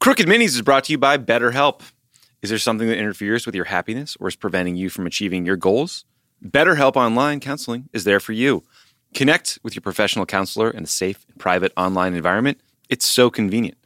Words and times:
Crooked 0.00 0.28
Minis 0.28 0.54
is 0.54 0.62
brought 0.62 0.84
to 0.84 0.92
you 0.92 0.98
by 0.98 1.18
BetterHelp. 1.18 1.80
Is 2.40 2.50
there 2.50 2.58
something 2.60 2.86
that 2.86 2.98
interferes 2.98 3.44
with 3.44 3.56
your 3.56 3.64
happiness 3.64 4.16
or 4.20 4.28
is 4.28 4.36
preventing 4.36 4.76
you 4.76 4.90
from 4.90 5.08
achieving 5.08 5.44
your 5.44 5.56
goals? 5.56 6.04
BetterHelp 6.42 6.94
Online 6.94 7.40
Counseling 7.40 7.88
is 7.92 8.04
there 8.04 8.20
for 8.20 8.32
you. 8.32 8.62
Connect 9.12 9.58
with 9.64 9.74
your 9.74 9.82
professional 9.82 10.24
counselor 10.24 10.70
in 10.70 10.84
a 10.84 10.86
safe 10.86 11.26
and 11.28 11.36
private 11.40 11.72
online 11.76 12.14
environment. 12.14 12.60
It's 12.88 13.06
so 13.06 13.28
convenient. 13.28 13.76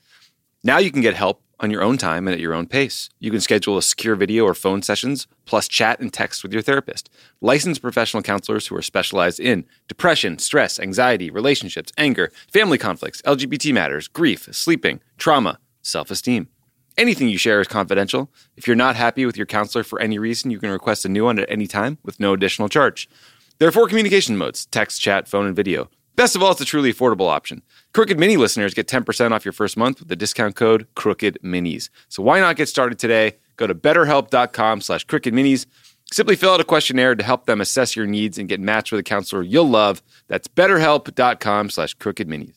Now 0.62 0.76
you 0.76 0.92
can 0.92 1.00
get 1.00 1.14
help 1.14 1.42
on 1.60 1.70
your 1.70 1.82
own 1.82 1.96
time 1.96 2.28
and 2.28 2.34
at 2.34 2.40
your 2.40 2.52
own 2.52 2.66
pace. 2.66 3.08
You 3.18 3.30
can 3.30 3.40
schedule 3.40 3.78
a 3.78 3.82
secure 3.82 4.14
video 4.14 4.44
or 4.44 4.52
phone 4.52 4.82
sessions, 4.82 5.26
plus 5.46 5.66
chat 5.66 5.98
and 5.98 6.12
text 6.12 6.42
with 6.42 6.52
your 6.52 6.60
therapist. 6.60 7.08
Licensed 7.40 7.80
professional 7.80 8.22
counselors 8.22 8.66
who 8.66 8.76
are 8.76 8.82
specialized 8.82 9.40
in 9.40 9.64
depression, 9.88 10.38
stress, 10.38 10.78
anxiety, 10.78 11.30
relationships, 11.30 11.90
anger, 11.96 12.30
family 12.52 12.76
conflicts, 12.76 13.22
LGBT 13.22 13.72
matters, 13.72 14.08
grief, 14.08 14.46
sleeping, 14.52 15.00
trauma, 15.16 15.58
self 15.82 16.10
esteem. 16.10 16.48
Anything 16.98 17.28
you 17.28 17.38
share 17.38 17.60
is 17.60 17.68
confidential. 17.68 18.30
If 18.56 18.66
you're 18.66 18.76
not 18.76 18.96
happy 18.96 19.24
with 19.24 19.36
your 19.36 19.46
counselor 19.46 19.82
for 19.84 20.00
any 20.00 20.18
reason, 20.18 20.50
you 20.50 20.58
can 20.58 20.70
request 20.70 21.04
a 21.04 21.08
new 21.08 21.24
one 21.24 21.38
at 21.38 21.50
any 21.50 21.66
time 21.66 21.98
with 22.04 22.20
no 22.20 22.32
additional 22.32 22.68
charge. 22.68 23.08
There 23.58 23.68
are 23.68 23.72
four 23.72 23.88
communication 23.88 24.36
modes 24.36 24.66
text, 24.66 25.00
chat, 25.00 25.28
phone, 25.28 25.46
and 25.46 25.56
video. 25.56 25.88
Best 26.14 26.36
of 26.36 26.42
all, 26.42 26.52
it's 26.52 26.60
a 26.60 26.66
truly 26.66 26.92
affordable 26.92 27.30
option. 27.30 27.62
Crooked 27.94 28.18
Mini 28.18 28.36
listeners 28.36 28.74
get 28.74 28.86
10% 28.86 29.32
off 29.32 29.46
your 29.46 29.52
first 29.52 29.78
month 29.78 30.00
with 30.00 30.08
the 30.08 30.16
discount 30.16 30.56
code 30.56 30.86
Crooked 30.94 31.38
Minis. 31.42 31.88
So 32.08 32.22
why 32.22 32.38
not 32.38 32.56
get 32.56 32.68
started 32.68 32.98
today? 32.98 33.36
Go 33.56 33.66
to 33.66 33.74
betterhelp.com 33.74 34.80
slash 34.82 35.04
crooked 35.04 35.32
minis. 35.32 35.66
Simply 36.10 36.36
fill 36.36 36.52
out 36.52 36.60
a 36.60 36.64
questionnaire 36.64 37.14
to 37.14 37.24
help 37.24 37.46
them 37.46 37.60
assess 37.60 37.96
your 37.96 38.06
needs 38.06 38.36
and 38.36 38.48
get 38.48 38.60
matched 38.60 38.92
with 38.92 39.00
a 39.00 39.04
counselor 39.04 39.42
you'll 39.42 39.68
love. 39.68 40.02
That's 40.28 40.48
betterhelp.com 40.48 41.70
slash 41.70 41.94
crooked 41.94 42.28
minis. 42.28 42.54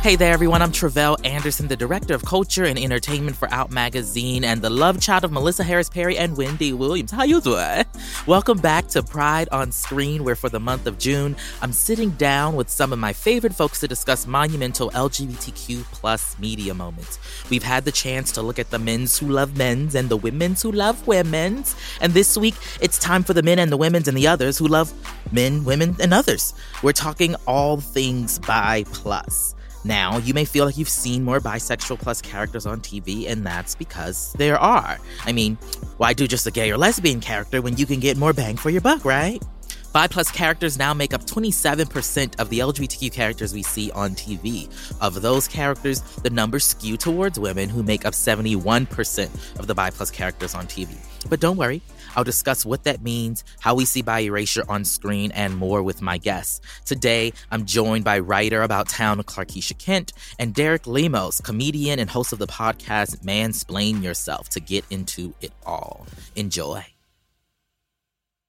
Hey 0.00 0.14
there, 0.14 0.32
everyone. 0.32 0.62
I'm 0.62 0.70
Tre'vell 0.70 1.18
Anderson, 1.26 1.66
the 1.66 1.76
Director 1.76 2.14
of 2.14 2.24
Culture 2.24 2.62
and 2.62 2.78
Entertainment 2.78 3.36
for 3.36 3.52
Out 3.52 3.72
Magazine 3.72 4.44
and 4.44 4.62
the 4.62 4.70
love 4.70 5.00
child 5.00 5.24
of 5.24 5.32
Melissa 5.32 5.64
Harris 5.64 5.90
Perry 5.90 6.16
and 6.16 6.36
Wendy 6.36 6.72
Williams. 6.72 7.10
How 7.10 7.24
you 7.24 7.40
doing? 7.40 7.84
Welcome 8.24 8.58
back 8.58 8.86
to 8.90 9.02
Pride 9.02 9.48
on 9.50 9.72
Screen, 9.72 10.22
where 10.22 10.36
for 10.36 10.48
the 10.48 10.60
month 10.60 10.86
of 10.86 10.98
June, 10.98 11.34
I'm 11.60 11.72
sitting 11.72 12.10
down 12.10 12.54
with 12.54 12.70
some 12.70 12.92
of 12.92 13.00
my 13.00 13.12
favorite 13.12 13.56
folks 13.56 13.80
to 13.80 13.88
discuss 13.88 14.24
monumental 14.24 14.88
LGBTQ 14.92 15.82
plus 15.90 16.38
media 16.38 16.74
moments. 16.74 17.18
We've 17.50 17.64
had 17.64 17.84
the 17.84 17.92
chance 17.92 18.30
to 18.32 18.40
look 18.40 18.60
at 18.60 18.70
the 18.70 18.78
men's 18.78 19.18
who 19.18 19.26
love 19.26 19.56
men's 19.56 19.96
and 19.96 20.08
the 20.08 20.16
women's 20.16 20.62
who 20.62 20.70
love 20.70 21.08
women's. 21.08 21.74
And 22.00 22.14
this 22.14 22.38
week, 22.38 22.54
it's 22.80 23.00
time 23.00 23.24
for 23.24 23.34
the 23.34 23.42
men 23.42 23.58
and 23.58 23.72
the 23.72 23.76
women's 23.76 24.06
and 24.06 24.16
the 24.16 24.28
others 24.28 24.58
who 24.58 24.68
love 24.68 24.92
men, 25.32 25.64
women, 25.64 25.96
and 25.98 26.14
others. 26.14 26.54
We're 26.84 26.92
talking 26.92 27.34
all 27.48 27.78
things 27.80 28.38
bi 28.38 28.84
plus. 28.92 29.56
Now, 29.84 30.18
you 30.18 30.34
may 30.34 30.44
feel 30.44 30.64
like 30.64 30.76
you've 30.76 30.88
seen 30.88 31.24
more 31.24 31.40
bisexual 31.40 32.00
plus 32.00 32.20
characters 32.20 32.66
on 32.66 32.80
TV, 32.80 33.28
and 33.28 33.44
that's 33.44 33.74
because 33.74 34.32
there 34.34 34.58
are. 34.58 34.98
I 35.24 35.32
mean, 35.32 35.56
why 35.96 36.12
do 36.12 36.26
just 36.26 36.46
a 36.46 36.50
gay 36.50 36.70
or 36.70 36.78
lesbian 36.78 37.20
character 37.20 37.62
when 37.62 37.76
you 37.76 37.86
can 37.86 38.00
get 38.00 38.16
more 38.16 38.32
bang 38.32 38.56
for 38.56 38.70
your 38.70 38.80
buck, 38.80 39.04
right? 39.04 39.42
Bi 39.92 40.06
plus 40.06 40.30
characters 40.30 40.78
now 40.78 40.92
make 40.92 41.14
up 41.14 41.24
27% 41.24 42.38
of 42.38 42.50
the 42.50 42.58
LGBTQ 42.58 43.12
characters 43.12 43.54
we 43.54 43.62
see 43.62 43.90
on 43.92 44.10
TV. 44.10 44.68
Of 45.00 45.22
those 45.22 45.48
characters, 45.48 46.00
the 46.22 46.30
numbers 46.30 46.64
skew 46.64 46.96
towards 46.96 47.38
women 47.38 47.68
who 47.68 47.82
make 47.82 48.04
up 48.04 48.12
71% 48.12 49.58
of 49.58 49.66
the 49.66 49.74
bi 49.74 49.90
plus 49.90 50.10
characters 50.10 50.54
on 50.54 50.66
TV. 50.66 50.96
But 51.28 51.40
don't 51.40 51.56
worry, 51.56 51.80
I'll 52.16 52.24
discuss 52.24 52.64
what 52.64 52.84
that 52.84 53.02
means, 53.02 53.44
how 53.60 53.74
we 53.74 53.84
see 53.84 54.02
bi 54.02 54.20
erasure 54.20 54.64
on 54.68 54.84
screen, 54.84 55.30
and 55.32 55.56
more 55.56 55.82
with 55.82 56.02
my 56.02 56.18
guests. 56.18 56.60
Today, 56.84 57.32
I'm 57.50 57.66
joined 57.66 58.04
by 58.04 58.18
writer 58.18 58.62
about 58.62 58.88
town 58.88 59.18
Clarkisha 59.22 59.78
Kent 59.78 60.12
and 60.38 60.54
Derek 60.54 60.86
Lemos, 60.86 61.40
comedian 61.40 61.98
and 61.98 62.10
host 62.10 62.32
of 62.32 62.38
the 62.38 62.46
podcast 62.46 63.24
Mansplain 63.24 64.02
Yourself, 64.02 64.48
to 64.50 64.60
get 64.60 64.84
into 64.90 65.34
it 65.40 65.52
all. 65.64 66.06
Enjoy. 66.36 66.84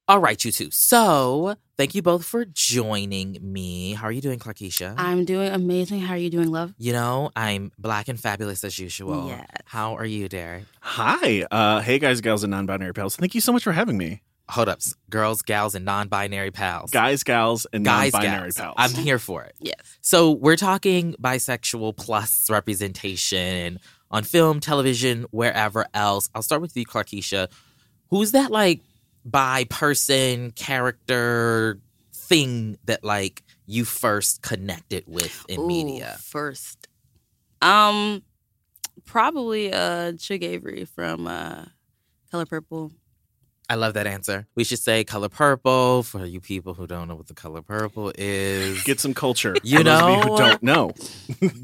All 0.10 0.18
right, 0.18 0.44
you 0.44 0.52
two. 0.52 0.70
So, 0.72 1.56
thank 1.78 1.94
you 1.94 2.02
both 2.02 2.26
for 2.26 2.44
joining 2.44 3.38
me. 3.44 3.94
How 3.94 4.08
are 4.08 4.12
you 4.12 4.22
doing, 4.22 4.40
Clarkisha? 4.40 4.96
I'm 4.98 5.24
doing 5.24 5.52
amazing. 5.52 6.00
How 6.02 6.16
are 6.16 6.18
you 6.18 6.32
doing, 6.32 6.50
love? 6.50 6.74
You 6.80 6.94
know, 6.94 7.30
I'm 7.36 7.72
black 7.78 8.08
and 8.08 8.20
fabulous 8.20 8.64
as 8.64 8.80
usual. 8.80 9.28
Yes. 9.28 9.46
How 9.66 9.94
are 9.98 10.08
you, 10.08 10.28
Derek? 10.28 10.64
Hi. 10.82 11.44
Uh, 11.52 11.82
hey, 11.82 12.00
guys, 12.00 12.22
gals, 12.22 12.44
and 12.44 12.50
non 12.50 12.66
binary 12.66 12.92
pals. 12.92 13.18
Thank 13.18 13.36
you 13.36 13.42
so 13.42 13.52
much 13.54 13.64
for 13.64 13.72
having 13.72 14.00
me. 14.00 14.24
Hold 14.50 14.68
up, 14.70 14.80
s- 14.80 14.96
girls, 15.12 15.44
gals, 15.44 15.76
and 15.76 15.86
non-binary 15.86 16.50
pals. 16.50 16.90
Guys, 16.90 17.22
gals, 17.22 17.68
and 17.72 17.86
Guys, 17.86 18.12
non 18.12 18.24
binary 18.24 18.42
gals. 18.46 18.58
pals. 18.58 18.74
I'm 18.80 18.92
here 18.96 19.20
for 19.20 19.44
it. 19.44 19.54
Yes. 19.60 19.76
So 20.02 20.32
we're 20.32 20.56
talking 20.56 21.14
bisexual 21.22 21.98
plus 21.98 22.50
representation 22.50 23.80
on 24.10 24.24
film, 24.24 24.60
television, 24.60 25.28
wherever 25.30 25.86
else. 25.94 26.32
I'll 26.34 26.42
start 26.42 26.64
with 26.64 26.76
you, 26.76 26.84
Clarkisha. 26.84 27.48
Who's 28.10 28.32
that 28.32 28.50
like 28.50 28.82
bi 29.26 29.66
person, 29.70 30.52
character, 30.52 31.80
thing 32.14 32.78
that 32.86 33.04
like 33.04 33.44
you 33.66 33.86
first 33.86 34.42
connected 34.42 35.04
with 35.08 35.46
in 35.50 35.62
Ooh, 35.62 35.68
media? 35.68 36.18
First. 36.22 36.88
Um 37.62 38.24
probably 39.06 39.74
uh 39.74 40.14
Shug 40.18 40.44
Avery 40.44 40.86
from 40.86 41.28
uh 41.28 41.66
Color 42.32 42.46
Purple. 42.46 42.92
I 43.72 43.76
love 43.76 43.94
that 43.94 44.08
answer. 44.08 44.48
We 44.56 44.64
should 44.64 44.80
say 44.80 45.04
color 45.04 45.30
purple 45.30 46.02
for 46.02 46.26
you 46.26 46.40
people 46.42 46.74
who 46.74 46.88
don't 46.88 47.08
know 47.08 47.16
what 47.16 47.28
the 47.28 47.36
color 47.36 47.62
purple 47.62 48.12
is. 48.18 48.82
Get 48.84 49.00
some 49.00 49.14
culture. 49.14 49.56
You 49.64 49.80
For 49.80 49.84
those 49.84 50.02
of 50.02 50.08
know- 50.08 50.22
who 50.22 50.38
don't 50.38 50.64
know. 50.64 50.92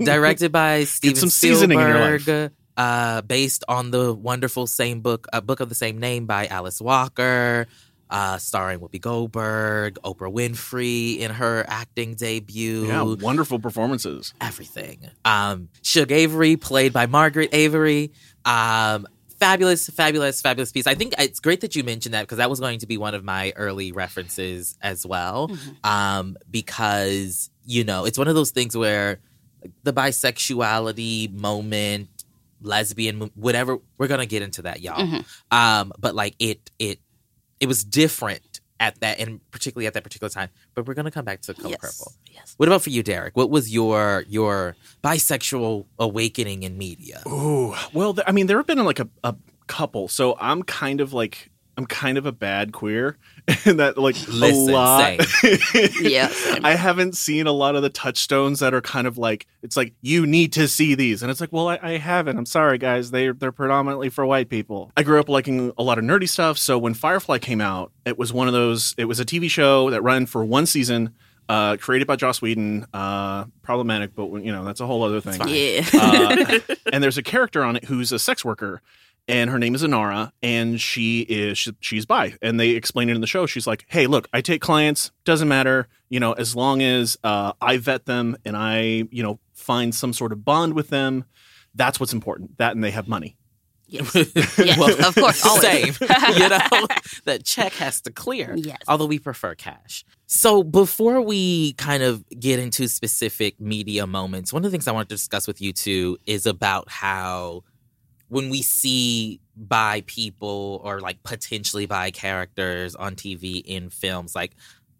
directed 0.05 0.51
by 0.51 0.83
Steven 0.85 1.15
some 1.15 1.29
seasoning 1.29 1.79
in 1.79 1.87
your 1.87 2.19
Spielberg, 2.19 2.51
uh, 2.77 3.21
based 3.21 3.63
on 3.67 3.91
the 3.91 4.13
wonderful 4.13 4.67
same 4.67 5.01
book, 5.01 5.27
a 5.33 5.41
book 5.41 5.59
of 5.59 5.69
the 5.69 5.75
same 5.75 5.97
name 5.99 6.25
by 6.25 6.47
Alice 6.47 6.81
Walker, 6.81 7.67
uh, 8.09 8.37
starring 8.37 8.79
Whoopi 8.79 9.01
Goldberg, 9.01 9.97
Oprah 10.03 10.31
Winfrey 10.31 11.19
in 11.19 11.31
her 11.31 11.65
acting 11.67 12.15
debut. 12.15 12.87
Yeah, 12.87 13.01
wonderful 13.01 13.59
performances. 13.59 14.33
Everything. 14.39 15.09
Um, 15.23 15.69
Shug 15.81 16.11
Avery, 16.11 16.55
played 16.57 16.93
by 16.93 17.07
Margaret 17.07 17.49
Avery. 17.51 18.11
Um, 18.45 19.07
fabulous, 19.39 19.89
fabulous, 19.89 20.41
fabulous 20.41 20.71
piece. 20.71 20.87
I 20.87 20.95
think 20.95 21.13
it's 21.17 21.39
great 21.39 21.61
that 21.61 21.75
you 21.75 21.83
mentioned 21.83 22.13
that 22.13 22.21
because 22.21 22.37
that 22.37 22.49
was 22.49 22.59
going 22.59 22.79
to 22.79 22.87
be 22.87 22.97
one 22.97 23.15
of 23.15 23.23
my 23.23 23.53
early 23.55 23.91
references 23.91 24.77
as 24.81 25.05
well. 25.05 25.51
Um, 25.83 26.37
because 26.49 27.49
you 27.65 27.83
know, 27.83 28.05
it's 28.05 28.17
one 28.17 28.27
of 28.27 28.35
those 28.35 28.51
things 28.51 28.77
where 28.77 29.19
the 29.83 29.93
bisexuality 29.93 31.33
moment, 31.33 32.14
lesbian, 32.65 33.31
whatever. 33.35 33.77
We're 33.97 34.07
gonna 34.07 34.25
get 34.25 34.41
into 34.41 34.63
that, 34.63 34.81
y'all. 34.81 34.99
Mhm. 34.99 35.25
Um, 35.51 35.93
but 35.97 36.15
like 36.15 36.35
it, 36.39 36.69
it, 36.79 36.99
it 37.59 37.67
was 37.67 37.83
different 37.83 38.61
at 38.79 38.99
that, 38.99 39.19
and 39.19 39.39
particularly 39.51 39.87
at 39.87 39.93
that 39.93 40.03
particular 40.03 40.29
time. 40.29 40.49
But 40.73 40.85
we're 40.85 40.93
gonna 40.95 41.11
come 41.11 41.23
back 41.25 41.41
to 41.43 41.53
Color 41.53 41.69
yes. 41.69 41.79
Purple. 41.79 42.13
Yes. 42.29 42.53
What 42.57 42.67
about 42.67 42.81
for 42.81 42.89
you, 42.89 43.03
Derek? 43.03 43.37
What 43.37 43.49
was 43.49 43.73
your 43.73 44.25
your 44.27 44.75
bisexual 45.03 45.85
awakening 45.99 46.63
in 46.63 46.77
media? 46.77 47.21
Oh 47.25 47.77
well, 47.93 48.13
th- 48.13 48.25
I 48.27 48.31
mean, 48.31 48.47
there 48.47 48.57
have 48.57 48.67
been 48.67 48.83
like 48.83 48.99
a, 48.99 49.07
a 49.23 49.35
couple. 49.67 50.07
So 50.07 50.35
I'm 50.39 50.63
kind 50.63 51.01
of 51.01 51.13
like, 51.13 51.49
I'm 51.77 51.85
kind 51.85 52.17
of 52.17 52.25
a 52.25 52.31
bad 52.31 52.71
queer, 52.71 53.17
and 53.65 53.79
that 53.79 53.97
like 53.97 54.15
Listen, 54.27 54.69
a 54.69 54.73
lot. 54.73 55.19
Yeah. 56.01 56.31
I 56.63 56.75
haven't 56.75 57.15
seen 57.15 57.47
a 57.47 57.51
lot 57.51 57.75
of 57.75 57.81
the 57.81 57.89
touchstones 57.89 58.59
that 58.59 58.73
are 58.73 58.81
kind 58.81 59.07
of 59.07 59.17
like 59.17 59.45
it's 59.61 59.75
like 59.75 59.93
you 60.01 60.25
need 60.25 60.53
to 60.53 60.67
see 60.67 60.95
these, 60.95 61.21
and 61.21 61.29
it's 61.29 61.41
like, 61.41 61.51
well, 61.51 61.67
I, 61.67 61.79
I 61.81 61.97
haven't. 61.97 62.37
I'm 62.37 62.45
sorry, 62.45 62.77
guys. 62.77 63.11
They 63.11 63.29
they're 63.29 63.51
predominantly 63.51 64.09
for 64.09 64.25
white 64.25 64.49
people. 64.49 64.91
I 64.95 65.03
grew 65.03 65.19
up 65.19 65.29
liking 65.29 65.73
a 65.77 65.83
lot 65.83 65.97
of 65.97 66.03
nerdy 66.05 66.29
stuff, 66.29 66.57
so 66.57 66.77
when 66.77 66.93
Firefly 66.93 67.39
came 67.39 67.61
out, 67.61 67.91
it 68.05 68.17
was 68.17 68.31
one 68.31 68.47
of 68.47 68.53
those. 68.53 68.95
It 68.97 69.05
was 69.05 69.19
a 69.19 69.25
TV 69.25 69.49
show 69.49 69.89
that 69.89 70.01
ran 70.01 70.25
for 70.25 70.45
one 70.45 70.65
season. 70.65 71.13
Uh, 71.47 71.77
created 71.77 72.07
by 72.07 72.15
Joss 72.15 72.41
Whedon, 72.41 72.87
uh, 72.91 73.45
problematic, 73.61 74.15
but 74.15 74.25
you 74.43 74.51
know 74.51 74.65
that's 74.65 74.79
a 74.79 74.87
whole 74.87 75.03
other 75.03 75.21
thing. 75.21 75.39
Yeah. 75.47 75.87
Uh, 75.93 76.57
and 76.91 77.03
there's 77.03 77.19
a 77.19 77.23
character 77.23 77.63
on 77.63 77.75
it 77.75 77.83
who's 77.83 78.11
a 78.11 78.17
sex 78.17 78.43
worker 78.43 78.81
and 79.27 79.49
her 79.49 79.59
name 79.59 79.75
is 79.75 79.83
Inara, 79.83 80.31
and 80.43 80.79
she 80.79 81.21
is 81.21 81.57
she, 81.57 81.71
she's 81.79 82.05
bi, 82.05 82.35
and 82.41 82.59
they 82.59 82.71
explain 82.71 83.09
it 83.09 83.15
in 83.15 83.21
the 83.21 83.27
show. 83.27 83.45
She's 83.45 83.67
like, 83.67 83.85
"Hey, 83.87 84.07
look, 84.07 84.27
I 84.33 84.41
take 84.41 84.61
clients. 84.61 85.11
Doesn't 85.23 85.47
matter, 85.47 85.87
you 86.09 86.19
know, 86.19 86.33
as 86.33 86.55
long 86.55 86.81
as 86.81 87.17
uh, 87.23 87.53
I 87.61 87.77
vet 87.77 88.05
them 88.05 88.37
and 88.45 88.55
I, 88.55 89.07
you 89.11 89.23
know, 89.23 89.39
find 89.53 89.93
some 89.93 90.13
sort 90.13 90.31
of 90.31 90.45
bond 90.45 90.73
with 90.73 90.89
them. 90.89 91.25
That's 91.73 91.99
what's 91.99 92.13
important. 92.13 92.57
That 92.57 92.75
and 92.75 92.83
they 92.83 92.91
have 92.91 93.07
money. 93.07 93.37
Yes. 93.87 94.15
yes, 94.57 95.05
of 95.05 95.15
course, 95.15 95.45
always. 95.45 95.61
Same. 95.61 95.93
you 96.33 96.49
know, 96.49 96.87
that 97.25 97.41
check 97.43 97.73
has 97.73 98.01
to 98.01 98.11
clear. 98.11 98.55
Yes. 98.55 98.79
Although 98.87 99.05
we 99.05 99.19
prefer 99.19 99.55
cash. 99.55 100.03
So 100.25 100.63
before 100.63 101.21
we 101.21 101.73
kind 101.73 102.01
of 102.01 102.27
get 102.29 102.59
into 102.59 102.87
specific 102.87 103.59
media 103.59 104.07
moments, 104.07 104.51
one 104.51 104.65
of 104.65 104.71
the 104.71 104.75
things 104.75 104.87
I 104.87 104.91
wanted 104.91 105.09
to 105.09 105.15
discuss 105.15 105.47
with 105.47 105.61
you 105.61 105.71
two 105.71 106.17
is 106.25 106.45
about 106.45 106.89
how 106.89 107.63
when 108.29 108.49
we 108.49 108.61
see 108.61 109.39
bi 109.55 110.03
people 110.05 110.81
or 110.83 110.99
like 110.99 111.21
potentially 111.23 111.85
bi 111.85 112.11
characters 112.11 112.95
on 112.95 113.15
TV 113.15 113.63
in 113.65 113.89
films, 113.89 114.35
like 114.35 114.51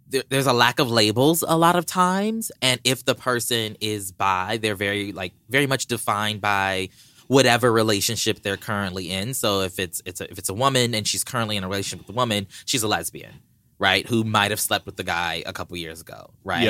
there, 0.07 0.23
there's 0.29 0.47
a 0.47 0.53
lack 0.53 0.79
of 0.79 0.89
labels 0.91 1.43
a 1.47 1.57
lot 1.57 1.75
of 1.75 1.85
times, 1.85 2.51
and 2.61 2.79
if 2.83 3.03
the 3.05 3.15
person 3.15 3.75
is 3.81 4.11
bi, 4.11 4.57
they're 4.61 4.75
very 4.75 5.11
like 5.11 5.33
very 5.49 5.67
much 5.67 5.87
defined 5.87 6.41
by 6.41 6.89
whatever 7.27 7.71
relationship 7.71 8.41
they're 8.41 8.57
currently 8.57 9.09
in. 9.09 9.33
So 9.33 9.61
if 9.61 9.79
it's 9.79 10.01
it's 10.05 10.21
a, 10.21 10.29
if 10.31 10.37
it's 10.37 10.49
a 10.49 10.53
woman 10.53 10.93
and 10.93 11.07
she's 11.07 11.23
currently 11.23 11.57
in 11.57 11.63
a 11.63 11.67
relationship 11.67 12.07
with 12.07 12.15
a 12.15 12.17
woman, 12.17 12.47
she's 12.65 12.83
a 12.83 12.87
lesbian, 12.87 13.33
right? 13.79 14.07
Who 14.07 14.23
might 14.23 14.51
have 14.51 14.59
slept 14.59 14.85
with 14.85 14.95
the 14.95 15.03
guy 15.03 15.43
a 15.45 15.53
couple 15.53 15.75
years 15.77 16.01
ago, 16.01 16.31
right? 16.43 16.63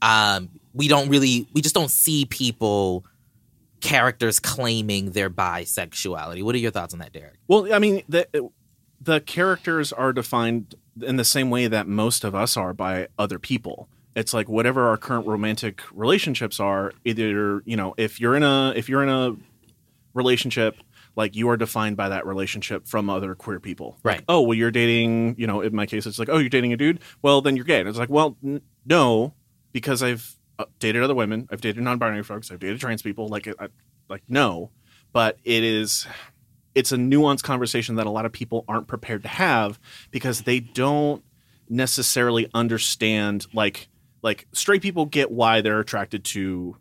Um, 0.00 0.48
we 0.72 0.88
don't 0.88 1.08
really 1.08 1.46
we 1.52 1.60
just 1.60 1.74
don't 1.74 1.90
see 1.90 2.24
people 2.24 3.04
characters 3.80 4.40
claiming 4.40 5.12
their 5.12 5.30
bisexuality. 5.30 6.42
What 6.42 6.54
are 6.54 6.58
your 6.58 6.70
thoughts 6.70 6.92
on 6.94 7.00
that, 7.00 7.12
Derek? 7.12 7.34
Well, 7.46 7.72
I 7.72 7.78
mean, 7.78 8.02
the 8.08 8.50
the 9.00 9.20
characters 9.20 9.92
are 9.92 10.12
defined 10.12 10.74
in 11.00 11.16
the 11.16 11.24
same 11.24 11.50
way 11.50 11.68
that 11.68 11.86
most 11.86 12.24
of 12.24 12.34
us 12.34 12.56
are 12.56 12.74
by 12.74 13.08
other 13.18 13.38
people. 13.38 13.88
It's 14.16 14.34
like 14.34 14.48
whatever 14.48 14.88
our 14.88 14.96
current 14.96 15.26
romantic 15.28 15.82
relationships 15.92 16.58
are. 16.58 16.92
Either 17.04 17.62
you 17.64 17.76
know, 17.76 17.94
if 17.96 18.20
you're 18.20 18.34
in 18.34 18.42
a 18.42 18.72
if 18.74 18.88
you're 18.88 19.02
in 19.02 19.08
a 19.08 19.36
relationship, 20.14 20.76
like 21.16 21.36
you 21.36 21.48
are 21.48 21.56
defined 21.56 21.96
by 21.96 22.08
that 22.08 22.26
relationship 22.26 22.86
from 22.88 23.08
other 23.10 23.34
queer 23.34 23.60
people. 23.60 23.98
Like, 24.02 24.14
Right. 24.16 24.24
oh, 24.28 24.40
well, 24.42 24.54
you're 24.54 24.70
dating. 24.70 25.36
You 25.38 25.46
know, 25.46 25.60
in 25.60 25.74
my 25.74 25.86
case, 25.86 26.06
it's 26.06 26.18
like, 26.18 26.28
oh, 26.28 26.38
you're 26.38 26.48
dating 26.48 26.72
a 26.72 26.76
dude. 26.76 27.00
Well, 27.22 27.40
then 27.40 27.56
you're 27.56 27.64
gay. 27.64 27.80
And 27.80 27.88
it's 27.88 27.98
like, 27.98 28.08
well, 28.10 28.36
n- 28.44 28.62
no, 28.86 29.34
because 29.72 30.02
I've 30.02 30.36
Uh, 30.58 30.64
dated 30.80 31.02
other 31.02 31.14
women. 31.14 31.48
I've 31.52 31.60
dated 31.60 31.82
non-binary 31.82 32.24
folks. 32.24 32.50
I've 32.50 32.58
dated 32.58 32.80
trans 32.80 33.00
people. 33.00 33.28
Like, 33.28 33.46
I, 33.60 33.68
like 34.08 34.22
no, 34.28 34.70
but 35.12 35.38
it 35.44 35.62
is 35.62 36.06
it's 36.74 36.92
a 36.92 36.96
nuanced 36.96 37.42
conversation 37.42 37.96
that 37.96 38.06
a 38.06 38.10
lot 38.10 38.24
of 38.24 38.32
people 38.32 38.64
aren't 38.68 38.86
prepared 38.86 39.22
to 39.22 39.28
have 39.28 39.80
because 40.10 40.42
they 40.42 40.60
don't 40.60 41.24
necessarily 41.68 42.48
understand 42.54 43.46
like 43.52 43.88
like 44.22 44.46
straight 44.52 44.82
people 44.82 45.04
get 45.04 45.30
why 45.30 45.60
they're 45.60 45.80
attracted 45.80 46.24
to 46.24 46.76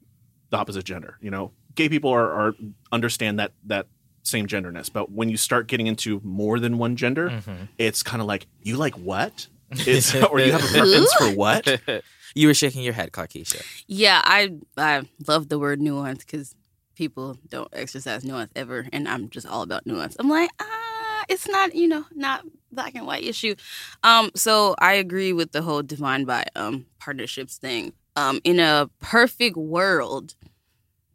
the 0.50 0.57
opposite 0.57 0.85
gender 0.85 1.18
you 1.21 1.30
know 1.31 1.51
gay 1.75 1.89
people 1.89 2.12
are, 2.12 2.31
are 2.31 2.53
understand 2.91 3.39
that 3.39 3.51
that 3.65 3.88
same 4.23 4.45
genderness 4.45 4.89
but 4.89 5.12
when 5.12 5.30
you 5.30 5.38
start 5.38 5.68
getting 5.68 5.88
into 5.88 6.21
more 6.23 6.59
than 6.59 6.77
one 6.77 6.95
gender 6.95 7.30
mm-hmm. 7.30 7.63
it's 7.77 8.03
kind 8.03 8.21
of 8.21 8.27
like 8.27 8.47
you 8.62 8.77
like 8.77 8.95
what 8.95 9.47
it's 9.71 10.13
or 10.15 10.39
you 10.39 10.51
have 10.51 10.63
a 10.63 10.68
preference 10.71 11.13
for 11.13 11.31
what 11.31 11.65
you 12.35 12.47
were 12.47 12.53
shaking 12.53 12.81
your 12.83 12.94
head, 12.94 13.12
Clarkisha. 13.12 13.62
Yeah, 13.88 14.21
I 14.24 14.51
I 14.77 15.03
love 15.27 15.50
the 15.50 15.59
word 15.59 15.81
nuance 15.81 16.19
because 16.24 16.56
people 16.95 17.38
don't 17.50 17.69
exercise 17.74 18.24
nuance 18.24 18.51
ever, 18.56 18.88
and 18.91 19.07
I'm 19.07 19.29
just 19.29 19.47
all 19.47 19.62
about 19.62 19.85
nuance. 19.85 20.15
I'm 20.19 20.29
like, 20.29 20.50
ah, 20.62 21.24
it's 21.29 21.47
not 21.47 21.75
you 21.75 21.88
know 21.88 22.06
not 22.13 22.44
black 22.71 22.95
and 22.95 23.06
white 23.07 23.24
issue. 23.24 23.56
Um, 24.03 24.31
so 24.35 24.75
I 24.79 24.94
agree 24.94 25.33
with 25.33 25.51
the 25.51 25.62
whole 25.62 25.81
divine 25.83 26.25
by 26.25 26.45
um 26.56 26.85
partnerships 27.00 27.57
thing. 27.57 27.94
Um, 28.15 28.41
in 28.44 28.59
a 28.59 28.89
perfect 29.00 29.56
world, 29.57 30.35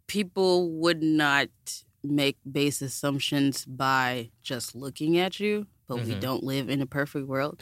people 0.07 0.71
would 0.71 1.03
not 1.03 1.49
make 2.05 2.37
base 2.51 2.83
assumptions 2.83 3.65
by 3.65 4.31
just 4.43 4.75
looking 4.75 5.19
at 5.19 5.41
you, 5.41 5.67
but 5.89 5.99
we 5.99 6.15
Mhm. 6.15 6.21
don't 6.21 6.45
live 6.45 6.69
in 6.69 6.81
a 6.81 6.87
perfect 6.87 7.27
world. 7.27 7.61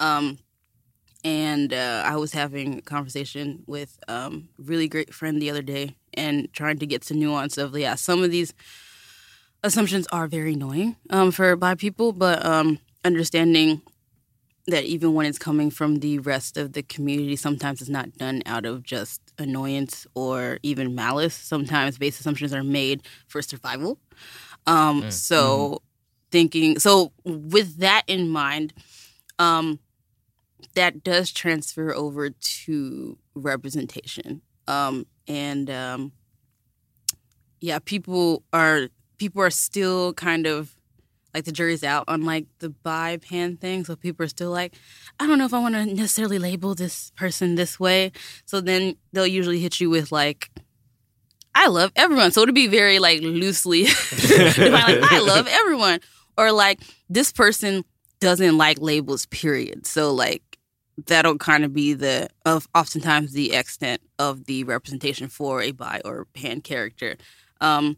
Um, 0.00 0.38
and 1.26 1.74
uh, 1.74 2.02
I 2.06 2.14
was 2.16 2.32
having 2.32 2.78
a 2.78 2.82
conversation 2.82 3.64
with 3.66 3.98
um, 4.06 4.48
a 4.60 4.62
really 4.62 4.86
great 4.86 5.12
friend 5.12 5.42
the 5.42 5.50
other 5.50 5.60
day 5.60 5.96
and 6.14 6.50
trying 6.52 6.78
to 6.78 6.86
get 6.86 7.02
to 7.02 7.14
nuance 7.14 7.58
of 7.58 7.76
yeah 7.76 7.96
some 7.96 8.22
of 8.22 8.30
these 8.30 8.54
assumptions 9.64 10.06
are 10.12 10.28
very 10.28 10.52
annoying 10.54 10.94
um, 11.10 11.32
for 11.32 11.56
bi 11.56 11.74
people, 11.74 12.12
but 12.12 12.44
um, 12.46 12.78
understanding 13.04 13.82
that 14.68 14.84
even 14.84 15.14
when 15.14 15.26
it's 15.26 15.38
coming 15.38 15.70
from 15.70 15.96
the 15.96 16.18
rest 16.20 16.56
of 16.56 16.72
the 16.72 16.82
community, 16.82 17.36
sometimes 17.36 17.80
it's 17.80 17.90
not 17.90 18.16
done 18.18 18.42
out 18.46 18.64
of 18.64 18.84
just 18.84 19.20
annoyance 19.38 20.06
or 20.14 20.58
even 20.62 20.94
malice. 20.94 21.34
Sometimes 21.34 21.98
base 21.98 22.20
assumptions 22.20 22.52
are 22.52 22.64
made 22.64 23.02
for 23.26 23.42
survival. 23.42 23.98
Um, 24.66 25.02
Mm. 25.02 25.12
So 25.12 25.82
thinking 26.30 26.78
so 26.78 27.12
with 27.24 27.78
that 27.78 28.02
in 28.06 28.28
mind, 28.28 28.72
um, 29.38 29.78
that 30.74 31.02
does 31.02 31.32
transfer 31.32 31.94
over 31.94 32.30
to 32.30 33.18
representation. 33.34 34.42
Um, 34.68 35.06
and 35.28 35.70
um, 35.70 36.12
yeah, 37.60 37.78
people 37.84 38.42
are 38.52 38.88
people 39.18 39.42
are 39.42 39.50
still 39.50 40.12
kind 40.14 40.46
of 40.46 40.76
like 41.36 41.44
the 41.44 41.52
jury's 41.52 41.84
out 41.84 42.04
on 42.08 42.24
like 42.24 42.46
the 42.60 42.70
bi 42.70 43.18
pan 43.18 43.56
thing. 43.58 43.84
So 43.84 43.94
people 43.94 44.24
are 44.24 44.28
still 44.28 44.50
like, 44.50 44.74
I 45.20 45.26
don't 45.26 45.38
know 45.38 45.44
if 45.44 45.52
I 45.52 45.58
want 45.58 45.74
to 45.74 45.84
necessarily 45.84 46.38
label 46.38 46.74
this 46.74 47.10
person 47.10 47.56
this 47.56 47.78
way. 47.78 48.12
So 48.46 48.62
then 48.62 48.96
they'll 49.12 49.26
usually 49.26 49.60
hit 49.60 49.78
you 49.78 49.90
with 49.90 50.10
like, 50.10 50.50
I 51.54 51.68
love 51.68 51.92
everyone. 51.94 52.32
So 52.32 52.42
it'll 52.42 52.54
be 52.54 52.68
very 52.68 52.98
like 52.98 53.20
loosely 53.20 53.84
like 53.84 53.94
I 55.12 55.22
love 55.26 55.46
everyone, 55.48 56.00
or 56.38 56.52
like 56.52 56.80
this 57.08 57.32
person 57.32 57.84
doesn't 58.26 58.58
like 58.58 58.80
labels. 58.80 59.26
Period. 59.26 59.86
So 59.86 60.12
like 60.12 60.58
that'll 61.06 61.38
kind 61.38 61.64
of 61.64 61.72
be 61.72 61.94
the 61.94 62.28
of 62.44 62.66
oftentimes 62.74 63.32
the 63.32 63.52
extent 63.52 64.00
of 64.18 64.46
the 64.46 64.64
representation 64.64 65.28
for 65.28 65.62
a 65.62 65.70
bi 65.70 66.00
or 66.04 66.26
pan 66.34 66.60
character. 66.60 67.16
Um, 67.60 67.96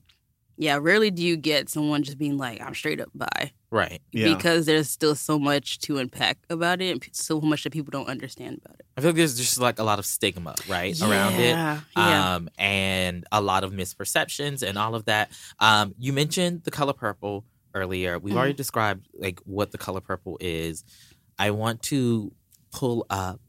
yeah, 0.58 0.78
rarely 0.80 1.10
do 1.10 1.22
you 1.22 1.36
get 1.36 1.70
someone 1.70 2.02
just 2.02 2.18
being 2.18 2.36
like, 2.36 2.60
"I'm 2.60 2.74
straight 2.74 3.00
up 3.00 3.08
bi," 3.14 3.52
Right. 3.70 4.02
yeah 4.12 4.34
because 4.34 4.66
there's 4.66 4.90
still 4.90 5.14
so 5.14 5.38
much 5.38 5.78
to 5.80 5.98
unpack 5.98 6.36
about 6.50 6.82
it, 6.82 6.90
and 6.90 7.08
so 7.12 7.40
much 7.40 7.62
that 7.62 7.72
people 7.72 7.90
don't 7.92 8.08
understand 8.08 8.60
about 8.62 8.74
it. 8.80 8.86
I 8.96 9.00
feel 9.00 9.10
like 9.10 9.16
there's 9.16 9.36
just 9.38 9.58
like 9.58 9.78
a 9.78 9.84
lot 9.84 9.98
of 9.98 10.04
stigma, 10.04 10.56
right, 10.68 11.00
around 11.00 11.34
it. 11.34 11.50
Yeah, 11.50 11.80
yeah. 11.96 12.34
um, 12.34 12.50
and 12.58 13.24
a 13.32 13.40
lot 13.40 13.64
of 13.64 13.72
misperceptions 13.72 14.66
and 14.66 14.76
all 14.76 14.94
of 14.94 15.04
that. 15.06 15.30
Um, 15.60 15.94
you 15.98 16.12
mentioned 16.12 16.64
the 16.64 16.70
color 16.72 16.92
purple 16.92 17.44
earlier. 17.74 18.18
We've 18.18 18.32
mm-hmm. 18.32 18.38
already 18.38 18.54
described 18.54 19.08
like 19.18 19.40
what 19.44 19.72
the 19.72 19.78
color 19.78 20.00
purple 20.00 20.36
is. 20.40 20.84
I 21.38 21.50
want 21.52 21.82
to 21.84 22.32
pull 22.72 23.06
up 23.10 23.40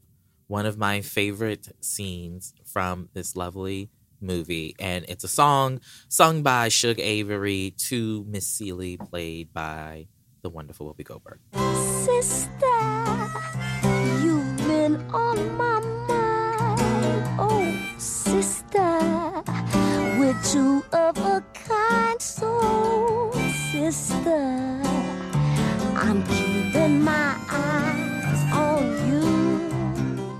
one 0.46 0.66
of 0.66 0.78
my 0.78 1.00
favorite 1.00 1.68
scenes 1.80 2.54
from 2.64 3.08
this 3.14 3.36
lovely 3.36 3.90
movie, 4.20 4.74
and 4.78 5.04
it's 5.08 5.24
a 5.24 5.28
song 5.28 5.80
sung 6.08 6.42
by 6.42 6.68
Shug 6.68 6.98
Avery 7.00 7.74
to 7.88 8.24
Miss 8.28 8.46
Celie, 8.46 8.96
played 8.96 9.52
by 9.52 10.08
the 10.42 10.50
wonderful 10.50 10.92
Whoopi 10.92 11.04
Goldberg. 11.04 11.40
Sister, 11.54 12.66
you've 14.22 14.56
been 14.58 14.96
on 15.12 15.56
my 15.56 15.80
mind. 16.08 16.80
Oh, 17.38 17.96
sister, 17.98 19.42
we're 20.18 20.38
two 20.42 20.84
of 20.92 21.18
a 21.18 21.44
kind 21.54 22.20
soul. 22.20 23.09
Sister, 23.80 24.82
I'm 25.96 26.22
keeping 26.24 27.02
my 27.02 27.34
eyes 27.48 28.52
on 28.52 29.08
you. 29.08 30.38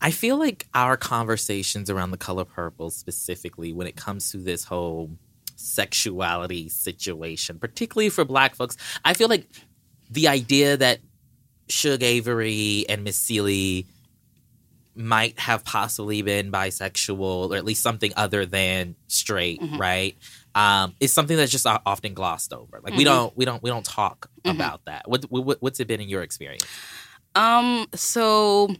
I 0.00 0.10
feel 0.10 0.38
like 0.38 0.66
our 0.72 0.96
conversations 0.96 1.90
around 1.90 2.10
the 2.10 2.16
color 2.16 2.46
purple, 2.46 2.88
specifically 2.88 3.74
when 3.74 3.86
it 3.86 3.96
comes 3.96 4.32
to 4.32 4.38
this 4.38 4.64
whole 4.64 5.10
sexuality 5.56 6.70
situation, 6.70 7.58
particularly 7.58 8.08
for 8.08 8.24
black 8.24 8.54
folks, 8.54 8.78
I 9.04 9.12
feel 9.12 9.28
like 9.28 9.46
the 10.10 10.28
idea 10.28 10.78
that 10.78 11.00
Shug 11.68 12.02
Avery 12.02 12.86
and 12.88 13.04
Miss 13.04 13.18
Celie 13.18 13.86
might 14.94 15.38
have 15.38 15.64
possibly 15.66 16.22
been 16.22 16.50
bisexual 16.50 17.50
or 17.50 17.56
at 17.56 17.64
least 17.66 17.82
something 17.82 18.12
other 18.16 18.46
than 18.46 18.96
straight, 19.06 19.60
mm-hmm. 19.60 19.76
right? 19.76 20.16
Um, 20.54 20.94
is 20.98 21.12
something 21.12 21.36
that's 21.36 21.52
just 21.52 21.66
often 21.66 22.14
glossed 22.14 22.52
over. 22.52 22.80
Like 22.82 22.94
we 22.94 23.04
don't, 23.04 23.36
we 23.36 23.44
don't, 23.44 23.62
we 23.62 23.70
don't 23.70 23.84
talk 23.84 24.28
about 24.44 24.84
that. 24.86 25.08
What, 25.08 25.24
what, 25.30 25.62
what's 25.62 25.78
it 25.78 25.86
been 25.86 26.00
in 26.00 26.08
your 26.08 26.22
experience? 26.22 26.66
Um, 27.34 27.86
so 27.94 28.74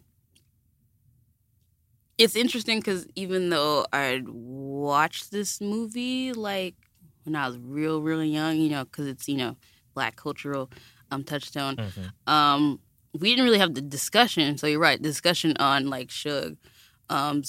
it's 2.16 2.34
interesting 2.34 2.80
because 2.80 3.06
even 3.14 3.50
though 3.50 3.86
I'd 3.92 4.28
watched 4.28 5.30
this 5.30 5.60
movie 5.60 6.32
like 6.32 6.74
when 7.24 7.36
I 7.36 7.46
was 7.46 7.58
real, 7.58 8.02
really 8.02 8.28
young, 8.28 8.56
you 8.56 8.70
know, 8.70 8.84
because 8.84 9.06
it's, 9.06 9.28
you 9.28 9.36
know, 9.36 9.56
black 9.94 10.16
cultural 10.16 10.70
um, 11.10 11.22
touchstone. 11.24 11.76
Um, 12.26 12.80
we 13.18 13.30
didn't 13.30 13.44
really 13.44 13.58
have 13.58 13.74
the 13.74 13.80
discussion. 13.82 14.58
So 14.58 14.66
you're 14.66 14.80
right, 14.80 15.00
discussion 15.00 15.56
on 15.58 15.88
like 15.88 16.10
Shug, 16.10 16.56
um, 17.08 17.42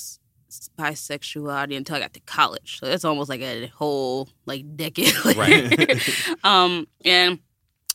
bisexuality 0.77 1.77
until 1.77 1.97
I 1.97 1.99
got 1.99 2.13
to 2.13 2.19
college. 2.21 2.79
So 2.79 2.87
that's 2.87 3.05
almost 3.05 3.29
like 3.29 3.41
a 3.41 3.67
whole 3.67 4.29
like 4.45 4.75
decade 4.75 5.13
later. 5.25 5.99
um, 6.43 6.87
and 7.05 7.39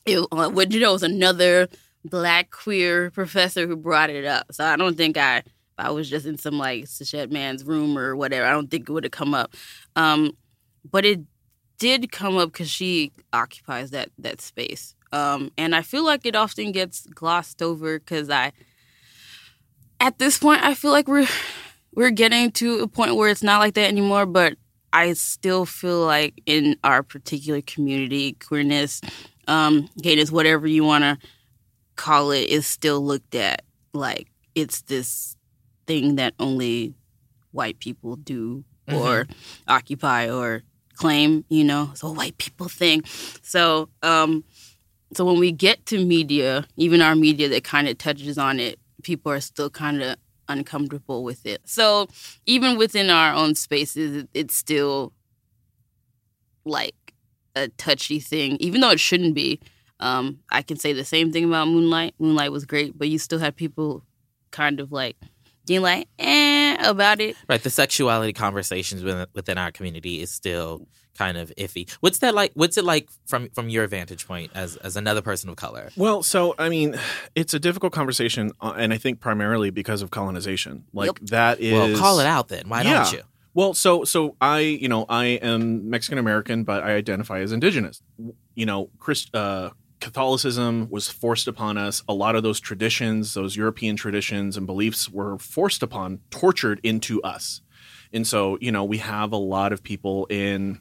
it, 0.07 0.19
uh, 0.31 0.51
what 0.51 0.73
you 0.73 0.81
know, 0.81 0.93
was 0.93 1.03
another 1.03 1.69
black 2.05 2.51
queer 2.51 3.11
professor 3.11 3.67
who 3.67 3.77
brought 3.77 4.11
it 4.11 4.25
up. 4.25 4.47
So 4.53 4.65
I 4.65 4.77
don't 4.77 4.97
think 4.97 5.17
I, 5.17 5.39
if 5.39 5.45
I 5.79 5.91
was 5.91 6.09
just 6.09 6.27
in 6.27 6.39
some 6.39 6.59
like 6.59 6.85
cishet 6.85 7.31
man's 7.31 7.65
room 7.65 7.99
or 7.99 8.15
whatever, 8.15 8.47
I 8.47 8.51
don't 8.51 8.71
think 8.71 8.89
it 8.89 8.93
would 8.93 9.05
have 9.05 9.11
come 9.11 9.35
up. 9.35 9.55
Um, 9.97 10.37
but 10.89 11.05
it 11.05 11.21
did 11.79 12.13
come 12.13 12.37
up 12.37 12.53
because 12.53 12.71
she 12.71 13.13
occupies 13.33 13.91
that 13.91 14.11
that 14.19 14.41
space. 14.41 14.95
Um, 15.13 15.53
and 15.57 15.77
I 15.77 15.83
feel 15.83 16.05
like 16.05 16.27
it 16.27 16.35
often 16.35 16.73
gets 16.73 17.07
glossed 17.07 17.63
over 17.63 17.99
because 17.99 18.31
I, 18.31 18.53
at 20.01 20.19
this 20.19 20.39
point, 20.39 20.63
I 20.63 20.75
feel 20.75 20.91
like 20.91 21.07
we're 21.07 21.29
we're 21.95 22.11
getting 22.11 22.51
to 22.53 22.81
a 22.81 22.89
point 22.89 23.17
where 23.17 23.31
it's 23.31 23.43
not 23.43 23.61
like 23.61 23.75
that 23.75 23.89
anymore. 23.89 24.27
But 24.27 24.57
I 24.93 25.13
still 25.15 25.67
feel 25.67 26.05
like 26.05 26.41
in 26.47 26.77
our 26.85 27.03
particular 27.03 27.61
community, 27.63 28.35
queerness, 28.35 29.01
um, 29.49 29.89
gayness, 30.01 30.31
whatever 30.31 30.67
you 30.67 30.85
want 30.85 31.05
to 31.05 31.19
call 31.97 32.31
it, 32.31 32.49
is 32.49 32.67
still 32.67 33.01
looked 33.01 33.35
at 33.35 33.63
like 33.93 34.29
it's 34.55 34.83
this 34.83 35.37
thing 35.87 36.17
that 36.17 36.35
only 36.39 36.95
white 37.53 37.79
people 37.79 38.17
do 38.17 38.65
or 38.93 39.27
occupy 39.69 40.29
or 40.31 40.63
claim. 40.95 41.45
You 41.49 41.65
know, 41.65 41.91
it's 41.93 42.03
a 42.03 42.11
white 42.11 42.39
people 42.39 42.69
thing. 42.69 43.03
So, 43.43 43.89
um, 44.03 44.45
so 45.15 45.25
when 45.25 45.39
we 45.39 45.53
get 45.53 45.87
to 45.87 46.05
media, 46.05 46.67
even 46.77 47.01
our 47.01 47.15
media 47.15 47.49
that 47.49 47.65
kind 47.65 47.89
of 47.89 47.99
touches 47.99 48.37
on 48.37 48.59
it, 48.59 48.79
people 49.03 49.31
are 49.31 49.41
still 49.41 49.71
kind 49.71 50.03
of 50.03 50.17
uncomfortable 50.49 51.25
with 51.25 51.47
it. 51.47 51.63
So 51.65 52.09
even 52.47 52.79
within 52.79 53.11
our 53.11 53.33
own 53.33 53.55
spaces, 53.55 54.27
it's 54.35 54.55
still 54.55 55.13
like 56.65 56.95
a 57.57 57.69
touchy 57.69 58.21
thing, 58.21 58.57
even 58.61 58.81
though 58.81 58.91
it 58.91 59.01
shouldn't 59.01 59.35
be. 59.35 59.61
Um, 60.01 60.41
I 60.51 60.63
can 60.63 60.77
say 60.77 60.93
the 60.93 61.05
same 61.05 61.33
thing 61.33 61.45
about 61.45 61.69
Moonlight. 61.69 62.15
Moonlight 62.19 62.53
was 62.53 62.65
great, 62.65 62.99
but 62.99 63.09
you 63.09 63.19
still 63.19 63.39
had 63.39 63.57
people 63.57 64.05
kind 64.51 64.81
of 64.81 64.93
like 64.93 65.17
being 65.67 65.83
like 65.83 66.09
eh 66.19 66.77
about 66.89 67.21
it. 67.21 67.37
Right. 67.49 67.63
The 67.63 67.71
sexuality 67.71 68.33
conversations 68.33 69.03
within, 69.03 69.27
within 69.35 69.59
our 69.59 69.73
community 69.73 70.21
is 70.21 70.31
still 70.31 70.87
kind 71.17 71.37
of 71.37 71.53
iffy. 71.57 71.91
What's 72.01 72.19
that 72.19 72.35
like? 72.35 72.53
What's 72.55 72.77
it 72.77 72.85
like 72.85 73.09
from 73.27 73.49
from 73.51 73.69
your 73.69 73.87
vantage 73.87 74.27
point 74.27 74.51
as 74.55 74.77
as 74.77 74.97
another 74.97 75.23
person 75.23 75.49
of 75.51 75.57
color? 75.57 75.91
Well, 75.97 76.23
so 76.23 76.55
I 76.59 76.69
mean, 76.69 76.97
it's 77.35 77.55
a 77.55 77.59
difficult 77.61 77.93
conversation, 77.93 78.53
uh, 78.61 78.75
and 78.77 78.93
I 78.93 78.99
think 78.99 79.21
primarily 79.21 79.71
because 79.71 80.03
of 80.03 80.11
colonization. 80.11 80.85
Like 80.93 81.07
Yep. 81.07 81.19
that 81.31 81.61
is 81.61 81.73
Well, 81.73 81.97
call 81.99 82.21
it 82.21 82.27
out 82.27 82.49
then. 82.49 82.69
Why 82.69 82.83
Yeah. 82.83 83.05
don't 83.05 83.13
you? 83.13 83.23
Well, 83.55 83.73
so 83.75 84.03
so 84.05 84.37
I 84.41 84.59
you 84.61 84.89
know 84.89 85.07
I 85.09 85.27
am 85.41 85.89
Mexican 85.89 86.19
American, 86.19 86.65
but 86.65 86.83
I 86.83 86.95
identify 86.95 87.41
as 87.41 87.53
indigenous. 87.53 88.03
You 88.55 88.67
know, 88.67 88.91
Christ, 88.99 89.35
uh, 89.35 89.71
Catholicism 90.01 90.89
was 90.91 91.09
forced 91.09 91.49
upon 91.49 91.79
us. 91.79 92.03
A 92.09 92.15
lot 92.15 92.37
of 92.37 92.43
those 92.43 92.61
traditions, 92.61 93.35
those 93.35 93.57
European 93.57 93.97
traditions 93.97 94.57
and 94.57 94.67
beliefs, 94.67 95.09
were 95.09 95.39
forced 95.39 95.83
upon, 95.83 96.21
tortured 96.31 96.79
into 96.83 97.23
us. 97.23 97.63
And 98.13 98.27
so 98.27 98.59
you 98.61 98.71
know 98.71 98.85
we 98.85 98.99
have 98.99 99.33
a 99.33 99.37
lot 99.37 99.73
of 99.73 99.83
people 99.83 100.27
in 100.31 100.81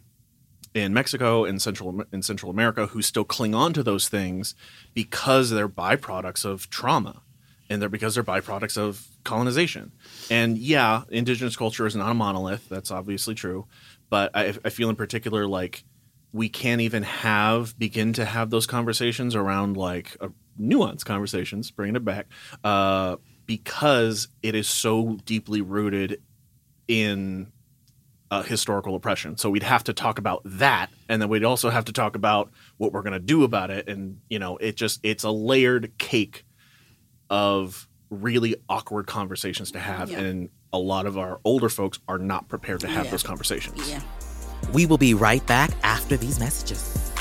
in 0.74 0.94
Mexico 0.94 1.46
and 1.46 1.62
Central 1.62 2.04
in 2.12 2.22
Central 2.22 2.52
America 2.52 2.88
who 2.88 3.02
still 3.02 3.24
cling 3.24 3.54
on 3.54 3.74
to 3.74 3.84
those 3.84 4.10
things 4.10 4.56
because 4.94 5.50
they're 5.50 5.70
byproducts 5.70 6.46
of 6.46 6.70
trauma 6.70 7.22
and 7.70 7.82
they're 7.82 7.90
because 7.90 8.16
they're 8.16 8.24
byproducts 8.24 8.78
of 8.78 9.08
colonization. 9.24 9.92
And 10.30 10.58
yeah, 10.58 11.04
indigenous 11.10 11.56
culture 11.56 11.86
is 11.86 11.96
not 11.96 12.12
a 12.12 12.14
monolith. 12.14 12.68
That's 12.70 12.92
obviously 12.92 13.36
true. 13.36 13.68
But 14.10 14.32
I, 14.36 14.54
I 14.64 14.70
feel 14.70 14.90
in 14.90 14.96
particular 14.96 15.48
like 15.48 15.84
we 16.32 16.50
can't 16.50 16.82
even 16.82 17.04
have 17.04 17.78
begin 17.78 18.14
to 18.14 18.26
have 18.26 18.50
those 18.50 18.66
conversations 18.66 19.36
around 19.36 19.78
like 19.78 20.18
uh, 20.20 20.30
nuanced 20.60 21.06
conversations, 21.06 21.72
bringing 21.72 21.96
it 21.96 22.06
back, 22.06 22.28
uh, 22.64 23.18
because 23.46 24.28
it 24.42 24.56
is 24.56 24.68
so 24.68 25.18
deeply 25.26 25.62
rooted 25.62 26.22
in 26.88 27.52
uh, 28.34 28.42
historical 28.42 28.96
oppression. 28.96 29.38
So 29.38 29.50
we'd 29.52 29.62
have 29.64 29.84
to 29.84 29.94
talk 29.94 30.18
about 30.18 30.42
that, 30.46 30.90
and 31.08 31.22
then 31.22 31.30
we'd 31.30 31.44
also 31.44 31.70
have 31.70 31.86
to 31.86 31.92
talk 31.94 32.16
about 32.16 32.50
what 32.78 32.92
we're 32.92 33.04
going 33.04 33.14
to 33.14 33.20
do 33.20 33.44
about 33.44 33.70
it. 33.70 33.88
And 33.88 34.18
you 34.30 34.40
know, 34.40 34.58
it 34.58 34.76
just 34.76 35.00
it's 35.04 35.24
a 35.24 35.30
layered 35.30 35.92
cake 36.00 36.44
of 37.30 37.88
really 38.10 38.56
awkward 38.70 39.06
conversations 39.08 39.72
to 39.72 39.80
have, 39.80 40.10
Yeah. 40.10 40.20
and 40.22 40.50
a 40.72 40.80
lot 40.80 41.06
of 41.06 41.18
our 41.18 41.40
older 41.44 41.70
folks 41.70 42.00
are 42.08 42.18
not 42.18 42.48
prepared 42.48 42.80
to 42.82 42.88
have 42.88 43.06
Yeah. 43.06 43.12
those 43.12 43.24
conversations. 43.24 43.88
Yeah. 43.90 44.02
We 44.72 44.86
will 44.88 44.98
be 44.98 45.14
right 45.14 45.46
back 45.46 45.70
after 45.84 46.18
these 46.18 46.40
messages. 46.40 47.12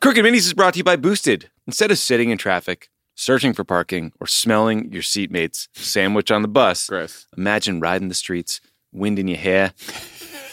Crooked 0.00 0.24
Minis 0.24 0.46
is 0.46 0.52
brought 0.54 0.74
to 0.74 0.78
you 0.78 0.84
by 0.84 0.96
Boosted. 0.96 1.50
Instead 1.66 1.90
of 1.90 1.98
sitting 1.98 2.30
in 2.30 2.38
traffic, 2.38 2.90
searching 3.16 3.52
for 3.52 3.64
parking, 3.64 4.12
or 4.20 4.28
smelling 4.28 4.92
your 4.92 5.02
seatmate's 5.02 5.68
sandwich 5.74 6.30
on 6.30 6.42
the 6.42 6.48
bus, 6.48 6.86
Gross. 6.86 7.26
imagine 7.36 7.80
riding 7.80 8.08
the 8.08 8.14
streets, 8.14 8.60
wind 8.92 9.18
in 9.18 9.26
your 9.26 9.38
hair, 9.38 9.72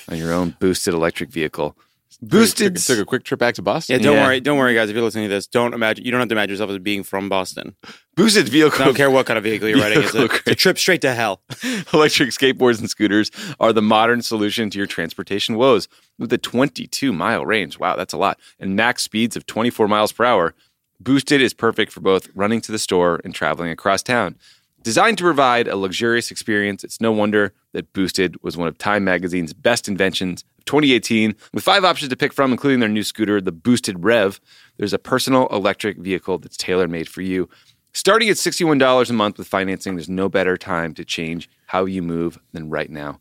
on 0.10 0.18
your 0.18 0.34
own 0.34 0.56
boosted 0.60 0.94
electric 0.96 1.30
vehicle. 1.30 1.78
Boosted. 2.22 2.78
Took, 2.78 2.86
took 2.86 3.00
a 3.00 3.06
quick 3.06 3.24
trip 3.26 3.40
back 3.42 3.56
to 3.56 3.62
Boston. 3.62 3.98
Yeah, 4.00 4.04
don't 4.04 4.16
Yeah. 4.16 4.26
worry, 4.26 4.40
don't 4.40 4.58
worry, 4.58 4.74
guys. 4.74 4.90
If 4.90 4.96
you're 4.96 5.04
listening 5.04 5.26
to 5.26 5.30
this, 5.30 5.46
don't 5.46 5.74
imagine. 5.74 6.06
You 6.06 6.12
don't 6.12 6.22
have 6.22 6.30
to 6.30 6.36
imagine 6.36 6.52
yourself 6.52 6.70
as 6.70 6.78
being 6.80 7.04
from 7.04 7.28
Boston. 7.28 7.76
Boosted 8.16 8.48
vehicle. 8.48 8.82
I 8.82 8.86
don't 8.86 8.96
care 8.96 9.12
what 9.12 9.26
kind 9.26 9.38
of 9.38 9.44
vehicle 9.44 9.68
you're 9.68 9.80
riding. 9.80 10.02
It's 10.04 10.16
a, 10.16 10.24
it's 10.26 10.48
a 10.48 10.56
trip 10.56 10.78
straight 10.78 11.02
to 11.02 11.14
hell. 11.14 11.42
Electric 11.94 12.30
skateboards 12.30 12.80
and 12.80 12.90
scooters 12.90 13.30
are 13.60 13.74
the 13.74 13.82
modern 13.82 14.22
solution 14.22 14.70
to 14.70 14.78
your 14.78 14.88
transportation 14.88 15.58
woes. 15.58 15.90
With 16.18 16.32
a 16.32 16.38
22 16.38 17.12
mile 17.12 17.46
range, 17.46 17.78
wow, 17.78 17.98
that's 17.98 18.14
a 18.14 18.18
lot, 18.18 18.40
and 18.58 18.74
max 18.74 19.04
speeds 19.04 19.36
of 19.36 19.46
24 19.46 19.90
miles 19.90 20.14
per 20.14 20.24
hour, 20.24 20.54
Boosted 21.00 21.42
is 21.42 21.54
perfect 21.54 21.92
for 21.92 22.00
both 22.02 22.30
running 22.34 22.62
to 22.62 22.72
the 22.72 22.80
store 22.80 23.20
and 23.24 23.34
traveling 23.34 23.70
across 23.70 24.04
town. 24.04 24.36
Designed 24.84 25.18
to 25.18 25.24
provide 25.24 25.68
a 25.68 25.78
luxurious 25.78 26.30
experience, 26.30 26.84
it's 26.84 27.00
no 27.00 27.12
wonder 27.12 27.54
that 27.72 27.94
Boosted 27.94 28.36
was 28.44 28.58
one 28.58 28.68
of 28.68 28.78
Time 28.78 29.06
Magazine's 29.06 29.54
best 29.54 29.88
inventions 29.88 30.44
of 30.60 30.66
2018. 30.66 31.36
With 31.54 31.64
five 31.64 31.86
options 31.86 32.10
to 32.10 32.18
pick 32.18 32.34
from, 32.34 32.52
including 32.52 32.82
their 32.82 32.90
new 32.90 33.04
scooter, 33.04 33.40
the 33.40 33.54
Boosted 33.54 34.04
Rev, 34.04 34.42
there's 34.78 34.94
a 34.94 35.00
personal 35.00 35.48
electric 35.48 35.98
vehicle 35.98 36.38
that's 36.38 36.58
tailor 36.58 36.90
made 36.90 37.08
for 37.08 37.22
you. 37.22 37.50
Starting 37.94 38.28
at 38.28 38.36
$61 38.36 39.10
a 39.10 39.14
month 39.14 39.38
with 39.38 39.48
financing, 39.48 39.96
there's 39.96 40.10
no 40.10 40.28
better 40.28 40.58
time 40.58 40.94
to 40.96 41.06
change 41.06 41.50
how 41.68 41.86
you 41.86 42.02
move 42.02 42.38
than 42.52 42.70
right 42.70 42.90
now. 42.90 43.20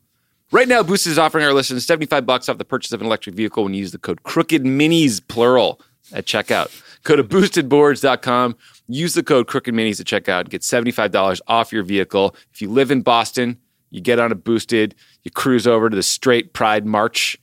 Right 0.51 0.67
now, 0.67 0.83
Boosted 0.83 1.11
is 1.13 1.19
offering 1.19 1.45
our 1.45 1.53
listeners 1.53 1.85
75 1.85 2.25
bucks 2.25 2.49
off 2.49 2.57
the 2.57 2.65
purchase 2.65 2.91
of 2.91 2.99
an 2.99 3.07
electric 3.07 3.35
vehicle 3.35 3.63
when 3.63 3.73
you 3.73 3.79
use 3.79 3.91
the 3.91 3.97
code 3.97 4.23
Crooked 4.23 4.63
Minis, 4.63 5.21
plural, 5.25 5.79
at 6.11 6.25
checkout. 6.25 6.69
Go 7.03 7.15
to 7.15 7.23
boostedboards.com, 7.23 8.55
use 8.87 9.13
the 9.13 9.23
code 9.23 9.47
Crooked 9.47 9.73
Minis 9.73 9.99
at 9.99 10.05
checkout, 10.07 10.41
and 10.41 10.49
get 10.49 10.61
$75 10.61 11.41
off 11.47 11.71
your 11.73 11.83
vehicle. 11.83 12.35
If 12.53 12.61
you 12.61 12.69
live 12.69 12.91
in 12.91 13.01
Boston, 13.01 13.57
you 13.89 13.99
get 14.01 14.19
on 14.19 14.31
a 14.31 14.35
Boosted, 14.35 14.95
you 15.23 15.31
cruise 15.31 15.67
over 15.67 15.89
to 15.89 15.95
the 15.95 16.01
Straight 16.03 16.53
Pride 16.53 16.85
March, 16.85 17.37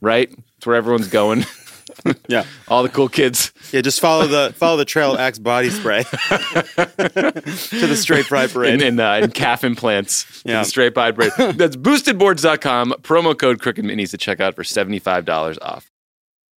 right? 0.00 0.30
It's 0.58 0.66
where 0.66 0.76
everyone's 0.76 1.08
going. 1.08 1.44
Yeah, 2.28 2.44
All 2.68 2.82
the 2.82 2.88
cool 2.90 3.08
kids. 3.08 3.52
yeah. 3.72 3.80
Just 3.80 4.00
follow 4.00 4.26
the 4.26 4.52
follow 4.56 4.76
the 4.76 4.84
trail 4.84 5.14
of 5.14 5.18
Axe 5.20 5.38
body 5.38 5.70
spray 5.70 6.02
to 6.12 7.86
the 7.86 7.96
straight 7.98 8.26
pride 8.26 8.50
parade. 8.50 8.74
and, 8.74 8.82
and, 8.82 9.00
uh, 9.00 9.20
and 9.22 9.32
calf 9.32 9.64
implants 9.64 10.42
to 10.42 10.50
Yeah. 10.50 10.58
the 10.58 10.64
straight 10.66 10.94
pied 10.94 11.14
braid. 11.14 11.32
That's 11.38 11.74
boostedboards.com. 11.76 12.96
Promo 13.00 13.38
code 13.38 13.60
Crooked 13.62 13.84
Minis 13.84 14.10
to 14.10 14.18
check 14.18 14.40
out 14.40 14.54
for 14.54 14.62
$75 14.62 15.58
off. 15.62 15.90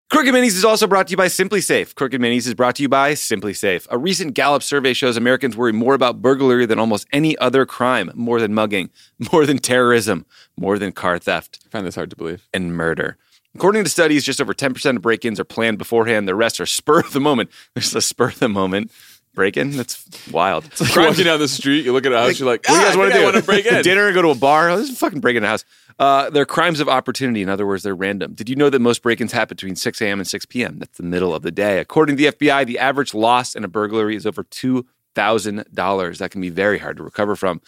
Crooked 0.10 0.34
Minis 0.34 0.56
is 0.56 0.66
also 0.66 0.88
brought 0.88 1.06
to 1.08 1.12
you 1.12 1.18
by 1.18 1.28
SimpliSafe. 1.28 1.94
Crooked 1.94 2.20
Minis 2.20 2.48
is 2.48 2.56
brought 2.56 2.76
to 2.78 2.82
you 2.82 2.90
by 2.90 3.14
SimpliSafe. 3.14 3.86
A 3.92 3.98
recent 3.98 4.34
Gallup 4.34 4.64
survey 4.64 4.94
shows 4.94 5.16
Americans 5.18 5.56
worry 5.56 5.72
more 5.72 5.94
about 5.94 6.20
burglary 6.20 6.66
than 6.66 6.80
almost 6.80 7.06
any 7.14 7.38
other 7.38 7.64
crime, 7.68 8.10
more 8.16 8.40
than 8.42 8.56
mugging, 8.56 8.90
more 9.32 9.46
than 9.46 9.60
terrorism, 9.60 10.26
more 10.58 10.80
than 10.80 10.92
car 10.94 11.20
theft 11.20 11.60
I 11.68 11.70
find 11.70 11.86
this 11.86 11.94
hard 11.94 12.10
to 12.10 12.16
believe. 12.16 12.48
and 12.54 12.76
murder. 12.76 13.18
According 13.54 13.84
to 13.84 13.90
studies, 13.90 14.24
just 14.24 14.42
over 14.42 14.54
10% 14.54 14.96
of 14.96 15.02
break 15.04 15.26
ins 15.26 15.40
are 15.40 15.44
planned 15.44 15.78
beforehand. 15.78 16.28
The 16.28 16.36
rest 16.36 16.60
are 16.60 16.66
spur 16.66 17.02
of 17.02 17.14
the 17.14 17.20
moment. 17.20 17.52
There's 17.76 17.94
a 17.96 18.02
spur 18.02 18.30
of 18.30 18.40
the 18.40 18.50
moment 18.50 18.92
break 19.36 19.58
in. 19.58 19.78
That's 19.78 20.06
wild. 20.32 20.66
Walking 20.98 21.24
down 21.26 21.40
the 21.40 21.48
street, 21.48 21.86
you 21.86 21.94
look 21.94 22.06
at 22.08 22.12
a 22.12 22.18
house, 22.18 22.40
you're 22.40 22.50
like, 22.50 22.68
What 22.68 22.74
do 22.74 22.80
you 22.80 22.86
guys 22.86 22.96
"Ah, 22.96 23.00
want 23.00 23.12
to 23.12 23.18
do? 23.18 23.22
I 23.22 23.26
want 23.26 23.38
to 23.38 23.44
break 23.44 23.66
in. 23.68 23.84
Dinner 23.84 24.08
and 24.08 24.16
go 24.16 24.24
to 24.24 24.30
a 24.30 24.36
bar? 24.36 24.72
Oh, 24.72 24.78
this 24.78 24.90
is 24.90 24.98
fucking 24.98 25.20
breaking 25.20 25.44
a 25.44 25.48
house. 25.48 25.64
Uh, 26.00 26.30
they're 26.30 26.46
crimes 26.46 26.80
of 26.80 26.88
opportunity. 26.88 27.42
In 27.42 27.50
other 27.50 27.68
words, 27.68 27.84
they're 27.84 27.94
random. 27.94 28.34
Did 28.34 28.48
you 28.48 28.56
know 28.56 28.70
that 28.70 28.80
most 28.80 29.04
break 29.04 29.20
ins 29.20 29.34
happen 29.34 29.56
between 29.56 29.76
6 29.76 30.02
a.m. 30.02 30.20
and 30.20 30.28
6 30.28 30.46
p.m.? 30.46 30.80
That's 30.80 30.98
the 30.98 31.04
middle 31.04 31.36
of 31.36 31.44
the 31.44 31.52
day. 31.52 31.80
According 31.80 32.16
to 32.16 32.24
the 32.24 32.38
FBI, 32.38 32.66
the 32.66 32.80
average 32.80 33.14
loss 33.14 33.54
in 33.54 33.66
a 33.66 33.68
burglary 33.68 34.16
is 34.16 34.26
over 34.26 34.46
$2,000. 34.46 36.18
That 36.18 36.32
can 36.32 36.42
be 36.42 36.50
very 36.50 36.80
hard 36.80 36.98
to 36.98 37.04
recover 37.04 37.36
from. 37.36 37.62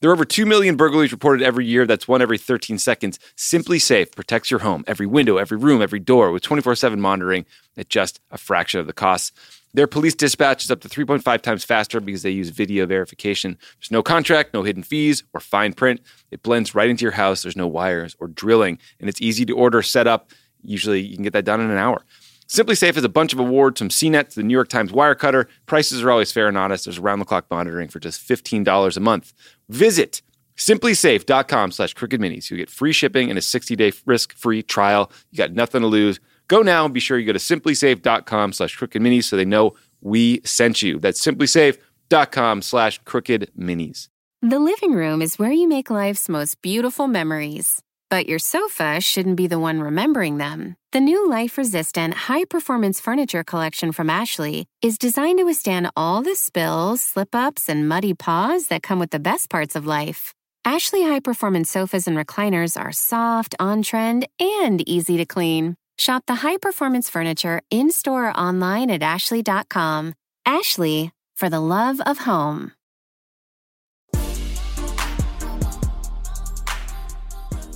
There 0.00 0.10
are 0.10 0.12
over 0.12 0.24
2 0.24 0.44
million 0.44 0.76
burglaries 0.76 1.12
reported 1.12 1.42
every 1.42 1.64
year. 1.64 1.86
That's 1.86 2.06
one 2.06 2.20
every 2.20 2.38
13 2.38 2.78
seconds. 2.78 3.18
SimpliSafe 3.36 4.14
protects 4.14 4.50
your 4.50 4.60
home, 4.60 4.84
every 4.86 5.06
window, 5.06 5.38
every 5.38 5.56
room, 5.56 5.80
every 5.80 6.00
door 6.00 6.32
with 6.32 6.42
24 6.42 6.74
7 6.74 7.00
monitoring 7.00 7.46
at 7.76 7.88
just 7.88 8.20
a 8.30 8.36
fraction 8.36 8.78
of 8.78 8.86
the 8.86 8.92
cost. 8.92 9.32
Their 9.76 9.86
police 9.86 10.14
dispatch 10.14 10.64
is 10.64 10.70
up 10.70 10.80
to 10.80 10.88
3.5 10.88 11.42
times 11.42 11.62
faster 11.62 12.00
because 12.00 12.22
they 12.22 12.30
use 12.30 12.48
video 12.48 12.86
verification. 12.86 13.58
There's 13.78 13.90
no 13.90 14.02
contract, 14.02 14.54
no 14.54 14.62
hidden 14.62 14.82
fees, 14.82 15.22
or 15.34 15.40
fine 15.40 15.74
print. 15.74 16.00
It 16.30 16.42
blends 16.42 16.74
right 16.74 16.88
into 16.88 17.02
your 17.02 17.12
house. 17.12 17.42
There's 17.42 17.58
no 17.58 17.66
wires 17.66 18.16
or 18.18 18.28
drilling, 18.28 18.78
and 18.98 19.10
it's 19.10 19.20
easy 19.20 19.44
to 19.44 19.52
order, 19.52 19.82
set 19.82 20.06
up. 20.06 20.30
Usually 20.62 21.02
you 21.02 21.14
can 21.14 21.24
get 21.24 21.34
that 21.34 21.44
done 21.44 21.60
in 21.60 21.70
an 21.70 21.76
hour. 21.76 22.06
SimpliSafe 22.48 22.94
has 22.94 23.04
a 23.04 23.10
bunch 23.10 23.34
of 23.34 23.38
awards 23.38 23.78
from 23.78 23.90
CNET 23.90 24.30
to 24.30 24.36
the 24.36 24.44
New 24.44 24.54
York 24.54 24.70
Times 24.70 24.92
Wirecutter. 24.92 25.46
Prices 25.66 26.02
are 26.02 26.10
always 26.10 26.32
fair 26.32 26.48
and 26.48 26.56
honest. 26.56 26.86
There's 26.86 26.98
round 26.98 27.20
the 27.20 27.26
clock 27.26 27.44
monitoring 27.50 27.88
for 27.88 28.00
just 28.00 28.26
$15 28.26 28.96
a 28.96 29.00
month. 29.00 29.34
Visit 29.68 30.22
simplisafe.com 30.56 31.72
slash 31.72 31.92
crooked 31.92 32.18
minis. 32.18 32.50
You 32.50 32.56
get 32.56 32.70
free 32.70 32.92
shipping 32.92 33.28
and 33.28 33.38
a 33.38 33.42
60 33.42 33.76
day 33.76 33.92
risk 34.06 34.32
free 34.32 34.62
trial. 34.62 35.12
You 35.32 35.36
got 35.36 35.52
nothing 35.52 35.82
to 35.82 35.86
lose. 35.86 36.18
Go 36.48 36.62
now 36.62 36.84
and 36.84 36.94
be 36.94 37.00
sure 37.00 37.18
you 37.18 37.26
go 37.26 37.32
to 37.32 37.38
simplisafe.com 37.38 38.52
slash 38.52 38.76
crooked 38.76 39.02
minis 39.02 39.24
so 39.24 39.36
they 39.36 39.44
know 39.44 39.74
we 40.00 40.40
sent 40.44 40.82
you. 40.82 40.98
That's 40.98 41.24
simplisafe.com 41.24 42.62
slash 42.62 43.00
crooked 43.04 43.50
minis. 43.58 44.08
The 44.42 44.58
living 44.58 44.92
room 44.92 45.22
is 45.22 45.38
where 45.38 45.50
you 45.50 45.66
make 45.66 45.90
life's 45.90 46.28
most 46.28 46.62
beautiful 46.62 47.08
memories. 47.08 47.82
But 48.08 48.28
your 48.28 48.38
sofa 48.38 49.00
shouldn't 49.00 49.36
be 49.36 49.48
the 49.48 49.58
one 49.58 49.80
remembering 49.80 50.36
them. 50.38 50.76
The 50.92 51.00
new 51.00 51.28
life 51.28 51.58
resistant, 51.58 52.14
high 52.14 52.44
performance 52.44 53.00
furniture 53.00 53.42
collection 53.42 53.90
from 53.90 54.08
Ashley 54.08 54.66
is 54.80 54.98
designed 54.98 55.38
to 55.38 55.44
withstand 55.44 55.90
all 55.96 56.22
the 56.22 56.36
spills, 56.36 57.00
slip 57.00 57.34
ups, 57.34 57.68
and 57.68 57.88
muddy 57.88 58.14
paws 58.14 58.68
that 58.68 58.84
come 58.84 59.00
with 59.00 59.10
the 59.10 59.18
best 59.18 59.50
parts 59.50 59.74
of 59.74 59.86
life. 59.86 60.32
Ashley 60.64 61.02
high 61.02 61.20
performance 61.20 61.70
sofas 61.70 62.06
and 62.06 62.16
recliners 62.16 62.80
are 62.80 62.92
soft, 62.92 63.56
on 63.58 63.82
trend, 63.82 64.28
and 64.38 64.88
easy 64.88 65.16
to 65.16 65.26
clean. 65.26 65.76
Shop 65.98 66.24
the 66.26 66.36
high 66.36 66.58
performance 66.58 67.08
furniture 67.08 67.62
in 67.70 67.90
store 67.90 68.28
or 68.28 68.36
online 68.36 68.90
at 68.90 69.02
ashley.com. 69.02 70.14
Ashley, 70.44 71.12
for 71.34 71.48
the 71.48 71.60
love 71.60 72.00
of 72.06 72.18
home. 72.18 72.72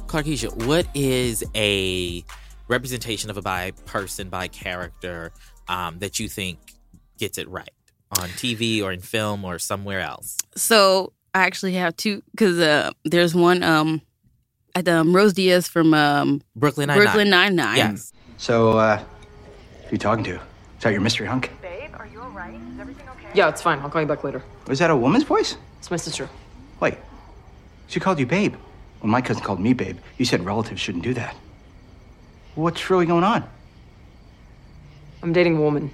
Clarkisha, 0.06 0.66
what 0.66 0.88
is 0.92 1.44
a 1.54 2.24
representation 2.66 3.30
of 3.30 3.36
a 3.36 3.42
bi 3.42 3.70
person, 3.86 4.28
bi 4.28 4.48
character 4.48 5.30
um, 5.68 6.00
that 6.00 6.18
you 6.18 6.28
think 6.28 6.58
gets 7.16 7.38
it 7.38 7.48
right 7.48 7.70
on 8.18 8.28
TV 8.30 8.82
or 8.82 8.90
in 8.90 9.00
film 9.00 9.44
or 9.44 9.60
somewhere 9.60 10.00
else? 10.00 10.36
So 10.56 11.12
I 11.32 11.44
actually 11.44 11.74
have 11.74 11.96
two 11.96 12.22
because 12.32 12.58
uh, 12.58 12.90
there's 13.04 13.36
one 13.36 13.62
um, 13.62 14.02
at 14.02 14.09
um, 14.74 15.14
Rosa 15.14 15.34
Diaz 15.34 15.68
from 15.68 15.94
um, 15.94 16.42
Brooklyn 16.56 16.88
Nine-Nine. 16.88 17.04
Brooklyn 17.04 17.30
Nine 17.30 17.56
Nine. 17.56 17.76
Yes. 17.76 18.12
So, 18.38 18.78
uh, 18.78 18.98
who 19.86 19.92
you 19.92 19.98
talking 19.98 20.24
to? 20.24 20.34
Is 20.34 20.82
that 20.82 20.92
your 20.92 21.00
mystery 21.00 21.26
hunk? 21.26 21.50
Babe, 21.60 21.90
are 21.98 22.06
you 22.06 22.20
all 22.20 22.30
right? 22.30 22.54
Is 22.54 22.80
everything 22.80 23.08
okay? 23.10 23.28
Yeah, 23.34 23.48
it's 23.48 23.60
fine. 23.60 23.78
I'll 23.80 23.90
call 23.90 24.00
you 24.00 24.06
back 24.06 24.24
later. 24.24 24.42
Was 24.66 24.78
that 24.78 24.90
a 24.90 24.96
woman's 24.96 25.24
voice? 25.24 25.56
It's 25.78 25.90
my 25.90 25.96
sister. 25.96 26.28
Wait, 26.80 26.96
she 27.88 28.00
called 28.00 28.18
you 28.18 28.26
babe. 28.26 28.54
When 29.00 29.10
my 29.10 29.20
cousin 29.20 29.42
called 29.42 29.60
me 29.60 29.72
babe, 29.72 29.98
you 30.18 30.24
said 30.24 30.44
relatives 30.44 30.80
shouldn't 30.80 31.04
do 31.04 31.14
that. 31.14 31.34
What's 32.54 32.88
really 32.90 33.06
going 33.06 33.24
on? 33.24 33.44
I'm 35.22 35.32
dating 35.32 35.56
a 35.56 35.60
woman. 35.60 35.90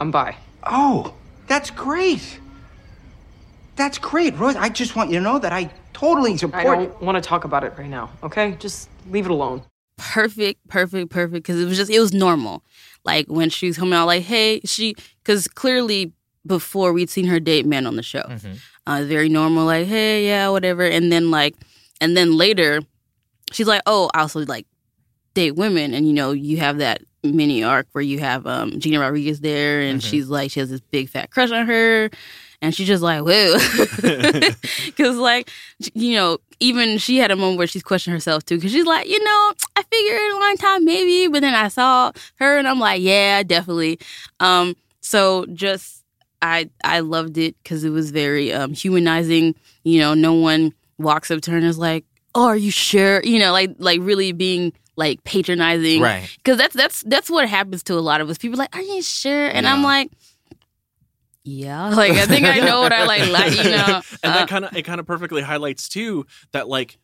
I'm 0.00 0.10
bi. 0.10 0.36
Oh, 0.62 1.14
that's 1.46 1.70
great. 1.70 2.40
That's 3.76 3.98
great, 3.98 4.36
Rose. 4.38 4.56
I 4.56 4.68
just 4.68 4.96
want 4.96 5.10
you 5.10 5.18
to 5.18 5.22
know 5.22 5.38
that 5.38 5.52
I 5.52 5.70
totally 5.96 6.32
I 6.32 6.36
support 6.36 6.64
don't 6.64 7.02
want 7.02 7.16
to 7.16 7.26
talk 7.26 7.44
about 7.44 7.64
it 7.64 7.72
right 7.78 7.88
now, 7.88 8.10
okay? 8.22 8.52
Just 8.58 8.90
leave 9.10 9.24
it 9.24 9.30
alone. 9.30 9.62
perfect, 9.96 10.66
perfect, 10.68 11.10
perfect. 11.10 11.46
Because 11.46 11.60
it 11.60 11.64
was 11.64 11.76
just 11.76 11.90
it 11.90 12.00
was 12.00 12.12
normal. 12.12 12.62
Like 13.04 13.26
when 13.28 13.48
she 13.50 13.66
was 13.66 13.78
coming 13.78 13.94
out, 13.94 14.06
like 14.06 14.22
hey, 14.24 14.60
she 14.64 14.94
because 15.22 15.48
clearly 15.48 16.12
before 16.46 16.92
we'd 16.92 17.10
seen 17.10 17.26
her 17.26 17.40
date 17.40 17.64
men 17.66 17.86
on 17.86 17.96
the 17.96 18.02
show, 18.02 18.24
uh, 18.86 19.04
very 19.04 19.28
normal. 19.28 19.64
Like 19.64 19.86
hey, 19.86 20.26
yeah, 20.26 20.48
whatever. 20.50 20.82
And 20.82 21.10
then 21.10 21.30
like, 21.30 21.54
and 22.00 22.16
then 22.16 22.36
later, 22.36 22.82
she's 23.52 23.66
like, 23.66 23.82
oh, 23.86 24.10
I 24.14 24.20
also 24.20 24.40
like 24.44 24.66
date 25.34 25.52
women, 25.56 25.94
and 25.94 26.06
you 26.06 26.12
know, 26.12 26.32
you 26.32 26.58
have 26.58 26.78
that 26.78 27.00
mini 27.22 27.64
arc 27.64 27.86
where 27.92 28.02
you 28.02 28.18
have 28.20 28.46
um 28.46 28.78
Gina 28.78 29.00
Rodriguez 29.00 29.40
there, 29.40 29.80
and 29.80 30.02
she's 30.02 30.28
like, 30.28 30.50
she 30.50 30.60
has 30.60 30.68
this 30.68 30.80
big 30.80 31.08
fat 31.08 31.30
crush 31.30 31.50
on 31.50 31.66
her. 31.66 32.10
And 32.66 32.74
she's 32.74 32.86
just 32.86 33.02
like, 33.02 33.22
whoa. 33.22 33.56
Because, 34.86 35.16
like, 35.16 35.50
you 35.94 36.14
know, 36.14 36.38
even 36.60 36.98
she 36.98 37.18
had 37.18 37.30
a 37.30 37.36
moment 37.36 37.58
where 37.58 37.66
she's 37.66 37.82
questioning 37.82 38.14
herself, 38.14 38.44
too. 38.44 38.56
Because 38.56 38.72
she's 38.72 38.86
like, 38.86 39.08
you 39.08 39.22
know, 39.22 39.52
I 39.76 39.82
figured 39.90 40.32
a 40.32 40.38
long 40.40 40.56
time 40.56 40.84
maybe. 40.84 41.30
But 41.30 41.40
then 41.40 41.54
I 41.54 41.68
saw 41.68 42.12
her 42.36 42.58
and 42.58 42.66
I'm 42.66 42.80
like, 42.80 43.00
yeah, 43.00 43.42
definitely. 43.42 43.98
Um, 44.40 44.76
so 45.00 45.46
just, 45.46 46.02
I 46.42 46.68
I 46.84 47.00
loved 47.00 47.38
it 47.38 47.56
because 47.62 47.84
it 47.84 47.90
was 47.90 48.10
very 48.10 48.52
um, 48.52 48.74
humanizing. 48.74 49.54
You 49.84 50.00
know, 50.00 50.14
no 50.14 50.34
one 50.34 50.74
walks 50.98 51.30
up 51.30 51.40
to 51.42 51.50
her 51.52 51.56
and 51.56 51.66
is 51.66 51.78
like, 51.78 52.04
oh, 52.34 52.46
are 52.46 52.56
you 52.56 52.70
sure? 52.70 53.22
You 53.22 53.38
know, 53.38 53.52
like, 53.52 53.76
like 53.78 54.00
really 54.02 54.32
being 54.32 54.72
like 54.96 55.22
patronizing. 55.24 56.00
Right. 56.02 56.28
Because 56.36 56.58
that's, 56.58 56.74
that's, 56.74 57.02
that's 57.02 57.30
what 57.30 57.48
happens 57.48 57.82
to 57.84 57.94
a 57.94 58.00
lot 58.00 58.20
of 58.20 58.28
us. 58.30 58.38
People 58.38 58.58
are 58.58 58.64
like, 58.64 58.76
are 58.76 58.82
you 58.82 59.02
sure? 59.02 59.48
And 59.48 59.66
I'm 59.66 59.82
like, 59.82 60.10
yeah, 61.46 61.88
like 61.90 62.12
I 62.12 62.26
think 62.26 62.44
I 62.46 62.58
know 62.60 62.80
what 62.80 62.92
I 62.92 63.04
like. 63.06 63.28
like 63.30 63.56
you 63.56 63.70
know, 63.70 64.02
and 64.22 64.32
uh, 64.32 64.34
that 64.34 64.48
kind 64.48 64.64
of 64.64 64.76
it 64.76 64.82
kind 64.82 64.98
of 65.00 65.06
perfectly 65.06 65.42
highlights 65.42 65.88
too 65.88 66.26
that 66.52 66.68
like 66.68 66.98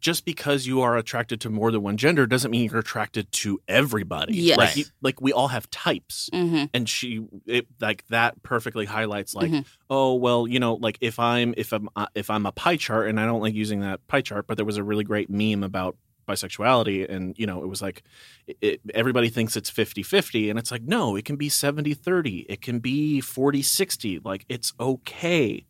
just 0.00 0.24
because 0.24 0.66
you 0.66 0.80
are 0.80 0.96
attracted 0.96 1.40
to 1.42 1.48
more 1.48 1.70
than 1.70 1.80
one 1.80 1.96
gender 1.96 2.26
doesn't 2.26 2.50
mean 2.50 2.68
you're 2.68 2.80
attracted 2.80 3.30
to 3.30 3.60
everybody. 3.68 4.34
Yes. 4.34 4.58
like 4.58 4.76
you, 4.76 4.84
like 5.00 5.20
we 5.20 5.32
all 5.32 5.46
have 5.46 5.70
types, 5.70 6.28
Mhm. 6.34 6.68
and 6.74 6.88
she 6.88 7.24
it, 7.46 7.68
like 7.80 8.04
that 8.08 8.42
perfectly 8.42 8.84
highlights 8.84 9.32
like 9.36 9.48
Mhm. 9.52 9.64
oh 9.88 10.14
well 10.14 10.48
you 10.48 10.58
know 10.58 10.74
like 10.74 10.98
if 11.00 11.20
I'm 11.20 11.54
if 11.56 11.72
I'm 11.72 11.88
uh, 11.94 12.06
if 12.16 12.30
I'm 12.30 12.46
a 12.46 12.52
pie 12.52 12.76
chart 12.76 13.08
and 13.08 13.20
I 13.20 13.26
don't 13.26 13.40
like 13.40 13.54
using 13.54 13.80
that 13.82 14.04
pie 14.08 14.22
chart, 14.22 14.48
but 14.48 14.56
there 14.56 14.66
was 14.66 14.76
a 14.76 14.82
really 14.82 15.04
great 15.04 15.30
meme 15.30 15.62
about 15.62 15.96
bisexuality 16.26 17.08
and 17.08 17.38
you 17.38 17.46
know 17.46 17.62
it 17.62 17.68
was 17.68 17.80
like 17.80 18.02
it, 18.46 18.56
it, 18.60 18.80
everybody 18.94 19.28
thinks 19.28 19.56
it's 19.56 19.70
50-50 19.70 20.50
and 20.50 20.58
it's 20.58 20.70
like 20.70 20.82
no 20.82 21.16
it 21.16 21.24
can 21.24 21.36
be 21.36 21.48
70-30 21.48 22.46
it 22.48 22.60
can 22.60 22.78
be 22.78 23.20
40-60 23.20 24.24
like 24.24 24.44
it's 24.48 24.72
okay 24.78 25.66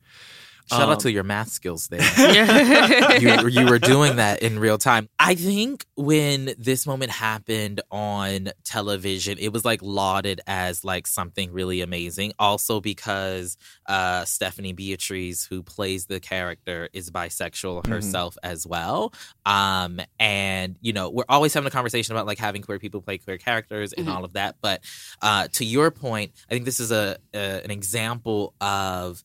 Shout 0.68 0.82
Um, 0.82 0.90
out 0.90 1.00
to 1.00 1.12
your 1.12 1.22
math 1.22 1.50
skills 1.50 1.86
there. 1.88 2.00
you, 3.20 3.48
you 3.48 3.66
were 3.66 3.78
doing 3.78 4.16
that 4.16 4.42
in 4.42 4.58
real 4.58 4.78
time. 4.78 5.08
I 5.18 5.34
think 5.36 5.86
when 5.96 6.54
this 6.58 6.86
moment 6.86 7.12
happened 7.12 7.80
on 7.90 8.48
television, 8.64 9.38
it 9.38 9.52
was 9.52 9.64
like 9.64 9.80
lauded 9.82 10.40
as 10.46 10.84
like 10.84 11.06
something 11.06 11.52
really 11.52 11.82
amazing. 11.82 12.32
Also 12.38 12.80
because 12.80 13.56
uh, 13.86 14.24
Stephanie 14.24 14.72
Beatriz, 14.72 15.44
who 15.44 15.62
plays 15.62 16.06
the 16.06 16.18
character, 16.18 16.88
is 16.92 17.10
bisexual 17.10 17.84
Mhm. 17.84 17.88
herself 17.88 18.36
as 18.42 18.66
well. 18.66 19.12
Um, 19.44 20.00
and 20.18 20.76
you 20.80 20.92
know, 20.92 21.10
we're 21.10 21.24
always 21.28 21.54
having 21.54 21.68
a 21.68 21.70
conversation 21.70 22.14
about 22.14 22.26
like 22.26 22.38
having 22.38 22.62
queer 22.62 22.78
people 22.78 23.00
play 23.02 23.18
queer 23.18 23.38
characters 23.38 23.92
and 23.92 24.08
Mhm. 24.08 24.14
all 24.14 24.24
of 24.24 24.32
that. 24.32 24.56
But 24.60 24.82
uh, 25.22 25.46
to 25.52 25.64
your 25.64 25.90
point, 25.92 26.32
I 26.50 26.54
think 26.54 26.64
this 26.64 26.80
is 26.80 26.90
a, 26.90 27.18
a 27.34 27.62
an 27.64 27.70
example 27.70 28.54
of 28.60 29.22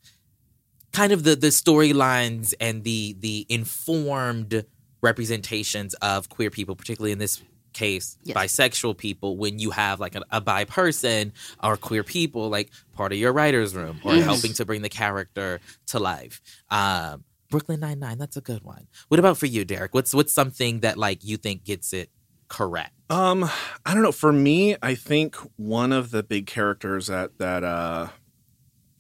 kind 0.94 1.12
of 1.12 1.24
the 1.24 1.36
the 1.36 1.48
storylines 1.48 2.54
and 2.60 2.84
the 2.84 3.16
the 3.20 3.46
informed 3.50 4.66
representations 5.02 5.94
of 5.96 6.30
queer 6.30 6.50
people, 6.50 6.76
particularly 6.76 7.12
in 7.12 7.18
this 7.20 7.42
case, 7.74 8.18
Yes. 8.24 8.36
bisexual 8.38 8.98
people, 8.98 9.38
when 9.38 9.58
you 9.58 9.72
have 9.72 10.00
like 10.00 10.16
a, 10.16 10.22
a 10.30 10.42
bi 10.42 10.66
person 10.66 11.32
or 11.64 11.78
queer 11.78 12.04
people, 12.04 12.50
like 12.50 12.70
part 12.94 13.14
of 13.14 13.18
your 13.18 13.32
writer's 13.34 13.74
room 13.74 14.00
or 14.04 14.16
Yes. 14.16 14.26
helping 14.26 14.54
to 14.54 14.66
bring 14.66 14.82
the 14.82 14.90
character 14.90 15.62
to 15.88 16.00
life. 16.00 16.42
Um, 16.70 17.24
Brooklyn 17.50 17.80
Nine 17.80 18.00
Nine, 18.00 18.18
that's 18.18 18.38
a 18.38 18.42
good 18.42 18.64
one. 18.64 18.88
What 19.08 19.20
about 19.20 19.38
for 19.38 19.46
you, 19.46 19.66
Derek? 19.66 19.94
What's 19.94 20.14
what's 20.14 20.34
something 20.34 20.82
that 20.82 20.98
like 20.98 21.24
you 21.24 21.38
think 21.38 21.64
gets 21.64 21.94
it 21.94 22.10
correct? 22.50 22.92
Um, 23.10 23.50
I 23.86 23.94
don't 23.94 24.04
know. 24.04 24.12
For 24.14 24.32
me, 24.32 24.76
I 24.82 24.96
think 24.96 25.36
one 25.58 25.92
of 25.92 26.12
the 26.12 26.24
big 26.24 26.48
characters 26.48 27.08
that 27.08 27.38
that 27.40 27.64
uh 27.64 28.08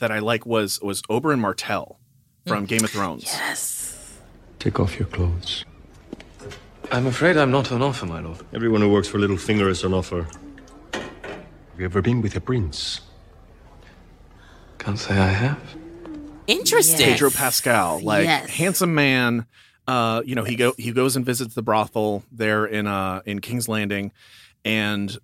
that 0.01 0.11
I 0.11 0.19
like 0.19 0.45
was 0.45 0.79
was 0.81 1.01
Oberyn 1.03 1.39
Martell 1.39 1.99
from 2.45 2.65
Game 2.65 2.83
of 2.83 2.89
Thrones. 2.89 3.23
Yes. 3.23 4.17
Take 4.59 4.79
off 4.79 4.99
your 4.99 5.07
clothes. 5.07 5.63
I'm 6.91 7.07
afraid 7.07 7.37
I'm 7.37 7.51
not 7.51 7.71
on 7.71 7.81
offer, 7.81 8.05
my 8.05 8.19
lord. 8.19 8.39
Everyone 8.53 8.81
who 8.81 8.89
works 8.91 9.07
for 9.07 9.17
Littlefinger 9.19 9.69
is 9.69 9.83
on 9.85 9.93
offer. 9.93 10.27
Have 10.93 11.79
you 11.79 11.85
ever 11.85 12.01
been 12.01 12.21
with 12.21 12.35
a 12.35 12.41
prince? 12.41 13.01
Can't 14.79 14.99
say 14.99 15.17
I 15.17 15.27
have. 15.27 15.59
Interesting. 16.47 17.05
Pedro 17.05 17.29
Pascal, 17.29 18.01
like 18.01 18.25
Yes. 18.25 18.49
handsome 18.49 18.93
man. 18.93 19.45
Uh, 19.87 20.21
you 20.25 20.35
know, 20.35 20.43
he 20.43 20.55
go 20.55 20.73
he 20.77 20.91
goes 20.91 21.15
and 21.15 21.25
visits 21.25 21.53
the 21.55 21.61
brothel 21.61 22.23
there 22.31 22.65
in 22.65 22.87
uh 22.87 23.21
in 23.25 23.39
King's 23.39 23.67
Landing, 23.69 24.11
and 24.65 25.17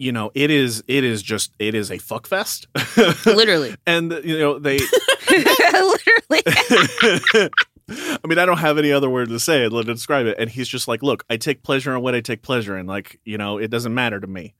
you 0.00 0.12
know, 0.12 0.30
it 0.34 0.50
is 0.50 0.82
it 0.88 1.04
is 1.04 1.22
just 1.22 1.52
it 1.58 1.74
is 1.74 1.90
a 1.90 1.98
fuck 1.98 2.26
fest. 2.26 2.66
Literally. 3.26 3.74
and 3.86 4.10
you 4.24 4.38
know, 4.38 4.58
they 4.58 4.78
Literally. 5.30 6.42
I 7.92 8.26
mean, 8.26 8.38
I 8.38 8.46
don't 8.46 8.58
have 8.58 8.78
any 8.78 8.92
other 8.92 9.10
word 9.10 9.28
to 9.28 9.38
say 9.38 9.68
to 9.68 9.82
describe 9.82 10.26
it. 10.26 10.36
And 10.38 10.48
he's 10.48 10.68
just 10.68 10.88
like, 10.88 11.02
look, 11.02 11.24
I 11.28 11.36
take 11.36 11.62
pleasure 11.62 11.94
in 11.94 12.02
what 12.02 12.14
I 12.14 12.20
take 12.20 12.40
pleasure 12.40 12.78
in. 12.78 12.86
Like, 12.86 13.20
you 13.24 13.36
know, 13.36 13.58
it 13.58 13.70
doesn't 13.70 13.92
matter 13.92 14.18
to 14.18 14.26
me. 14.26 14.54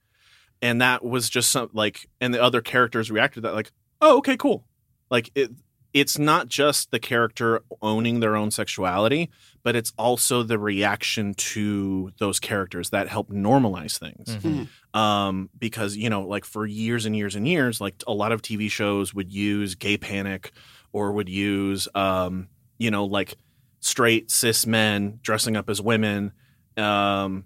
And 0.61 0.81
that 0.81 1.03
was 1.03 1.29
just 1.29 1.49
some 1.49 1.69
like, 1.73 2.07
and 2.19 2.33
the 2.33 2.43
other 2.43 2.61
characters 2.61 3.09
reacted 3.09 3.43
to 3.43 3.49
that 3.49 3.55
like, 3.55 3.71
oh, 3.99 4.17
okay, 4.17 4.37
cool. 4.37 4.65
Like 5.09 5.31
it, 5.33 5.49
it's 5.93 6.17
not 6.17 6.47
just 6.47 6.91
the 6.91 6.99
character 6.99 7.61
owning 7.81 8.19
their 8.21 8.35
own 8.35 8.49
sexuality, 8.51 9.29
but 9.63 9.75
it's 9.75 9.91
also 9.97 10.41
the 10.43 10.57
reaction 10.57 11.33
to 11.35 12.11
those 12.19 12.39
characters 12.39 12.91
that 12.91 13.09
help 13.09 13.29
normalize 13.29 13.99
things. 13.99 14.37
Mhm. 14.37 14.67
Um, 14.97 15.49
because 15.59 15.97
you 15.97 16.09
know, 16.09 16.21
like 16.23 16.45
for 16.45 16.65
years 16.65 17.05
and 17.05 17.15
years 17.15 17.35
and 17.35 17.47
years, 17.47 17.81
like 17.81 17.95
a 18.07 18.13
lot 18.13 18.31
of 18.31 18.41
TV 18.41 18.69
shows 18.69 19.13
would 19.13 19.31
use 19.31 19.75
gay 19.75 19.97
panic 19.97 20.51
or 20.93 21.11
would 21.11 21.29
use, 21.29 21.87
um, 21.95 22.47
you 22.77 22.89
know, 22.91 23.05
like 23.05 23.35
straight 23.79 24.29
cis 24.31 24.65
men 24.65 25.19
dressing 25.21 25.55
up 25.57 25.69
as 25.69 25.81
women. 25.81 26.31
Um, 26.77 27.45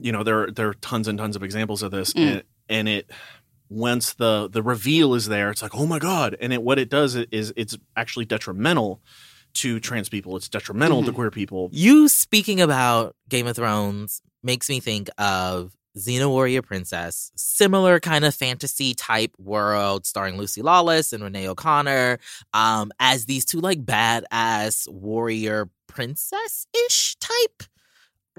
you 0.00 0.12
know, 0.12 0.22
there 0.22 0.50
there 0.50 0.68
are 0.68 0.74
tons 0.74 1.08
and 1.08 1.18
tons 1.18 1.36
of 1.36 1.42
examples 1.42 1.82
of 1.82 1.90
this, 1.90 2.12
Mm. 2.12 2.20
and, 2.32 2.42
and 2.68 2.88
it 2.88 3.10
once 3.68 4.14
the 4.14 4.48
the 4.50 4.62
reveal 4.62 5.14
is 5.14 5.26
there, 5.28 5.50
it's 5.50 5.62
like, 5.62 5.74
oh 5.74 5.86
my 5.86 5.98
god! 5.98 6.36
And 6.40 6.52
it 6.52 6.62
what 6.62 6.78
it 6.78 6.88
does 6.90 7.14
is 7.16 7.52
it's 7.56 7.76
actually 7.96 8.24
detrimental 8.24 9.00
to 9.54 9.80
trans 9.80 10.08
people. 10.08 10.36
It's 10.36 10.48
detrimental 10.48 11.02
to 11.04 11.10
Mhm. 11.12 11.14
queer 11.14 11.30
people. 11.30 11.68
You 11.72 12.08
speaking 12.08 12.60
about 12.60 13.16
Game 13.28 13.46
of 13.46 13.56
Thrones 13.56 14.20
makes 14.42 14.68
me 14.68 14.78
think 14.80 15.08
of 15.18 15.74
Xena 15.96 16.28
Warrior 16.28 16.62
Princess, 16.62 17.32
similar 17.34 17.98
kind 17.98 18.24
of 18.24 18.34
fantasy 18.34 18.94
type 18.94 19.32
world 19.38 20.06
starring 20.06 20.36
Lucy 20.36 20.62
Lawless 20.62 21.12
and 21.12 21.24
Renee 21.24 21.48
O'Connor 21.48 22.18
um, 22.52 22.92
as 23.00 23.24
these 23.24 23.44
two 23.44 23.58
like 23.60 23.84
badass 23.84 24.86
warrior 24.88 25.70
princess 25.88 26.66
ish 26.86 27.16
type 27.20 27.62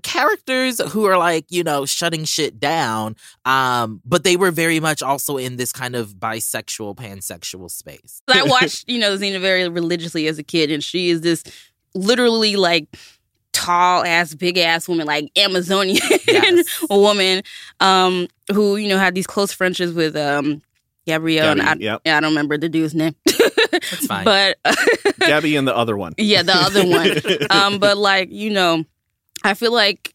characters 0.04 0.80
who 0.92 1.06
are 1.06 1.18
like 1.18 1.46
you 1.50 1.64
know 1.64 1.86
shutting 1.86 2.24
shit 2.26 2.60
down 2.60 3.16
um 3.46 4.02
but 4.06 4.24
they 4.24 4.36
were 4.36 4.52
very 4.52 4.80
much 4.80 5.02
also 5.02 5.38
in 5.38 5.58
this 5.58 5.72
kind 5.72 5.96
of 5.96 6.16
bisexual 6.16 6.96
pansexual 6.96 7.70
space 7.70 8.22
I 8.28 8.44
watched, 8.46 8.88
you 8.88 9.00
know, 9.00 9.16
Xena 9.16 9.40
very 9.40 9.68
religiously 9.68 10.28
as 10.28 10.40
a 10.40 10.44
kid, 10.44 10.72
and 10.72 10.84
she 10.84 11.10
is 11.10 11.22
this 11.22 11.44
literally 11.96 12.56
like 12.56 12.88
tall 13.54 14.04
ass, 14.06 14.34
big 14.34 14.58
ass 14.58 14.88
woman, 14.88 15.08
like 15.08 15.32
Amazonian 15.38 16.00
woman, 16.90 17.42
um, 17.80 18.28
who 18.54 18.78
you 18.78 18.88
know 18.88 18.98
had 18.98 19.16
these 19.16 19.28
close 19.28 19.52
friendships 19.52 19.94
with 19.94 20.16
um 20.16 20.62
Gabrielle, 21.06 21.52
and 21.52 21.62
I, 21.62 21.76
yep. 21.80 22.02
yeah, 22.06 22.18
I 22.18 22.20
don't 22.20 22.32
remember 22.32 22.58
the 22.58 22.70
dude's 22.70 22.94
name, 22.94 23.16
That's 23.72 24.06
fine. 24.06 24.26
but 24.26 24.58
Gabby 25.20 25.56
and 25.56 25.68
the 25.68 25.76
other 25.76 25.98
one. 25.98 26.14
yeah, 26.18 26.44
the 26.44 26.56
other 26.56 26.86
one. 26.88 27.18
um, 27.50 27.80
but 27.80 27.98
like 27.98 28.32
you 28.32 28.52
know, 28.52 28.84
I 29.44 29.54
feel 29.54 29.74
like 29.74 30.14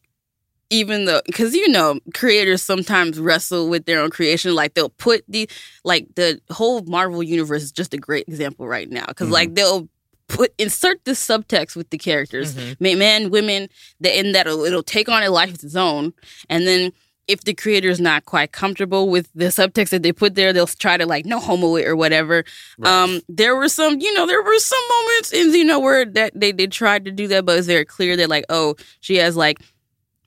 even 0.71 1.05
though 1.05 1.21
because 1.27 1.55
you 1.55 1.69
know 1.69 2.01
creators 2.15 2.63
sometimes 2.63 3.21
wrestle 3.21 3.69
with 3.69 3.85
their 3.85 4.01
own 4.01 4.11
creation 4.11 4.55
like 4.55 4.75
they'll 4.75 4.89
put 4.89 5.23
the 5.29 5.49
like 5.85 6.07
the 6.17 6.41
whole 6.51 6.83
marvel 6.83 7.23
universe 7.23 7.63
is 7.63 7.71
just 7.71 7.93
a 7.95 7.99
great 7.99 8.27
example 8.27 8.67
right 8.67 8.91
now 8.91 9.05
because 9.07 9.29
like 9.29 9.55
they'll 9.55 9.89
put 10.27 10.55
insert 10.59 11.05
the 11.05 11.13
subtext 11.13 11.77
with 11.77 11.91
the 11.91 11.99
characters 11.99 12.55
Mhm. 12.55 12.99
men 12.99 13.31
women 13.31 13.69
that 14.01 14.19
in 14.19 14.33
that 14.33 14.47
it'll, 14.47 14.65
it'll 14.65 14.83
take 14.83 15.09
on 15.11 15.23
a 15.23 15.31
life 15.31 15.53
of 15.53 15.63
its 15.63 15.77
own 15.77 16.15
and 16.49 16.67
then 16.67 16.93
if 17.27 17.43
the 17.45 17.55
creator 17.55 17.89
is 17.89 18.01
not 18.01 18.25
quite 18.25 18.53
comfortable 18.53 19.09
with 19.09 19.29
the 19.35 19.47
subtext 19.47 19.91
that 19.91 20.03
they 20.03 20.13
put 20.13 20.35
there 20.35 20.53
they'll 20.53 20.67
try 20.67 20.97
to 20.97 21.07
like 21.07 21.25
no 21.25 21.39
homo 21.39 21.77
it 21.77 21.87
or 21.87 21.97
whatever 21.97 22.45
um 22.83 23.21
there 23.29 23.57
were 23.57 23.69
some 23.69 24.01
you 24.01 24.13
know 24.15 24.27
there 24.27 24.43
were 24.43 24.59
some 24.59 24.83
moments 24.89 25.33
in 25.33 25.53
you 25.53 25.65
know 25.65 25.81
where 25.81 26.05
that 26.05 26.33
they, 26.35 26.53
they 26.53 26.67
tried 26.67 27.05
to 27.05 27.11
do 27.11 27.27
that 27.29 27.45
but 27.45 27.59
it's 27.59 27.67
very 27.67 27.85
clear 27.85 28.17
that 28.17 28.29
like 28.29 28.45
oh 28.49 28.75
she 29.01 29.17
has 29.17 29.37
like 29.37 29.59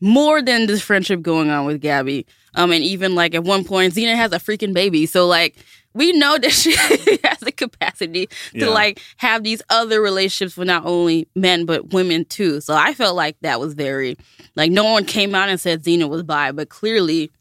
more 0.01 0.41
than 0.41 0.67
this 0.67 0.81
friendship 0.81 1.21
going 1.21 1.49
on 1.49 1.65
with 1.65 1.81
Gabby. 1.81 2.25
Um, 2.55 2.71
and 2.71 2.83
even 2.83 3.15
like 3.15 3.35
at 3.35 3.43
one 3.43 3.63
point, 3.63 3.93
Xena 3.93 4.15
has 4.15 4.31
a 4.31 4.37
freaking 4.37 4.73
baby. 4.73 5.05
So 5.05 5.27
like 5.27 5.55
we 5.97 6.13
know 6.13 6.37
that 6.37 6.51
she 6.61 6.75
has 6.75 7.39
the 7.39 7.51
capacity 7.51 8.27
to 8.27 8.59
Yeah. 8.59 8.67
like 8.67 9.01
have 9.17 9.43
these 9.43 9.61
other 9.69 9.99
relationships 10.01 10.55
with 10.55 10.67
not 10.67 10.85
only 10.85 11.27
men 11.35 11.65
but 11.65 11.91
women 11.93 12.25
too. 12.25 12.61
So 12.61 12.73
I 12.75 12.93
felt 12.93 13.15
like 13.15 13.35
that 13.41 13.59
was 13.59 13.73
very 13.73 14.17
like 14.55 14.71
no 14.71 14.83
one 14.85 15.05
came 15.05 15.33
out 15.35 15.49
and 15.49 15.59
said 15.59 15.83
Xena 15.83 16.07
was 16.07 16.23
bi, 16.23 16.51
but 16.51 16.69
clearly, 16.69 17.31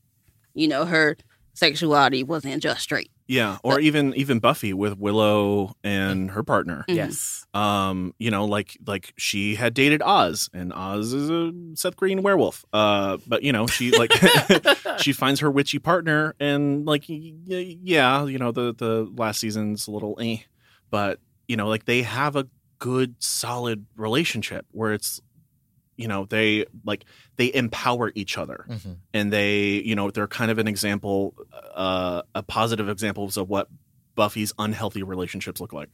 you 0.55 0.69
know, 0.69 0.85
her 0.87 1.16
sexuality 1.55 2.23
wasn't 2.25 2.62
just 2.62 2.81
straight. 2.81 3.11
Yeah, 3.29 3.59
or 3.65 3.81
even 3.81 4.15
even 4.15 4.39
Buffy 4.39 4.73
with 4.73 4.97
Willow 4.99 5.75
and 5.83 6.31
her 6.31 6.43
partner. 6.45 6.85
yes 6.87 7.45
Um, 7.55 8.15
you 8.19 8.31
know, 8.31 8.45
like 8.45 8.77
like 8.87 9.12
she 9.17 9.57
had 9.57 9.75
dated 9.75 10.01
Oz, 10.03 10.49
and 10.55 10.73
Oz 10.73 11.12
is 11.12 11.29
a 11.31 11.53
Seth 11.75 11.97
Green 11.97 12.23
werewolf. 12.23 12.65
Uh, 12.73 13.17
but 13.27 13.43
you 13.43 13.53
know, 13.53 13.67
she 13.67 13.91
like 13.99 14.12
she 15.01 15.12
finds 15.23 15.41
her 15.41 15.51
witchy 15.51 15.79
partner, 15.79 16.35
and 16.39 16.87
like 16.87 17.07
y- 17.09 17.33
y- 17.47 17.77
yeah, 17.83 18.25
you 18.27 18.39
know, 18.39 18.53
the 18.53 18.73
the 18.75 19.11
last 19.17 19.41
season's 19.41 19.89
a 19.89 19.91
little 19.91 20.17
eh, 20.21 20.39
but 20.91 21.19
you 21.49 21.57
know, 21.57 21.67
like 21.69 21.85
they 21.85 22.03
have 22.03 22.37
a 22.37 22.47
good 22.79 23.17
solid 23.19 23.87
relationship 23.97 24.67
where 24.71 24.93
it's 24.93 25.21
you 25.97 26.09
know 26.09 26.25
they 26.27 26.67
like 26.85 27.05
they 27.37 27.53
empower 27.55 28.13
each 28.15 28.37
other 28.39 28.65
Mhm. 28.69 28.97
and 29.15 29.33
they 29.33 29.83
you 29.85 29.95
know 29.95 30.11
they're 30.11 30.27
kind 30.29 30.51
of 30.51 30.59
an 30.59 30.69
example 30.69 31.35
uh 31.75 32.23
a 32.35 32.43
positive 32.43 32.89
examples 32.89 33.37
of 33.37 33.49
what 33.49 33.69
buffy's 34.15 34.53
unhealthy 34.59 35.03
relationships 35.03 35.61
look 35.61 35.73
like 35.73 35.89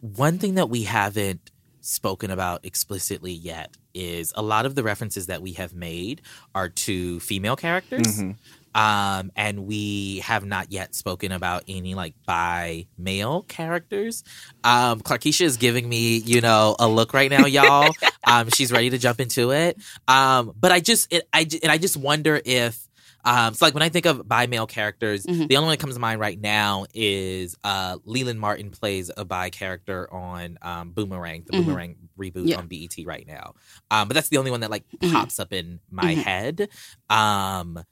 One 0.00 0.38
thing 0.38 0.54
that 0.54 0.70
we 0.70 0.84
haven't 0.84 1.50
spoken 1.80 2.30
about 2.30 2.64
explicitly 2.64 3.32
yet 3.32 3.76
is 3.92 4.32
a 4.36 4.42
lot 4.42 4.64
of 4.64 4.74
the 4.74 4.82
references 4.82 5.26
that 5.26 5.42
we 5.42 5.52
have 5.52 5.74
made 5.74 6.22
are 6.54 6.70
to 6.70 7.20
female 7.20 7.54
characters. 7.56 8.06
Mhm. 8.22 8.36
Um, 8.74 9.30
and 9.36 9.66
we 9.66 10.18
have 10.20 10.44
not 10.44 10.72
yet 10.72 10.94
spoken 10.96 11.30
about 11.30 11.62
any 11.68 11.94
like 11.94 12.14
bi 12.26 12.86
male 12.98 13.42
characters. 13.42 14.24
Um, 14.64 15.00
Clarkisha 15.00 15.42
is 15.42 15.58
giving 15.58 15.88
me, 15.88 16.16
you 16.16 16.40
know, 16.40 16.74
a 16.80 16.88
look 16.88 17.12
right 17.14 17.30
now, 17.30 17.44
y'all. 17.46 17.94
Um, 18.26 18.48
she's 18.50 18.72
ready 18.72 18.90
to 18.90 18.98
jump 18.98 19.20
into 19.20 19.50
it. 19.52 19.78
Um, 20.08 20.52
but 20.58 20.72
I 20.72 20.80
just, 20.80 21.12
it, 21.12 21.28
I, 21.32 21.46
and 21.62 21.70
I 21.70 21.78
just 21.78 21.96
wonder 21.96 22.40
if, 22.44 22.88
um, 23.26 23.54
so 23.54 23.64
like 23.64 23.72
when 23.72 23.82
I 23.82 23.88
think 23.88 24.04
of 24.04 24.28
bi 24.28 24.46
male 24.46 24.66
characters, 24.66 25.24
Mhm. 25.24 25.48
the 25.48 25.56
only 25.56 25.68
one 25.68 25.72
that 25.72 25.80
comes 25.80 25.94
to 25.94 26.00
mind 26.00 26.20
right 26.20 26.38
now 26.38 26.84
is 26.92 27.56
uh, 27.64 27.96
Leland 28.04 28.38
Martin 28.38 28.70
plays 28.70 29.10
a 29.16 29.24
bi 29.24 29.48
character 29.48 30.12
on 30.12 30.58
um, 30.60 30.90
Boomerang, 30.90 31.44
the 31.46 31.54
Mhm. 31.54 31.64
Boomerang 31.64 31.96
reboot 32.18 32.48
Yeah. 32.48 32.56
on 32.58 32.66
BET 32.68 32.94
right 33.06 33.26
now. 33.26 33.54
Um, 33.90 34.08
but 34.08 34.14
that's 34.14 34.28
the 34.28 34.36
only 34.36 34.50
one 34.50 34.60
that 34.60 34.70
like 34.70 34.84
Mhm. 35.00 35.12
pops 35.12 35.38
up 35.40 35.52
in 35.54 35.80
my 35.90 36.14
Mhm. 36.14 36.22
head. 36.22 36.68
Um, 37.08 37.82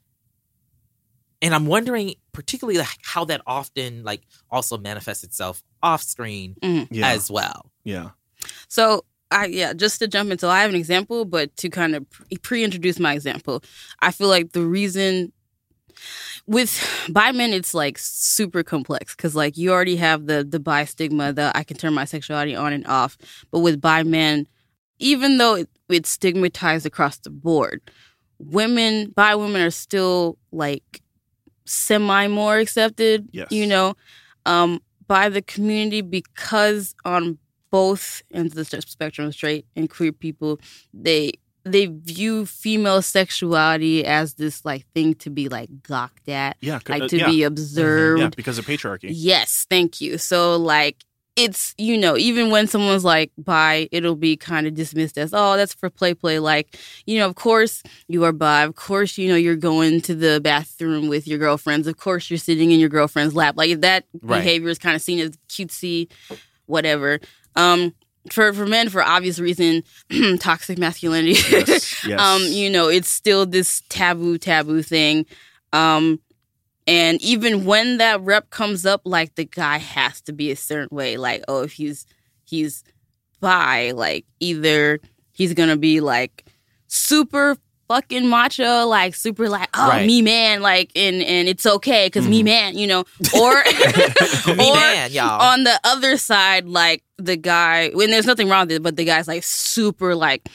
and 1.41 1.53
I'm 1.53 1.65
wondering 1.65 2.15
particularly 2.31 2.77
like 2.79 2.87
how 3.03 3.25
that 3.25 3.41
often 3.45 4.03
like 4.03 4.21
also 4.49 4.77
manifests 4.77 5.23
itself 5.23 5.61
off 5.81 6.01
screen 6.03 6.55
Mhm. 6.61 6.87
yeah 6.91 7.09
as 7.09 7.29
well. 7.29 7.71
yeah 7.83 8.11
So 8.67 9.03
I 9.33 9.45
yeah, 9.45 9.73
just 9.73 9.99
to 9.99 10.07
jump 10.07 10.31
into, 10.31 10.47
I 10.47 10.61
have 10.61 10.69
an 10.69 10.75
example, 10.75 11.25
but 11.25 11.55
to 11.57 11.69
kind 11.69 11.95
of 11.95 12.05
pre 12.41 12.63
introduce 12.63 12.99
my 12.99 13.13
example, 13.13 13.63
I 13.99 14.11
feel 14.11 14.27
like 14.27 14.51
the 14.51 14.65
reason 14.65 15.31
with 16.47 16.79
bi 17.09 17.31
men 17.31 17.53
it's 17.53 17.73
like 17.73 17.97
super 17.97 18.63
complex 18.63 19.15
because 19.15 19.35
like 19.35 19.57
you 19.57 19.71
already 19.71 19.95
have 19.95 20.25
the 20.25 20.43
the 20.43 20.59
bi 20.59 20.85
stigma 20.85 21.31
that 21.33 21.55
I 21.55 21.63
can 21.63 21.77
turn 21.77 21.93
my 21.93 22.05
sexuality 22.05 22.55
on 22.55 22.73
and 22.73 22.85
off, 22.87 23.17
but 23.51 23.59
with 23.59 23.81
bi 23.81 24.03
men, 24.03 24.47
even 24.99 25.37
though 25.37 25.55
it, 25.55 25.69
it's 25.89 26.09
stigmatized 26.09 26.85
across 26.85 27.17
the 27.17 27.29
board, 27.29 27.81
women 28.39 29.11
bi 29.15 29.35
women 29.35 29.61
are 29.61 29.71
still 29.71 30.37
like 30.51 31.01
semi 31.65 32.27
more 32.27 32.57
accepted. 32.57 33.29
Yes. 33.31 33.51
you 33.51 33.65
know, 33.65 33.95
um, 34.45 34.79
by 35.07 35.29
the 35.29 35.41
community 35.41 36.01
because 36.01 36.95
on 37.05 37.37
both 37.73 38.21
ends 38.31 38.55
of 38.55 38.69
the 38.69 38.81
spectrum, 38.81 39.31
straight 39.31 39.65
and 39.75 39.89
queer 39.89 40.11
people, 40.11 40.59
they 40.93 41.31
they 41.65 41.85
view 41.87 42.45
female 42.45 43.01
sexuality 43.01 44.05
as 44.05 44.35
this 44.35 44.63
like 44.65 44.85
thing 44.93 45.13
to 45.15 45.29
be 45.29 45.49
like 45.49 45.69
gawked 45.81 46.27
at, 46.29 46.55
yeah 46.61 46.79
like 46.87 47.03
uh, 47.03 47.07
to 47.07 47.17
yeah. 47.17 47.25
be 47.27 47.37
Mhm. 47.39 47.47
observed. 47.47 48.21
yeah 48.21 48.29
because 48.35 48.57
of 48.59 48.65
patriarchy 48.65 49.09
Yes, 49.09 49.65
thank 49.69 49.99
you. 50.01 50.17
So 50.17 50.55
like 50.57 50.97
it's 51.35 51.73
you 51.79 51.97
know 51.97 52.15
even 52.15 52.51
when 52.51 52.67
someone's 52.67 53.03
like 53.03 53.31
bi, 53.39 53.87
it'll 53.91 54.15
be 54.29 54.37
kind 54.37 54.67
of 54.67 54.75
dismissed 54.75 55.17
as 55.17 55.31
oh 55.33 55.55
that's 55.57 55.73
for 55.73 55.89
play 55.89 56.13
play. 56.13 56.37
Like 56.37 56.77
you 57.07 57.17
know 57.17 57.27
of 57.27 57.35
course 57.35 57.81
you 58.07 58.23
are 58.25 58.33
bi. 58.33 58.61
Of 58.63 58.75
course 58.75 59.17
you 59.17 59.27
know 59.29 59.35
you're 59.45 59.55
going 59.71 60.01
to 60.01 60.13
the 60.13 60.39
bathroom 60.43 61.07
with 61.07 61.25
your 61.27 61.39
girlfriends. 61.39 61.87
Of 61.87 61.97
course 61.97 62.29
you're 62.29 62.37
sitting 62.49 62.69
in 62.71 62.79
your 62.79 62.89
girlfriend's 62.97 63.33
lap. 63.35 63.55
Like 63.57 63.81
that 63.81 64.03
Right. 64.21 64.39
behavior 64.43 64.69
is 64.69 64.77
kind 64.77 64.95
of 64.97 65.01
seen 65.01 65.19
as 65.25 65.31
cutesy, 65.49 66.11
whatever. 66.67 67.19
Um, 67.55 67.93
for 68.31 68.53
for 68.53 68.65
men 68.65 68.89
for 68.89 69.03
obvious 69.03 69.39
reason, 69.39 69.83
toxic 70.39 70.77
masculinity. 70.77 71.33
Yes, 71.33 72.05
yes. 72.07 72.19
Um, 72.19 72.41
you 72.43 72.69
know 72.69 72.87
it's 72.87 73.09
still 73.09 73.45
this 73.45 73.81
taboo 73.89 74.37
taboo 74.37 74.81
thing. 74.81 75.25
Um, 75.73 76.19
and 76.85 77.21
even 77.21 77.65
when 77.65 77.97
that 77.97 78.21
rep 78.21 78.49
comes 78.49 78.85
up, 78.85 79.01
like 79.05 79.35
the 79.35 79.45
guy 79.45 79.77
has 79.77 80.21
to 80.21 80.33
be 80.33 80.51
a 80.51 80.55
certain 80.55 80.95
way. 80.95 81.17
Like, 81.17 81.43
oh, 81.47 81.63
if 81.63 81.73
he's 81.73 82.05
he's 82.45 82.83
bi, 83.39 83.91
like 83.91 84.25
either 84.39 84.99
he's 85.31 85.53
gonna 85.53 85.77
be 85.77 85.99
like 85.99 86.45
super 86.87 87.57
fucking 87.87 88.27
macho, 88.27 88.85
like 88.87 89.15
super 89.15 89.49
like, 89.49 89.69
oh 89.73 89.89
Right. 89.89 90.05
me 90.07 90.21
man, 90.21 90.61
like 90.61 90.91
and 90.95 91.21
and 91.21 91.47
it's 91.47 91.65
okay 91.65 92.07
because 92.07 92.27
me 92.27 92.43
man, 92.43 92.77
you 92.77 92.87
know, 92.87 93.03
or 93.39 93.63
Me 94.47 94.69
or 94.71 94.75
man, 94.75 95.11
y'all. 95.11 95.41
on 95.41 95.63
the 95.63 95.79
other 95.83 96.17
side, 96.17 96.65
like 96.65 97.03
the 97.17 97.35
guy 97.37 97.89
when 97.89 98.09
there's 98.11 98.25
nothing 98.25 98.49
wrong 98.49 98.67
with 98.67 98.71
it, 98.77 98.83
but 98.83 98.95
the 98.95 99.05
guy's 99.05 99.27
like 99.27 99.43
super 99.43 100.15
like 100.15 100.47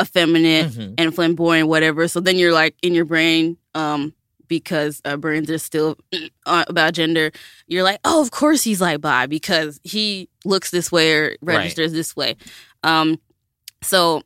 effeminate 0.00 0.66
Mhm. 0.72 0.94
and 0.98 1.14
flamboyant, 1.14 1.68
whatever. 1.68 2.06
So 2.08 2.20
then 2.20 2.36
you're 2.36 2.52
like 2.52 2.74
in 2.82 2.94
your 2.94 3.04
brain, 3.06 3.56
um, 3.74 4.12
because 4.48 5.00
uh, 5.04 5.16
brains 5.16 5.50
are 5.50 5.58
still 5.58 5.96
uh, 6.46 6.64
about 6.68 6.92
gender. 6.94 7.32
You're 7.66 7.82
like, 7.82 7.98
oh, 8.04 8.20
of 8.22 8.30
course 8.30 8.62
he's 8.62 8.80
like 8.80 9.00
bi 9.00 9.26
because 9.26 9.80
he 9.82 10.28
looks 10.44 10.70
this 10.70 10.92
way 10.92 11.12
or 11.14 11.36
Right. 11.42 11.56
registers 11.56 11.92
this 11.92 12.14
way. 12.14 12.36
Um, 12.84 13.18
so 13.82 14.22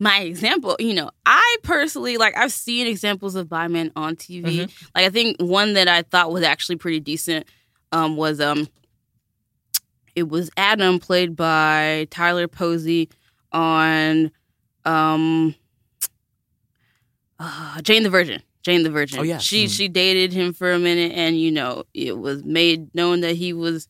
my 0.00 0.20
example, 0.22 0.74
you 0.80 0.94
know, 0.94 1.10
I 1.26 1.56
personally 1.62 2.16
like 2.16 2.36
I've 2.36 2.52
seen 2.52 2.86
examples 2.86 3.34
of 3.36 3.48
bi 3.48 3.68
men 3.68 3.92
on 3.94 4.16
TV. 4.16 4.42
Mm-hmm. 4.44 4.86
Like 4.94 5.04
I 5.04 5.10
think 5.10 5.36
one 5.40 5.74
that 5.74 5.86
I 5.88 6.02
thought 6.02 6.32
was 6.32 6.42
actually 6.42 6.76
pretty 6.76 7.00
decent 7.00 7.46
um, 7.92 8.16
was 8.16 8.40
um, 8.40 8.66
it 10.16 10.28
was 10.28 10.50
Adam 10.56 10.98
played 10.98 11.36
by 11.36 12.06
Tyler 12.10 12.48
Posey 12.48 13.10
on 13.52 14.30
um, 14.84 15.54
uh, 17.38 17.80
Jane 17.82 18.02
the 18.02 18.10
Virgin. 18.10 18.42
Jane 18.62 18.82
the 18.82 18.90
Virgin. 18.90 19.20
Oh, 19.20 19.22
yeah. 19.22 19.38
she 19.38 19.64
Mhm. 19.64 19.76
she 19.76 19.88
dated 19.88 20.32
him 20.32 20.52
for 20.52 20.72
a 20.72 20.78
minute, 20.78 21.12
and 21.12 21.38
you 21.40 21.50
know 21.50 21.84
it 21.94 22.18
was 22.18 22.44
made 22.44 22.94
known 22.94 23.20
that 23.20 23.36
he 23.36 23.52
was 23.52 23.88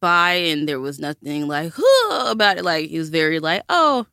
bi 0.00 0.34
and 0.34 0.68
there 0.68 0.78
was 0.80 0.98
nothing 1.00 1.48
like 1.48 1.72
"Huh," 1.76 2.30
about 2.30 2.58
it. 2.58 2.64
Like 2.64 2.88
he 2.90 2.98
was 2.98 3.10
very 3.10 3.40
like, 3.40 3.62
oh, 3.68 4.06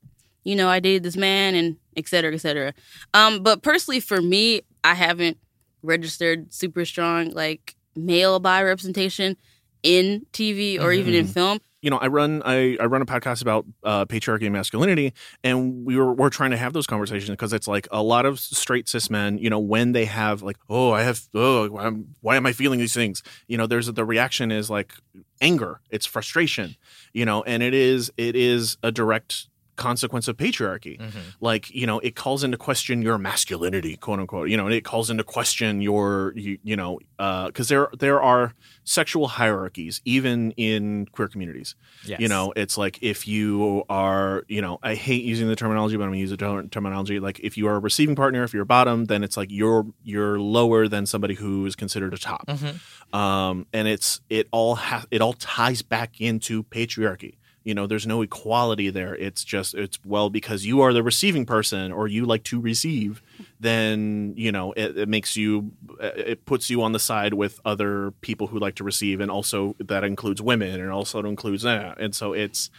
you 0.45 0.55
know, 0.55 0.69
I 0.69 0.79
dated 0.79 1.03
this 1.03 1.17
man, 1.17 1.55
and 1.55 1.75
et 1.97 2.07
cetera, 2.07 2.33
et 2.33 2.37
cetera. 2.37 2.73
Um, 3.13 3.43
but 3.43 3.61
personally, 3.61 3.99
for 3.99 4.21
me, 4.21 4.61
I 4.85 4.93
haven't 4.93 5.37
registered 5.83 6.53
super 6.53 6.85
strong 6.85 7.31
like 7.31 7.75
male 7.95 8.39
bi 8.39 8.63
representation 8.63 9.35
in 9.83 10.25
TV 10.31 10.79
or 10.79 10.91
even 10.93 11.13
in 11.13 11.25
Mhm. 11.25 11.33
film. 11.33 11.59
you 11.81 11.91
know, 11.91 11.97
I 11.97 12.07
run 12.07 12.41
I, 12.43 12.75
I 12.79 12.85
run 12.85 13.03
a 13.03 13.05
podcast 13.05 13.43
about 13.43 13.63
uh, 13.83 14.05
patriarchy 14.05 14.45
and 14.45 14.53
masculinity, 14.53 15.13
and 15.43 15.85
we 15.85 15.95
were 15.95 16.11
we're 16.13 16.31
trying 16.31 16.49
to 16.49 16.57
have 16.57 16.73
those 16.73 16.87
conversations 16.87 17.29
because 17.29 17.53
it's 17.53 17.67
like 17.67 17.87
a 17.91 18.01
lot 18.01 18.25
of 18.25 18.39
straight 18.39 18.89
cis 18.89 19.07
men, 19.11 19.37
you 19.37 19.51
know, 19.51 19.59
when 19.59 19.91
they 19.91 20.05
have 20.05 20.41
like, 20.41 20.57
oh, 20.67 20.91
I 20.91 21.03
have, 21.03 21.21
oh, 21.35 21.77
am, 21.79 22.15
why 22.21 22.37
am 22.37 22.47
I 22.47 22.53
feeling 22.53 22.79
these 22.79 22.95
things? 22.95 23.21
You 23.47 23.57
know, 23.59 23.67
there's 23.67 23.85
the 23.85 24.03
reaction 24.05 24.51
is 24.51 24.67
like 24.71 24.93
anger, 25.41 25.79
it's 25.91 26.07
frustration, 26.07 26.75
you 27.13 27.23
know, 27.25 27.43
and 27.43 27.61
it 27.61 27.75
is 27.75 28.11
it 28.17 28.35
is 28.35 28.77
a 28.81 28.91
direct 28.91 29.47
consequence 29.75 30.27
of 30.27 30.37
patriarchy 30.37 30.99
like 31.41 31.69
you 31.73 31.85
know 31.85 31.99
it 31.99 32.15
calls 32.15 32.43
into 32.43 32.57
question 32.57 33.01
your 33.01 33.17
masculinity 33.17 33.97
quote 33.97 34.19
unquote 34.19 34.49
you 34.49 34.55
know 34.57 34.65
and 34.65 34.73
it 34.73 34.83
calls 34.85 35.09
into 35.09 35.23
question 35.23 35.81
your 35.81 36.33
you, 36.35 36.57
you 36.63 36.75
know 36.75 36.99
because 37.47 37.67
there 37.67 37.89
there 37.99 38.21
are 38.21 38.53
sexual 38.83 39.27
hierarchies 39.27 40.01
even 40.05 40.51
in 40.51 41.05
queer 41.11 41.27
communities 41.27 41.75
Yes. 42.05 42.19
you 42.19 42.27
know 42.27 42.53
it's 42.55 42.77
like 42.77 42.99
if 43.01 43.27
you 43.27 43.83
are 43.89 44.43
you 44.47 44.61
know 44.61 44.79
i 44.83 44.93
hate 44.95 45.23
using 45.23 45.47
the 45.47 45.55
terminology 45.55 45.97
but 45.97 46.03
i'm 46.03 46.09
gonna 46.11 46.19
use 46.19 46.29
the 46.29 46.37
ter- 46.37 46.63
terminology 46.67 47.19
like 47.19 47.39
if 47.41 47.57
you 47.57 47.67
are 47.67 47.75
a 47.75 47.79
receiving 47.79 48.15
partner 48.15 48.43
if 48.43 48.53
you're 48.53 48.63
a 48.63 48.65
bottom 48.65 49.05
then 49.05 49.23
it's 49.23 49.35
like 49.37 49.49
you're 49.51 49.85
you're 50.03 50.39
lower 50.39 50.87
than 50.87 51.05
somebody 51.05 51.33
who 51.35 51.65
is 51.65 51.75
considered 51.75 52.13
a 52.13 52.17
top 52.17 52.45
Mhm. 52.47 53.15
um, 53.15 53.65
and 53.73 53.87
it's 53.87 54.21
it 54.29 54.47
all 54.51 54.75
ha- 54.75 55.05
it 55.11 55.21
all 55.21 55.33
ties 55.33 55.81
back 55.81 56.19
into 56.21 56.63
patriarchy. 56.63 57.35
You 57.65 57.73
know, 57.73 57.87
there's 57.87 58.05
no 58.05 58.21
equality 58.21 58.91
there. 58.91 59.15
It's 59.15 59.43
just 59.43 59.73
it's 59.73 59.97
well 60.05 60.29
because 60.29 60.67
you 60.67 60.81
are 60.81 60.93
the 60.93 61.01
receiving 61.01 61.47
person 61.47 61.91
or 61.91 62.07
you 62.07 62.23
like 62.23 62.43
to 62.43 62.61
receive, 62.61 63.23
then 63.59 64.35
you 64.37 64.51
know 64.51 64.71
it, 64.73 64.95
it 64.95 65.09
makes 65.09 65.35
you 65.35 65.71
it 65.99 66.45
puts 66.45 66.69
you 66.69 66.83
on 66.83 66.91
the 66.91 66.99
side 66.99 67.33
with 67.33 67.59
other 67.65 68.11
people 68.21 68.45
who 68.45 68.59
like 68.59 68.75
to 68.75 68.83
receive, 68.83 69.19
and 69.19 69.31
also 69.31 69.75
that 69.79 70.03
includes 70.03 70.43
women 70.43 70.79
and 70.79 70.91
also 70.91 71.17
it 71.17 71.25
includes 71.25 71.63
that. 71.63 71.99
And 71.99 72.13
so 72.15 72.33
it's 72.33 72.69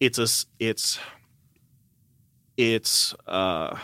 it's 0.00 0.18
a 0.18 0.26
it's 0.58 0.98
it's 2.56 3.14
uh 3.26 3.76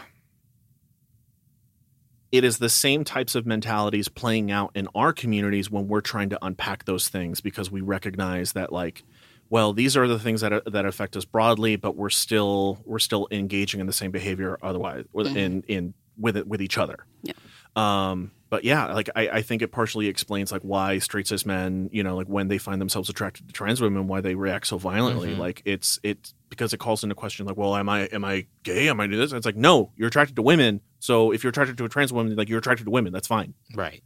it 2.33 2.43
is 2.43 2.57
the 2.57 2.71
same 2.71 3.05
types 3.05 3.35
of 3.35 3.45
mentalities 3.45 4.09
playing 4.09 4.51
out 4.51 4.71
in 4.75 4.89
our 4.95 5.13
communities 5.13 5.71
when 5.71 5.87
we're 5.87 6.01
trying 6.01 6.31
to 6.31 6.39
unpack 6.41 6.87
those 6.87 7.09
things 7.09 7.43
because 7.43 7.71
we 7.71 7.83
recognize 7.83 8.55
that 8.55 8.73
like 8.73 9.05
well 9.53 9.73
these 9.73 9.97
are 9.99 10.09
the 10.09 10.19
things 10.19 10.41
that 10.41 10.53
are, 10.53 10.63
that 10.67 10.85
affect 10.87 11.17
us 11.17 11.25
broadly 11.25 11.77
but 11.77 11.93
we're 12.01 12.11
still 12.25 12.81
we're 12.91 12.99
still 13.09 13.25
engaging 13.31 13.79
in 13.81 13.87
the 13.87 13.93
same 14.03 14.11
behavior 14.11 14.59
otherwise 14.63 15.05
with 15.13 15.27
Mhm. 15.29 15.37
in 15.37 15.53
in 15.69 15.95
with 16.25 16.37
it 16.37 16.47
with 16.53 16.61
each 16.67 16.77
other 16.79 16.99
Yeah. 17.23 17.35
um 17.77 18.33
but 18.51 18.65
yeah 18.65 18.93
like 18.93 19.09
I, 19.17 19.29
I 19.39 19.43
think 19.43 19.63
it 19.63 19.69
partially 19.73 20.07
explains 20.09 20.53
like 20.53 20.61
why 20.63 20.99
straight 20.99 21.27
cis 21.27 21.47
men 21.47 21.89
you 21.93 22.03
know 22.03 22.17
like 22.17 22.27
when 22.27 22.49
they 22.49 22.59
find 22.59 22.81
themselves 22.81 23.09
attracted 23.09 23.47
to 23.49 23.53
trans 23.53 23.81
women 23.81 24.09
why 24.09 24.21
they 24.21 24.35
react 24.35 24.67
so 24.67 24.77
violently 24.79 25.31
Mhm. 25.35 25.39
like 25.39 25.63
it's 25.65 25.99
it's 26.03 26.35
because 26.51 26.75
it 26.75 26.79
calls 26.79 27.03
into 27.03 27.15
question 27.15 27.47
like 27.47 27.57
well 27.57 27.75
am 27.77 27.89
i 27.89 28.01
am 28.07 28.25
i 28.25 28.47
gay 28.63 28.89
am 28.89 29.01
i 29.01 29.07
do 29.07 29.17
this 29.17 29.33
it's 29.33 29.47
like 29.47 29.57
no 29.57 29.91
you're 29.97 30.09
attracted 30.09 30.37
to 30.37 30.43
women 30.43 30.81
so 30.99 31.33
if 31.33 31.43
you're 31.43 31.51
attracted 31.51 31.79
to 31.79 31.85
a 31.85 31.89
trans 31.89 32.13
woman 32.13 32.37
like 32.37 32.49
you're 32.51 32.59
attracted 32.59 32.85
to 32.85 32.91
women 32.91 33.11
that's 33.13 33.29
fine 33.29 33.55
Right. 33.75 34.03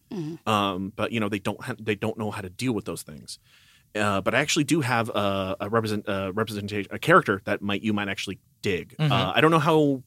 um, 0.47 0.93
but 0.95 1.11
you 1.13 1.19
know 1.21 1.29
they 1.29 1.41
don't 1.41 1.61
ha- 1.63 1.75
they 1.81 1.97
don't 1.97 2.17
know 2.19 2.31
how 2.31 2.41
to 2.41 2.49
deal 2.51 2.73
with 2.73 2.85
those 2.85 3.03
things. 3.03 3.39
Uh, 3.97 4.21
but 4.21 4.35
I 4.35 4.39
actually 4.41 4.65
do 4.65 4.81
have 4.81 5.09
a, 5.09 5.57
a 5.61 5.69
represent 5.69 6.05
a 6.07 6.33
representation 6.33 6.93
a 6.95 6.99
character 6.99 7.43
that 7.45 7.63
might 7.63 7.83
you 7.83 7.93
might 7.93 8.09
actually 8.09 8.39
dig. 8.63 8.95
Mhm. 8.99 9.11
Uh, 9.11 9.33
I 9.35 9.41
don't 9.41 9.51
know 9.51 9.59
how 9.59 10.03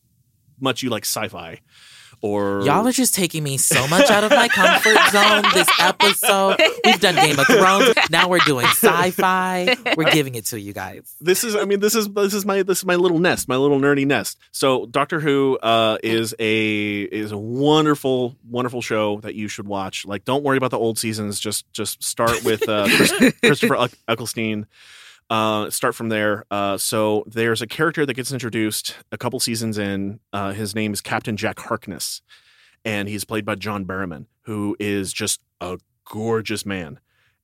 much 0.59 0.83
you 0.83 0.89
like 0.89 1.03
sci-fi 1.05 1.61
or 2.21 2.61
Y'all 2.61 2.87
are 2.87 2.91
just 2.91 3.13
taking 3.15 3.43
me 3.43 3.57
so 3.57 3.87
much 3.87 4.09
out 4.09 4.23
of 4.23 4.31
my 4.31 4.47
comfort 4.47 4.97
zone 5.11 5.43
this 5.53 5.67
episode. 5.79 6.57
We've 6.83 6.99
done 6.99 7.15
Game 7.15 7.39
of 7.39 7.47
Thrones. 7.47 7.93
Now 8.09 8.27
we're 8.29 8.39
doing 8.39 8.65
sci-fi. 8.65 9.75
We're 9.95 10.11
giving 10.11 10.35
it 10.35 10.45
to 10.47 10.59
you 10.59 10.73
guys. 10.73 11.15
this 11.21 11.43
is 11.43 11.55
I 11.55 11.65
mean 11.65 11.79
this 11.79 11.95
is 11.95 12.09
this 12.09 12.33
is 12.33 12.45
my 12.45 12.63
this 12.63 12.79
is 12.79 12.85
my 12.85 12.95
little 12.95 13.19
nest, 13.19 13.47
my 13.47 13.55
little 13.57 13.79
nerdy 13.79 14.05
nest. 14.05 14.37
So 14.51 14.85
Doctor 14.85 15.19
Who 15.19 15.57
uh, 15.59 15.97
is 16.03 16.33
a 16.39 17.01
is 17.03 17.31
a 17.31 17.37
wonderful 17.37 18.35
wonderful 18.49 18.81
show 18.81 19.19
that 19.21 19.35
you 19.35 19.47
should 19.47 19.67
watch. 19.67 20.05
Like 20.05 20.25
don't 20.25 20.43
worry 20.43 20.57
about 20.57 20.71
the 20.71 20.79
old 20.79 20.97
seasons. 20.97 21.39
Just 21.39 21.71
just 21.73 22.03
start 22.03 22.43
with 22.43 22.67
uh, 22.67 22.87
Christopher 23.43 23.75
Eck- 23.77 23.91
Eccleston. 24.07 24.65
Uh, 25.29 25.69
start 25.69 25.93
from 25.95 26.09
there. 26.09 26.43
Uh, 26.49 26.77
so 26.77 27.23
there's 27.27 27.61
a 27.61 27.67
character 27.67 28.05
that 28.05 28.13
gets 28.15 28.31
introduced 28.31 28.95
a 29.11 29.17
couple 29.17 29.39
seasons 29.39 29.77
in. 29.77 30.19
Uh, 30.33 30.53
his 30.53 30.73
name 30.73 30.91
is 30.93 31.01
Captain 31.01 31.37
Jack 31.37 31.59
Harkness, 31.59 32.21
and 32.83 33.07
he's 33.07 33.25
played 33.25 33.45
by 33.45 33.55
John 33.55 33.85
Barrowman, 33.85 34.25
who 34.41 34.75
is 34.79 35.13
just 35.13 35.39
a 35.61 35.77
gorgeous 36.05 36.65
man 36.65 36.99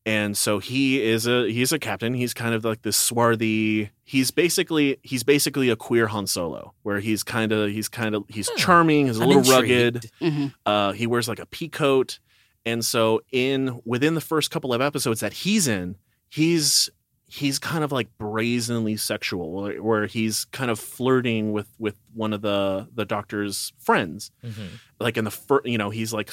and 0.07 0.35
so 0.37 0.57
he 0.59 1.01
is 1.01 1.27
a 1.27 1.51
he's 1.51 1.71
a 1.71 1.77
captain 1.79 2.13
he's 2.15 2.33
kind 2.33 2.53
of 2.55 2.63
like 2.65 2.81
this 2.83 2.95
swarthy 2.97 3.89
he's 4.03 4.29
basically 4.31 4.97
he's 5.03 5.23
basically 5.23 5.69
a 5.69 5.75
queer 5.75 6.07
han 6.07 6.25
solo 6.27 6.73
where 6.83 6.99
he's 6.99 7.21
kind 7.23 7.51
of 7.51 7.69
he's 7.71 7.87
kind 7.89 8.15
of 8.15 8.23
he's 8.29 8.49
charming 8.55 9.05
he's 9.07 9.19
a 9.19 9.21
I'm 9.23 9.27
little 9.29 9.43
rugged 9.51 10.05
intrigued. 10.19 10.21
Mhm. 10.21 10.53
uh, 10.65 10.91
he 10.93 11.05
wears 11.07 11.27
like 11.27 11.39
a 11.39 11.45
pea 11.47 11.67
coat 11.69 12.19
and 12.65 12.83
so 12.85 13.21
in 13.31 13.79
within 13.85 14.13
the 14.15 14.21
first 14.21 14.49
couple 14.51 14.73
of 14.73 14.81
episodes 14.81 15.19
that 15.21 15.33
he's 15.33 15.67
in 15.67 15.95
he's 16.29 16.89
he's 17.27 17.57
kind 17.59 17.83
of 17.83 17.91
like 17.91 18.07
brazenly 18.17 18.95
sexual 18.97 19.71
where, 19.81 20.05
he's 20.05 20.45
kind 20.45 20.69
of 20.69 20.79
flirting 20.79 21.51
with 21.51 21.67
with 21.79 21.95
one 22.13 22.33
of 22.33 22.41
the 22.41 22.87
the 22.93 23.05
doctor's 23.05 23.73
friends. 23.79 24.31
Mhm. 24.43 24.67
like 24.99 25.17
in 25.17 25.23
the 25.25 25.31
first 25.31 25.65
you 25.65 25.77
know 25.77 25.89
he's 25.89 26.13
like 26.13 26.31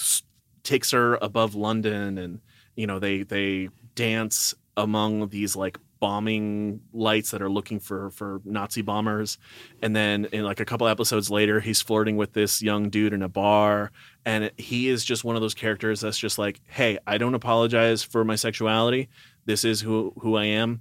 takes 0.62 0.90
her 0.92 1.16
above 1.16 1.54
london 1.54 2.18
and 2.18 2.40
you 2.76 2.86
know 2.86 2.98
they 2.98 3.22
they 3.22 3.68
dance 3.96 4.54
among 4.76 5.28
these 5.30 5.56
like 5.56 5.78
bombing 5.98 6.80
lights 6.92 7.30
that 7.30 7.40
are 7.40 7.48
looking 7.48 7.78
for 7.78 8.10
for 8.10 8.40
nazi 8.44 8.82
bombers. 8.82 9.38
And 9.82 9.94
then 9.94 10.24
in 10.32 10.42
like 10.42 10.58
a 10.58 10.64
couple 10.64 10.88
episodes 10.88 11.30
later 11.30 11.60
he's 11.60 11.80
flirting 11.80 12.16
with 12.16 12.32
this 12.32 12.60
young 12.60 12.90
dude 12.90 13.12
in 13.12 13.22
a 13.22 13.28
bar. 13.28 13.92
And 14.26 14.50
he 14.56 14.88
is 14.88 15.04
just 15.04 15.22
one 15.22 15.36
of 15.36 15.42
those 15.42 15.54
characters 15.54 16.00
that's 16.00 16.18
just 16.18 16.38
like 16.38 16.60
hey 16.66 16.98
i 17.06 17.18
don't 17.18 17.34
apologize 17.34 18.02
for 18.02 18.24
my 18.24 18.34
sexuality 18.34 19.08
this 19.44 19.64
is 19.64 19.80
who 19.80 20.12
who 20.20 20.36
i 20.36 20.44
am 20.44 20.80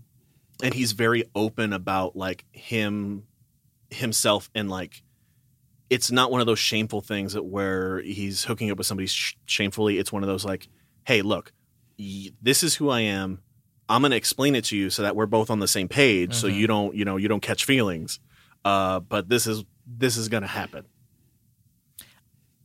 and 0.63 0.73
he's 0.73 0.91
very 0.91 1.23
open 1.35 1.73
about 1.73 2.15
like 2.15 2.45
him 2.51 3.23
himself 3.89 4.49
and 4.55 4.69
like 4.69 5.01
it's 5.89 6.09
not 6.11 6.31
one 6.31 6.39
of 6.39 6.47
those 6.47 6.59
shameful 6.59 7.01
things 7.01 7.33
that 7.33 7.43
where 7.43 7.99
he's 8.01 8.45
hooking 8.45 8.71
up 8.71 8.77
with 8.77 8.87
somebody 8.87 9.07
sh- 9.07 9.35
shamefully. 9.45 9.97
It's 9.97 10.09
one 10.09 10.23
of 10.23 10.27
those 10.27 10.45
like, 10.45 10.69
hey, 11.03 11.21
look, 11.21 11.51
y- 11.99 12.29
this 12.41 12.63
is 12.63 12.75
who 12.75 12.89
I 12.89 13.01
am. 13.01 13.41
I'm 13.89 14.01
going 14.01 14.11
to 14.11 14.15
explain 14.15 14.55
it 14.55 14.63
to 14.65 14.77
you 14.77 14.89
so 14.89 15.01
that 15.01 15.17
we're 15.17 15.25
both 15.25 15.49
on 15.49 15.59
the 15.59 15.67
same 15.67 15.89
page, 15.89 16.33
so 16.33 16.47
Mhm. 16.47 16.55
you 16.55 16.67
don't, 16.67 16.95
you 16.95 17.03
know, 17.03 17.17
you 17.17 17.27
don't 17.27 17.41
catch 17.41 17.65
feelings. 17.65 18.21
Uh, 18.63 19.01
but 19.01 19.27
this 19.27 19.45
is 19.45 19.65
this 19.85 20.15
is 20.15 20.29
going 20.29 20.43
to 20.43 20.47
happen. 20.47 20.85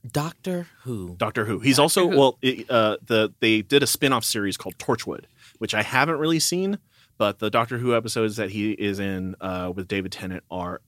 Doctor 0.08 0.68
Who. 0.84 1.16
Doctor 1.18 1.46
Who. 1.46 1.58
He's 1.58 1.80
also 1.80 2.06
well. 2.06 2.38
It, 2.42 2.70
uh, 2.70 2.98
the 3.04 3.34
they 3.40 3.62
did 3.62 3.82
a 3.82 3.88
spin 3.88 4.12
off 4.12 4.24
series 4.24 4.56
called 4.56 4.78
Torchwood, 4.78 5.24
which 5.58 5.74
I 5.74 5.82
haven't 5.82 6.18
really 6.18 6.38
seen, 6.40 6.78
but 7.18 7.38
the 7.38 7.50
Doctor 7.50 7.78
Who 7.78 7.94
episodes 7.94 8.36
that 8.36 8.50
he 8.50 8.72
is 8.72 8.98
in 8.98 9.34
uh, 9.40 9.72
with 9.74 9.88
David 9.88 10.12
Tennant 10.12 10.44
are 10.50 10.80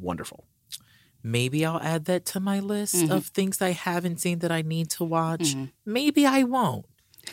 wonderful. 0.00 0.44
Maybe 1.22 1.64
I'll 1.64 1.80
add 1.80 2.04
that 2.04 2.26
to 2.26 2.40
my 2.40 2.60
list 2.60 2.96
Mhm. 2.96 3.10
of 3.10 3.26
things 3.26 3.62
I 3.62 3.70
haven't 3.70 4.20
seen 4.20 4.40
that 4.40 4.52
I 4.52 4.62
need 4.62 4.90
to 4.90 5.04
watch. 5.04 5.54
Mhm. 5.54 5.70
Maybe 5.86 6.26
I 6.26 6.42
won't. 6.42 6.84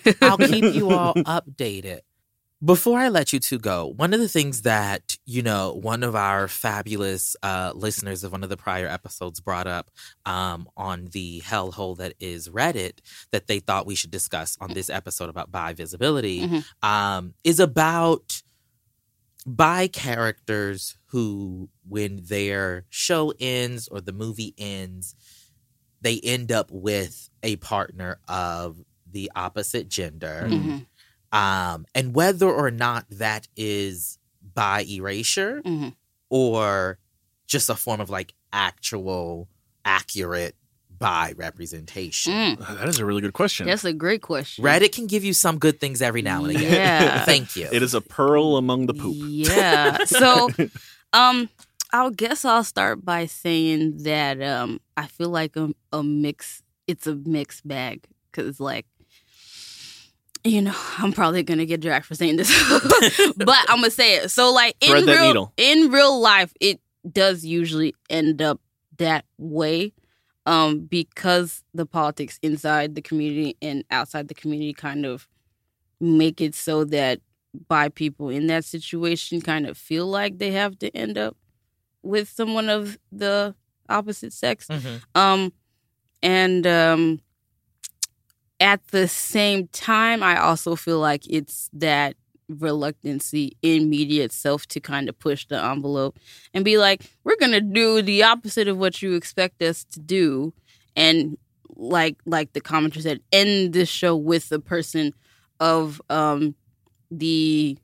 I'll 0.21 0.37
keep 0.37 0.73
you 0.73 0.89
all 0.91 1.13
updated. 1.15 1.99
Before 2.63 2.99
I 2.99 3.09
let 3.09 3.33
you 3.33 3.39
two 3.39 3.57
go, 3.57 3.87
one 3.87 4.13
of 4.13 4.19
the 4.19 4.27
things 4.27 4.61
that, 4.61 5.17
you 5.25 5.41
know, 5.41 5.73
one 5.73 6.03
of 6.03 6.15
our 6.15 6.47
fabulous 6.47 7.35
uh, 7.41 7.71
listeners 7.73 8.23
of 8.23 8.31
one 8.31 8.43
of 8.43 8.49
the 8.49 8.57
prior 8.57 8.87
episodes 8.87 9.39
brought 9.39 9.65
up 9.65 9.89
um, 10.27 10.67
on 10.77 11.07
the 11.11 11.41
hellhole 11.43 11.97
that 11.97 12.13
is 12.19 12.49
Reddit 12.49 12.99
that 13.31 13.47
they 13.47 13.59
thought 13.59 13.87
we 13.87 13.95
should 13.95 14.11
discuss 14.11 14.57
on 14.61 14.73
this 14.75 14.91
episode 14.91 15.29
about 15.29 15.51
bi 15.51 15.73
visibility 15.73 16.41
Mhm. 16.47 16.65
um, 16.83 17.33
is 17.43 17.59
about 17.59 18.43
bi 19.47 19.87
characters 19.87 20.97
who, 21.07 21.67
when 21.89 22.21
their 22.25 22.85
show 22.91 23.33
ends 23.39 23.87
or 23.87 24.01
the 24.01 24.13
movie 24.13 24.53
ends, 24.59 25.15
they 25.99 26.19
end 26.23 26.51
up 26.51 26.69
with 26.69 27.27
a 27.41 27.55
partner 27.55 28.19
of 28.27 28.77
the 29.11 29.31
opposite 29.35 29.89
gender. 29.89 30.45
Mhm. 30.47 30.85
Um, 31.31 31.85
and 31.95 32.13
whether 32.13 32.49
or 32.49 32.71
not 32.71 33.05
that 33.09 33.47
is 33.55 34.17
by 34.53 34.83
erasure 34.83 35.61
Mhm. 35.65 35.93
or 36.29 36.99
just 37.47 37.69
a 37.69 37.75
form 37.75 38.01
of 38.01 38.09
like 38.09 38.33
actual, 38.51 39.47
accurate 39.85 40.55
by 40.99 41.33
representation. 41.37 42.31
Mm. 42.33 42.77
That 42.77 42.87
is 42.87 42.99
a 42.99 43.05
really 43.05 43.21
good 43.21 43.33
question. 43.33 43.65
That's 43.65 43.83
a 43.85 43.93
great 43.93 44.21
question. 44.21 44.63
Reddit 44.63 44.91
can 44.91 45.07
give 45.07 45.23
you 45.23 45.33
some 45.33 45.57
good 45.57 45.79
things 45.79 46.01
every 46.01 46.21
now 46.21 46.43
and 46.45 46.55
again. 46.55 46.71
Yeah. 46.73 47.25
Thank 47.25 47.55
you. 47.55 47.67
It 47.71 47.81
is 47.81 47.93
a 47.95 48.01
pearl 48.01 48.57
among 48.57 48.85
the 48.85 48.93
poop. 48.93 49.15
Yeah. 49.17 49.97
So, 50.05 50.49
um, 51.13 51.49
I 51.93 52.09
guess 52.15 52.45
I'll 52.45 52.63
start 52.63 53.03
by 53.03 53.25
saying 53.25 54.03
that 54.03 54.41
um, 54.43 54.79
I 54.95 55.07
feel 55.07 55.29
like 55.29 55.55
a, 55.55 55.73
a 55.91 56.03
mix. 56.03 56.61
It's 56.87 57.07
a 57.07 57.15
mixed 57.15 57.67
bag 57.67 58.05
because, 58.31 58.59
like, 58.59 58.85
you 60.43 60.61
know, 60.61 60.75
I'm 60.97 61.13
probably 61.13 61.43
gonna 61.43 61.65
get 61.65 61.81
dragged 61.81 62.05
for 62.05 62.15
saying 62.15 62.37
this, 62.37 62.51
but 63.37 63.57
I'm 63.69 63.77
gonna 63.77 63.91
say 63.91 64.15
it. 64.17 64.31
So, 64.31 64.51
like, 64.51 64.75
in 64.81 65.03
Thread 65.03 65.07
real 65.07 65.53
in 65.57 65.91
real 65.91 66.19
life, 66.19 66.53
it 66.59 66.79
does 67.09 67.43
usually 67.45 67.95
end 68.09 68.41
up 68.41 68.59
that 68.97 69.25
way, 69.37 69.93
um, 70.45 70.81
because 70.81 71.63
the 71.73 71.85
politics 71.85 72.39
inside 72.41 72.95
the 72.95 73.01
community 73.01 73.57
and 73.61 73.83
outside 73.91 74.27
the 74.27 74.33
community 74.33 74.73
kind 74.73 75.05
of 75.05 75.27
make 75.99 76.41
it 76.41 76.55
so 76.55 76.83
that 76.85 77.19
bi 77.67 77.89
people 77.89 78.29
in 78.29 78.47
that 78.47 78.63
situation 78.63 79.41
kind 79.41 79.67
of 79.67 79.77
feel 79.77 80.07
like 80.07 80.37
they 80.37 80.51
have 80.51 80.79
to 80.79 80.89
end 80.95 81.17
up 81.17 81.35
with 82.01 82.29
someone 82.29 82.69
of 82.69 82.97
the 83.11 83.53
opposite 83.89 84.33
sex. 84.33 84.67
Mhm. 84.67 85.01
Um, 85.15 85.53
and 86.23 86.65
um, 86.65 87.19
at 88.61 88.87
the 88.89 89.07
same 89.07 89.67
time, 89.69 90.23
I 90.23 90.39
also 90.39 90.75
feel 90.75 90.99
like 90.99 91.23
it's 91.27 91.69
that 91.73 92.15
reluctancy 92.47 93.57
in 93.61 93.89
media 93.89 94.23
itself 94.23 94.67
to 94.67 94.79
kind 94.79 95.09
of 95.09 95.17
push 95.17 95.47
the 95.47 95.61
envelope 95.61 96.19
and 96.53 96.63
be 96.63 96.77
like, 96.77 97.03
we're 97.23 97.37
gonna 97.39 97.61
do 97.61 98.01
the 98.01 98.23
opposite 98.23 98.67
of 98.67 98.77
what 98.77 99.01
you 99.01 99.15
expect 99.15 99.61
us 99.61 99.83
to 99.85 99.99
do, 99.99 100.53
and 100.95 101.37
like 101.75 102.17
like 102.25 102.53
the 102.53 102.61
commenter 102.61 103.01
said, 103.01 103.19
end 103.31 103.73
this 103.73 103.89
show 103.89 104.15
with 104.15 104.51
a 104.51 104.59
person 104.59 105.13
of 105.59 106.01
um 106.09 106.55
the 107.09 107.77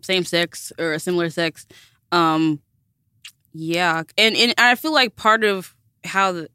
same 0.00 0.24
sex 0.24 0.72
or 0.78 0.94
a 0.94 0.98
similar 0.98 1.28
sex. 1.30 1.66
Um, 2.10 2.60
yeah, 3.52 4.02
and 4.16 4.34
and 4.34 4.54
I 4.56 4.76
feel 4.76 4.92
like 4.94 5.14
part 5.16 5.44
of 5.44 5.74
how 6.04 6.32
the 6.32 6.48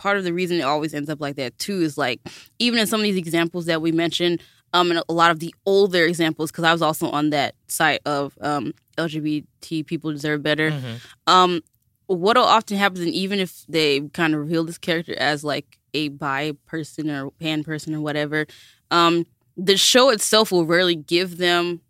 part 0.00 0.16
of 0.16 0.24
the 0.24 0.32
reason 0.32 0.56
it 0.58 0.62
always 0.62 0.94
ends 0.94 1.10
up 1.10 1.20
like 1.20 1.36
that 1.36 1.52
too 1.58 1.82
is 1.82 1.98
like 1.98 2.20
even 2.58 2.78
in 2.80 2.86
some 2.86 3.00
of 3.00 3.04
these 3.04 3.18
examples 3.18 3.66
that 3.66 3.82
we 3.82 3.92
mentioned, 3.92 4.40
um, 4.72 4.90
and 4.90 5.02
a 5.08 5.12
lot 5.12 5.30
of 5.30 5.40
the 5.40 5.54
older 5.66 6.04
examples 6.06 6.50
because 6.50 6.64
I 6.64 6.72
was 6.72 6.80
also 6.80 7.10
on 7.10 7.30
that 7.30 7.54
site 7.68 8.00
of 8.06 8.36
um 8.40 8.72
LGBT 8.96 9.86
people 9.86 10.10
deserve 10.10 10.42
better. 10.42 10.70
Mhm. 10.70 10.94
Um, 11.26 11.60
what'll 12.06 12.44
often 12.44 12.76
happen, 12.78 13.02
and 13.02 13.14
even 13.14 13.38
if 13.38 13.64
they 13.68 14.00
kind 14.14 14.32
of 14.34 14.40
reveal 14.40 14.64
this 14.64 14.78
character 14.78 15.14
as 15.18 15.44
like 15.44 15.78
a 15.92 16.08
bi 16.08 16.52
person 16.66 17.10
or 17.10 17.30
pan 17.32 17.62
person 17.62 17.94
or 17.94 18.00
whatever, 18.00 18.46
um, 18.90 19.26
the 19.56 19.76
show 19.76 20.08
itself 20.10 20.50
will 20.50 20.64
rarely 20.64 20.94
give 20.96 21.36
them. 21.36 21.80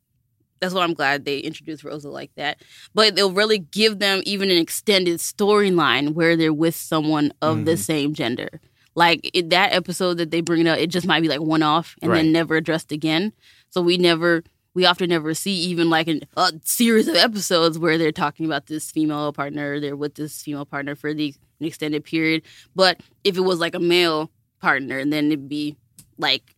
That's 0.60 0.74
why 0.74 0.82
I'm 0.84 0.94
glad 0.94 1.24
they 1.24 1.38
introduced 1.38 1.84
Rosa 1.84 2.10
like 2.10 2.30
that. 2.36 2.62
But 2.94 3.16
they'll 3.16 3.32
really 3.32 3.58
give 3.58 3.98
them 3.98 4.22
even 4.26 4.50
an 4.50 4.58
extended 4.58 5.18
storyline 5.18 6.12
where 6.14 6.36
they're 6.36 6.52
with 6.52 6.76
someone 6.76 7.32
of 7.40 7.64
the 7.64 7.72
Mhm. 7.72 7.78
same 7.78 8.14
gender. 8.14 8.60
Like 8.94 9.30
it, 9.32 9.50
that 9.50 9.72
episode 9.72 10.18
that 10.18 10.30
they 10.30 10.40
bring 10.42 10.60
it 10.62 10.66
up, 10.66 10.78
it 10.78 10.88
just 10.88 11.06
might 11.06 11.20
be 11.22 11.28
like 11.28 11.40
one 11.40 11.62
off 11.62 11.96
and 12.02 12.10
Right. 12.10 12.18
then 12.18 12.32
never 12.32 12.56
addressed 12.56 12.92
again. 12.92 13.32
So 13.70 13.80
we 13.80 13.96
never, 13.96 14.42
we 14.74 14.84
often 14.84 15.08
never 15.08 15.32
see 15.32 15.52
even 15.52 15.88
like 15.88 16.08
an, 16.08 16.22
a 16.36 16.52
series 16.64 17.08
of 17.08 17.14
episodes 17.16 17.78
where 17.78 17.96
they're 17.96 18.12
talking 18.12 18.44
about 18.44 18.66
this 18.66 18.90
female 18.90 19.32
partner, 19.32 19.80
they're 19.80 19.96
with 19.96 20.16
this 20.16 20.42
female 20.42 20.66
partner 20.66 20.94
for 20.94 21.14
the 21.14 21.34
an 21.60 21.66
extended 21.66 22.04
period. 22.04 22.42
But 22.74 23.00
if 23.24 23.36
it 23.36 23.42
was 23.42 23.60
like 23.60 23.74
a 23.74 23.80
male 23.80 24.30
partner, 24.60 24.98
and 24.98 25.12
then 25.12 25.26
it'd 25.26 25.48
be 25.48 25.76
like 26.18 26.54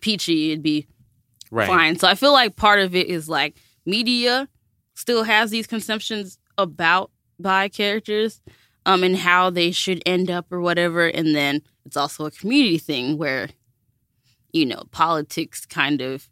peachy, 0.00 0.52
it'd 0.52 0.62
be 0.62 0.86
Right. 1.52 1.68
fine. 1.68 1.98
So 1.98 2.08
I 2.08 2.14
feel 2.16 2.32
like 2.32 2.56
part 2.56 2.80
of 2.80 2.94
it 2.96 3.06
is 3.06 3.28
like 3.28 3.56
media 3.86 4.48
still 4.94 5.22
has 5.24 5.50
these 5.50 5.66
conceptions 5.68 6.38
about 6.58 7.10
bi 7.38 7.68
characters 7.68 8.40
um 8.86 9.02
and 9.02 9.16
how 9.16 9.50
they 9.50 9.70
should 9.70 10.02
end 10.06 10.30
up 10.30 10.52
or 10.52 10.60
whatever 10.60 11.06
and 11.06 11.34
then 11.34 11.60
it's 11.84 11.96
also 11.96 12.24
a 12.26 12.30
community 12.30 12.78
thing 12.78 13.18
where 13.18 13.48
you 14.52 14.64
know 14.66 14.84
politics 14.92 15.66
kind 15.66 16.00
of 16.00 16.28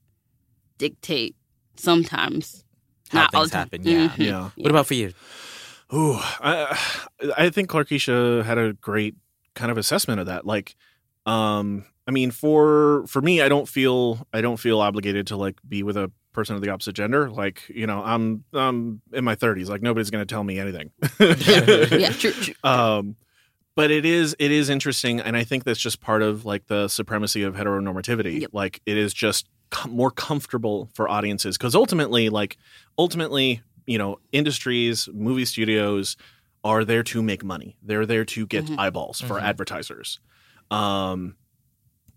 dictate 0.79 1.37
sometimes 1.77 2.65
How 3.11 3.21
not 3.23 3.35
all 3.35 3.43
things 3.43 3.53
happen. 3.53 3.83
Yeah. 3.83 4.09
Mhm. 4.09 4.19
Yeah. 4.19 4.51
What 4.57 4.71
about 4.71 4.87
for 4.87 4.95
you? 4.95 5.13
Ooh, 5.93 6.15
I, 6.41 6.79
I 7.37 7.51
think 7.51 7.69
Clarkisha 7.69 8.45
had 8.45 8.59
a 8.59 8.75
great 8.75 9.17
kind 9.55 9.73
of 9.73 9.79
assessment 9.79 10.21
of 10.21 10.27
that. 10.27 10.47
Like, 10.47 10.77
um, 11.27 11.85
I 12.11 12.13
mean, 12.13 12.33
for 12.33 13.07
for 13.07 13.23
me, 13.23 13.41
I 13.41 13.49
don't 13.49 13.69
feel 13.69 14.27
I 14.33 14.41
don't 14.41 14.57
feel 14.57 14.81
obligated 14.81 15.29
to 15.29 15.37
like 15.37 15.61
be 15.69 15.85
with 15.85 15.97
a 15.97 16.11
person 16.33 16.57
of 16.57 16.61
the 16.63 16.71
opposite 16.71 16.95
gender. 16.97 17.31
Like, 17.31 17.63
you 17.69 17.87
know, 17.87 18.03
I'm 18.03 18.43
I'm 18.53 19.01
in 19.13 19.23
my 19.23 19.37
30s. 19.37 19.69
Like, 19.69 19.81
nobody's 19.81 20.11
going 20.11 20.27
to 20.27 20.35
tell 20.35 20.43
me 20.43 20.59
anything. 20.59 20.91
yeah 21.21 22.11
true, 22.11 22.33
true. 22.33 22.55
um 22.65 23.15
but 23.77 23.93
it 23.93 24.05
is 24.05 24.35
it 24.41 24.51
is 24.51 24.69
interesting 24.69 25.21
and 25.21 25.37
i 25.37 25.45
think 25.45 25.63
that's 25.63 25.79
just 25.79 26.01
part 26.01 26.21
of 26.23 26.45
like 26.45 26.67
the 26.67 26.89
supremacy 26.89 27.45
of 27.45 27.55
heteronormativity 27.55 28.41
Yep. 28.41 28.51
like 28.53 28.81
it 28.85 28.97
is 28.97 29.15
just 29.15 29.49
com- 29.71 29.93
more 29.93 30.11
comfortable 30.11 30.91
for 30.95 31.09
audiences 31.09 31.57
because 31.57 31.77
ultimately 31.77 32.29
like 32.29 32.57
ultimately 32.99 33.63
you 33.87 33.97
know 33.97 34.19
industries 34.33 35.09
movie 35.15 35.45
studios 35.45 36.17
are 36.65 36.85
there 36.85 37.05
to 37.05 37.23
make 37.23 37.45
money 37.45 37.77
they're 37.83 38.05
there 38.07 38.25
to 38.25 38.45
get 38.47 38.65
Mhm. 38.67 38.79
eyeballs 38.79 39.21
for 39.21 39.35
Mhm. 39.39 39.43
advertisers 39.43 40.19
um 40.73 41.37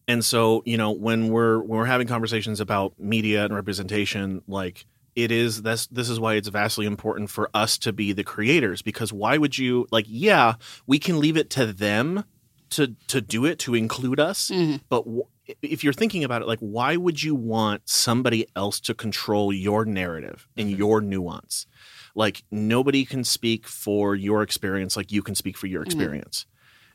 and 0.08 0.24
so 0.24 0.62
you 0.66 0.78
know 0.78 0.92
when 0.92 1.30
we're 1.30 1.60
when 1.60 1.80
we're 1.80 1.86
having 1.86 2.08
conversations 2.08 2.60
about 2.60 2.94
media 3.00 3.46
and 3.46 3.54
representation 3.56 4.42
like 4.48 4.86
it 5.16 5.32
is 5.32 5.62
this 5.62 5.88
this 5.88 6.10
is 6.10 6.20
why 6.20 6.34
it's 6.36 6.48
vastly 6.48 6.86
important 6.86 7.30
for 7.30 7.50
us 7.54 7.78
to 7.78 7.94
be 7.94 8.12
the 8.14 8.24
creators 8.24 8.82
because 8.82 9.14
why 9.14 9.38
would 9.38 9.58
you 9.58 9.88
like 9.92 10.06
yeah 10.08 10.56
we 10.88 10.98
can 11.00 11.20
leave 11.20 11.38
it 11.38 11.50
to 11.52 11.66
them 11.68 12.24
to 12.70 12.96
to 13.08 13.22
do 13.22 13.46
it 13.46 13.60
to 13.60 13.76
include 13.76 14.20
us 14.20 14.50
Mhm. 14.50 14.82
but 14.90 15.04
w- 15.06 15.24
if 15.62 15.84
you're 15.84 15.94
thinking 15.94 16.24
about 16.24 16.42
it 16.42 16.48
like 16.48 16.60
why 16.60 16.96
would 16.96 17.22
you 17.22 17.36
want 17.36 17.82
somebody 17.88 18.48
else 18.56 18.80
to 18.80 18.94
control 18.94 19.52
your 19.54 19.84
narrative 19.86 20.48
and 20.58 20.72
your 20.72 21.02
nuance? 21.02 21.68
Like 22.16 22.44
nobody 22.50 23.04
can 23.04 23.24
speak 23.26 23.68
for 23.68 24.16
your 24.16 24.42
experience 24.42 24.96
like 24.96 25.12
you 25.12 25.22
can 25.22 25.36
speak 25.36 25.58
for 25.58 25.68
your 25.68 25.84
experience. 25.84 26.46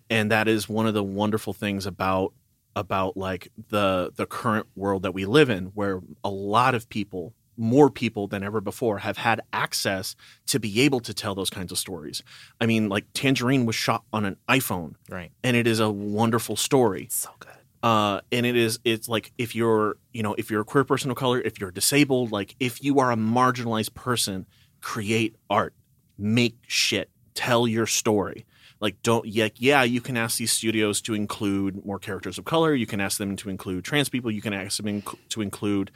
And 0.09 0.31
that 0.31 0.49
is 0.49 0.67
one 0.69 0.87
of 0.87 0.95
the 0.95 1.05
wonderful 1.05 1.53
things 1.53 1.85
about 1.85 2.33
about 2.77 3.17
like 3.17 3.49
the 3.69 4.13
the 4.17 4.27
current 4.27 4.67
world 4.77 5.03
that 5.03 5.13
we 5.15 5.25
live 5.25 5.51
in 5.51 5.67
where 5.75 6.01
a 6.23 6.31
lot 6.31 6.75
of 6.75 6.89
people 6.89 7.35
more 7.61 7.91
people 7.91 8.29
than 8.29 8.45
ever 8.45 8.61
before 8.61 8.99
have 8.99 9.17
had 9.17 9.41
access 9.53 10.15
to 10.47 10.61
be 10.61 10.81
able 10.83 11.01
to 11.01 11.13
tell 11.13 11.35
those 11.35 11.51
kinds 11.51 11.73
of 11.73 11.79
stories. 11.79 12.23
I 12.61 12.67
mean, 12.67 12.89
like 12.89 13.05
Tangerine 13.15 13.67
was 13.67 13.75
shot 13.75 14.05
on 14.13 14.25
an 14.25 14.37
iPhone, 14.49 14.95
Right. 15.11 15.33
and 15.43 15.57
it 15.57 15.67
is 15.67 15.81
a 15.81 15.91
wonderful 15.91 16.55
story. 16.55 17.09
So 17.11 17.31
good. 17.41 17.51
Uh, 17.83 18.21
and 18.31 18.47
it 18.47 18.55
is 18.57 18.79
it's 18.85 19.09
like 19.09 19.33
if 19.39 19.57
you're 19.57 19.97
you 20.13 20.23
know 20.23 20.35
if 20.35 20.51
you're 20.53 20.61
a 20.61 20.65
queer 20.65 20.85
person 20.85 21.11
of 21.11 21.17
color, 21.17 21.41
if 21.41 21.59
you're 21.61 21.73
disabled, 21.73 22.31
like 22.31 22.55
if 22.61 22.83
you 22.83 23.01
are 23.01 23.11
a 23.11 23.17
marginalized 23.17 23.95
person, 23.95 24.47
create 24.81 25.35
art, 25.51 25.75
make 26.17 26.57
shit, 26.69 27.11
tell 27.35 27.67
your 27.67 27.87
story. 27.87 28.47
Like 28.81 29.01
don't 29.03 29.27
yeah 29.27 29.49
yeah 29.57 29.83
you 29.83 30.01
can 30.01 30.17
ask 30.17 30.39
these 30.39 30.53
studios 30.53 31.01
to 31.03 31.15
include 31.15 31.85
more 31.85 31.99
characters 31.99 32.39
of 32.39 32.45
color 32.45 32.75
you 32.75 32.87
can 32.87 33.01
ask 33.01 33.19
them 33.19 33.37
to 33.37 33.49
include 33.49 33.85
trans 33.85 34.09
people 34.09 34.31
you 34.31 34.41
can 34.43 34.53
ask 34.53 34.77
them 34.83 35.03
inc- 35.03 35.19
to 35.29 35.41
include 35.43 35.91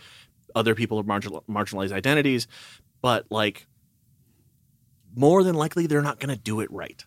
other 0.54 0.74
people 0.74 0.98
of 0.98 1.06
marginal, 1.06 1.42
marginalized 1.48 1.92
identities 1.92 2.46
but 3.00 3.24
like 3.30 3.66
more 5.14 5.42
than 5.44 5.54
likely 5.54 5.86
they're 5.86 6.02
not 6.02 6.18
going 6.18 6.34
to 6.34 6.40
do 6.40 6.60
it 6.60 6.70
right 6.70 7.04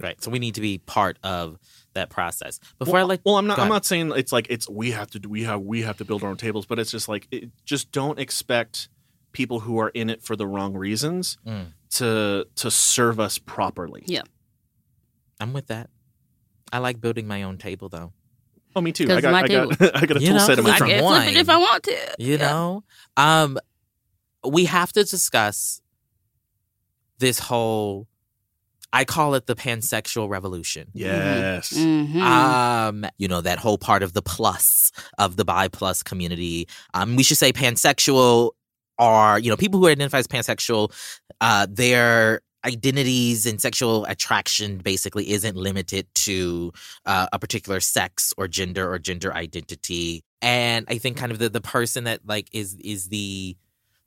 Right. 0.00 0.22
So 0.22 0.30
we 0.32 0.40
need 0.40 0.56
to 0.56 0.60
be 0.60 0.78
part 0.78 1.16
of 1.22 1.58
that 1.94 2.10
process. 2.10 2.58
Before 2.78 2.94
well, 2.94 3.04
I 3.04 3.06
let 3.06 3.20
well 3.24 3.36
i'm 3.38 3.46
not 3.46 3.58
i'm 3.60 3.68
not 3.68 3.86
saying 3.86 4.12
it's 4.16 4.32
like 4.32 4.48
it's 4.50 4.68
we 4.68 4.90
have 4.90 5.08
to 5.12 5.20
do 5.20 5.28
we 5.28 5.44
have 5.44 5.60
we 5.60 5.82
have 5.82 5.96
to 5.98 6.04
build 6.04 6.24
our 6.24 6.28
own 6.30 6.36
tables 6.36 6.66
but 6.66 6.80
it's 6.80 6.90
just 6.90 7.08
like 7.08 7.28
it, 7.30 7.50
just 7.64 7.92
don't 7.92 8.18
expect 8.18 8.88
people 9.32 9.60
who 9.60 9.78
are 9.78 9.90
in 9.90 10.10
it 10.10 10.22
for 10.22 10.34
the 10.34 10.46
wrong 10.46 10.74
reasons 10.74 11.38
Mm. 11.46 11.66
to 11.92 12.46
to 12.56 12.70
serve 12.70 13.20
us 13.20 13.38
properly 13.38 14.02
Yeah. 14.06 14.22
I'm 15.40 15.52
with 15.52 15.66
that. 15.68 15.90
I 16.72 16.78
like 16.78 17.00
building 17.00 17.26
my 17.26 17.42
own 17.42 17.58
table 17.58 17.88
though. 17.88 18.12
oh 18.76 18.80
me 18.80 18.92
too 18.92 19.06
'Cause 19.06 19.18
i 19.18 19.20
got 19.20 19.32
my 19.32 19.40
I 19.42 19.48
got, 19.48 19.70
table. 19.78 19.90
I 19.94 20.06
got 20.06 20.16
a 20.16 20.20
You 20.20 20.28
tool 20.28 20.36
know, 20.38 20.46
set 20.46 20.58
in 20.58 20.64
my 20.64 20.74
I 20.74 20.78
trunk 20.78 20.92
I 20.92 20.96
can 20.96 21.06
flip 21.08 21.28
it 21.28 21.36
if 21.36 21.48
I 21.48 21.56
want 21.58 21.82
to. 21.84 22.14
You 22.18 22.32
Yeah. 22.36 22.50
know? 22.50 22.84
Um 23.16 23.58
we 24.46 24.64
have 24.66 24.92
to 24.92 25.04
discuss 25.04 25.80
this 27.18 27.38
whole 27.38 28.06
I 28.92 29.04
call 29.04 29.34
it 29.34 29.46
the 29.46 29.56
pansexual 29.56 30.28
revolution. 30.28 30.88
yes 30.94 31.72
Mhm. 31.72 32.20
Um, 32.22 33.04
you 33.18 33.26
know, 33.26 33.40
that 33.40 33.58
whole 33.58 33.76
part 33.78 34.02
of 34.04 34.12
the 34.12 34.22
plus 34.22 34.92
of 35.18 35.34
the 35.36 35.44
bi 35.44 35.66
plus 35.68 36.02
community. 36.04 36.68
Um, 36.94 37.16
we 37.16 37.24
should 37.24 37.38
say 37.38 37.52
pansexual 37.52 38.52
are, 38.98 39.40
you 39.40 39.50
know, 39.50 39.56
people 39.56 39.80
who 39.80 39.88
identify 39.88 40.18
as 40.18 40.28
pansexual, 40.28 40.92
uh, 41.40 41.66
their 41.68 42.40
identities 42.64 43.46
and 43.46 43.60
sexual 43.60 44.04
attraction 44.06 44.78
basically 44.78 45.30
isn't 45.30 45.56
limited 45.56 46.06
to 46.14 46.72
uh, 47.06 47.26
a 47.32 47.38
particular 47.38 47.80
sex 47.80 48.32
or 48.36 48.48
gender 48.48 48.90
or 48.90 48.98
gender 48.98 49.32
identity. 49.34 50.24
And 50.40 50.86
I 50.88 50.98
think 50.98 51.16
kind 51.16 51.32
of 51.32 51.38
the, 51.38 51.48
the 51.48 51.60
person 51.60 52.04
that 52.04 52.20
like 52.26 52.48
is 52.52 52.74
is 52.76 53.08
the 53.08 53.56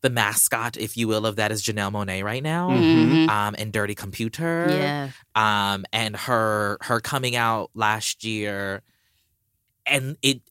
the 0.01 0.09
mascot, 0.11 0.77
if 0.77 0.95
you 0.95 1.07
will, 1.07 1.25
of 1.25 1.37
that 1.37 1.51
is 1.51 1.63
Janelle 1.63 1.91
Monáe 1.91 2.23
right 2.23 2.43
now. 2.43 2.69
Mhm. 2.69 3.27
Um, 3.29 3.55
and 3.57 3.73
Dirty 3.73 3.95
Computer 3.95 4.67
Yeah. 4.69 5.09
um 5.35 5.85
and 5.91 6.15
her 6.15 6.77
her 6.81 6.99
coming 6.99 7.35
out 7.35 7.71
last 7.73 8.23
year 8.23 8.81
and 9.85 10.17
it 10.21 10.41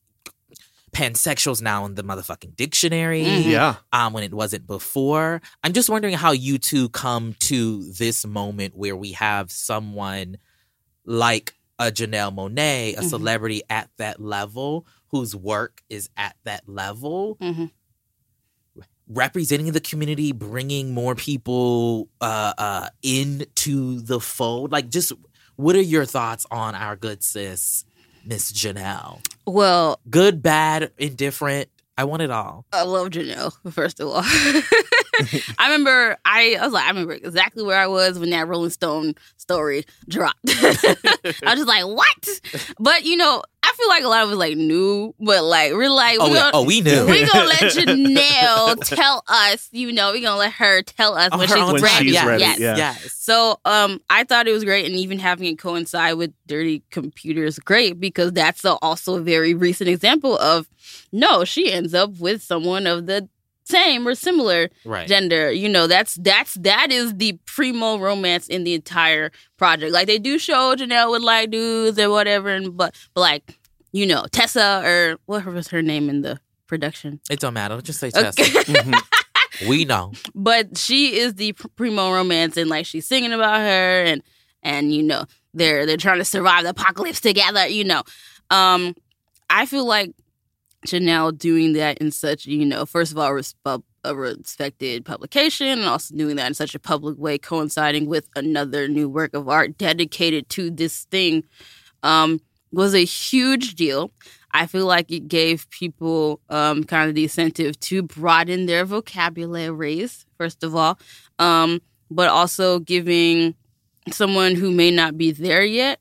pansexual's 0.96 1.60
now 1.60 1.84
in 1.84 1.94
the 1.94 2.02
motherfucking 2.02 2.56
dictionary 2.56 3.22
Mhm. 3.24 3.44
yeah 3.50 3.74
um 3.92 4.12
when 4.14 4.22
it 4.24 4.32
wasn't 4.32 4.66
before 4.66 5.42
i'm 5.62 5.72
just 5.74 5.90
wondering 5.90 6.14
how 6.14 6.32
you 6.32 6.58
two 6.58 6.88
come 6.88 7.34
to 7.40 7.84
this 7.92 8.24
moment 8.26 8.74
where 8.74 8.96
we 8.96 9.12
have 9.12 9.50
someone 9.50 10.38
like 11.04 11.54
a 11.78 11.90
janelle 11.92 12.34
monáe 12.34 12.96
a 12.96 13.00
Mhm. 13.02 13.10
celebrity 13.10 13.62
at 13.68 13.90
that 13.98 14.20
level 14.20 14.86
whose 15.08 15.36
work 15.36 15.82
is 15.90 16.08
at 16.16 16.34
that 16.44 16.66
level 16.68 17.36
Mhm. 17.40 17.70
representing 19.08 19.70
the 19.72 19.80
community, 19.80 20.32
bringing 20.32 20.92
more 20.92 21.14
people 21.14 22.08
uh, 22.20 22.52
uh, 22.58 22.88
into 23.02 24.00
the 24.00 24.18
fold. 24.18 24.72
Like, 24.72 24.88
just 24.90 25.12
what 25.54 25.76
are 25.76 25.80
your 25.80 26.04
thoughts 26.04 26.44
on 26.50 26.74
our 26.74 26.96
good 26.96 27.22
sis, 27.22 27.84
Miss 28.26 28.52
Janelle? 28.52 29.24
Well, 29.46 30.00
Good, 30.10 30.42
bad, 30.42 30.90
indifferent. 30.98 31.68
I 31.98 32.04
want 32.04 32.20
it 32.22 32.30
all. 32.30 32.66
I 32.72 32.82
love 32.82 33.08
Janelle, 33.08 33.52
first 33.72 34.00
of 34.00 34.08
all. 34.08 34.20
I 34.22 35.66
remember 35.70 36.18
I, 36.26 36.56
I 36.60 36.64
was 36.64 36.72
like, 36.74 36.84
I 36.84 36.88
remember 36.88 37.14
exactly 37.14 37.62
where 37.62 37.78
I 37.78 37.86
was 37.86 38.18
when 38.18 38.28
that 38.30 38.46
Rolling 38.48 38.68
Stone 38.70 39.14
story 39.38 39.86
dropped. 40.06 40.40
I 40.48 40.96
was 41.24 41.54
just 41.54 41.66
like, 41.68 41.86
what? 41.86 42.28
But 42.78 43.04
you 43.04 43.16
know, 43.16 43.42
I 43.68 43.72
feel 43.76 43.88
like 43.88 44.04
a 44.04 44.08
lot 44.08 44.22
of 44.22 44.30
us 44.30 44.36
like 44.36 44.56
knew, 44.56 45.12
but 45.18 45.42
like 45.42 45.72
we're 45.72 45.90
like, 45.90 46.18
Oh, 46.20 46.28
we 46.28 46.34
yeah. 46.34 46.40
gonna, 46.40 46.50
oh, 46.54 46.64
we 46.64 46.80
knew. 46.80 47.04
we 47.06 47.26
gonna 47.26 47.46
let 47.46 47.58
Janelle 47.74 48.76
tell 48.94 49.24
us, 49.26 49.68
you 49.72 49.90
know, 49.92 50.12
we 50.12 50.20
gonna 50.20 50.38
let 50.38 50.52
her 50.52 50.82
tell 50.82 51.16
us 51.16 51.30
Oh, 51.32 51.38
when 51.38 51.48
her 51.48 51.54
she's 51.56 51.62
own 51.64 51.72
When 51.74 51.82
ready. 51.82 52.04
she's 52.04 52.12
yes, 52.14 52.26
ready, 52.26 52.42
yes, 52.42 52.58
yeah. 52.60 52.76
yes. 52.76 53.12
So 53.12 53.58
um, 53.64 54.00
I 54.08 54.22
thought 54.24 54.46
it 54.46 54.52
was 54.52 54.62
great, 54.64 54.86
and 54.86 54.94
even 54.94 55.18
having 55.18 55.46
it 55.52 55.58
coincide 55.58 56.14
with 56.16 56.32
Dirty 56.46 56.84
Computer 56.90 57.44
is 57.44 57.58
great 57.58 57.98
because 57.98 58.32
that's 58.32 58.64
a, 58.64 58.74
also 58.82 59.16
a 59.16 59.20
very 59.20 59.52
recent 59.54 59.88
example 59.90 60.38
of 60.38 60.68
no, 61.12 61.44
she 61.44 61.72
ends 61.72 61.92
up 61.94 62.18
with 62.20 62.42
someone 62.42 62.86
of 62.86 63.06
the 63.06 63.28
same 63.68 64.06
or 64.06 64.14
similar 64.14 64.68
Right. 64.84 65.06
gender. 65.08 65.50
You 65.52 65.68
know, 65.68 65.86
that's 65.86 66.14
that's 66.16 66.54
that 66.54 66.90
is 66.92 67.14
the 67.16 67.38
primo 67.46 67.98
romance 67.98 68.46
in 68.48 68.64
the 68.64 68.74
entire 68.74 69.30
project. 69.56 69.92
Like 69.92 70.06
they 70.06 70.18
do 70.18 70.38
show 70.38 70.74
Janelle 70.76 71.10
with 71.10 71.22
like 71.22 71.50
dudes 71.50 71.98
or 71.98 72.10
whatever, 72.10 72.48
and 72.48 72.76
but 72.76 72.94
but 73.14 73.20
like 73.20 73.58
you 73.92 74.06
know 74.06 74.24
Tessa 74.32 74.82
or 74.84 75.18
what 75.26 75.44
was 75.46 75.68
her 75.68 75.82
name 75.82 76.08
in 76.08 76.22
the 76.22 76.38
production. 76.66 77.20
It 77.30 77.40
don't 77.40 77.54
matter. 77.54 77.80
Just 77.80 78.00
say 78.00 78.08
Okay. 78.08 78.22
Tessa. 78.32 78.42
Mhm. 78.72 79.68
we 79.68 79.84
know. 79.86 80.12
but 80.34 80.76
she 80.76 81.16
is 81.16 81.34
the 81.34 81.52
primo 81.76 82.12
romance 82.12 82.56
and 82.58 82.68
like 82.68 82.84
she's 82.84 83.06
singing 83.06 83.32
about 83.32 83.56
her 83.58 84.02
and 84.04 84.22
and 84.62 84.92
you 84.92 85.02
know 85.02 85.24
they're 85.54 85.86
they're 85.86 85.96
trying 85.96 86.18
to 86.18 86.24
survive 86.26 86.64
the 86.64 86.70
apocalypse 86.70 87.20
together 87.22 87.66
you 87.66 87.82
know 87.84 88.02
um 88.50 88.94
i 89.48 89.64
feel 89.64 89.86
like 89.86 90.10
janelle 90.86 91.36
doing 91.36 91.72
that 91.74 91.98
in 91.98 92.10
such 92.10 92.46
you 92.46 92.64
know 92.64 92.86
first 92.86 93.12
of 93.12 93.18
all 93.18 93.38
a 94.04 94.14
respected 94.14 95.04
publication 95.04 95.66
and 95.66 95.84
also 95.84 96.14
doing 96.14 96.36
that 96.36 96.46
in 96.46 96.54
such 96.54 96.74
a 96.74 96.78
public 96.78 97.18
way 97.18 97.36
coinciding 97.36 98.06
with 98.06 98.28
another 98.36 98.86
new 98.86 99.08
work 99.08 99.34
of 99.34 99.48
art 99.48 99.76
dedicated 99.76 100.48
to 100.48 100.70
this 100.70 101.04
thing 101.06 101.44
um 102.02 102.40
was 102.72 102.94
a 102.94 103.04
huge 103.04 103.74
deal. 103.74 104.12
I 104.52 104.66
feel 104.66 104.86
like 104.86 105.10
it 105.10 105.28
gave 105.28 105.68
people 105.70 106.40
um, 106.48 106.84
kind 106.84 107.08
of 107.08 107.14
the 107.14 107.24
incentive 107.24 107.78
to 107.80 108.02
broaden 108.02 108.66
their 108.66 108.84
vocabularies, 108.84 110.24
first 110.38 110.62
of 110.62 110.74
all, 110.74 110.98
um, 111.38 111.80
but 112.10 112.28
also 112.28 112.78
giving 112.78 113.54
someone 114.10 114.54
who 114.54 114.70
may 114.70 114.90
not 114.90 115.18
be 115.18 115.32
there 115.32 115.64
yet 115.64 116.00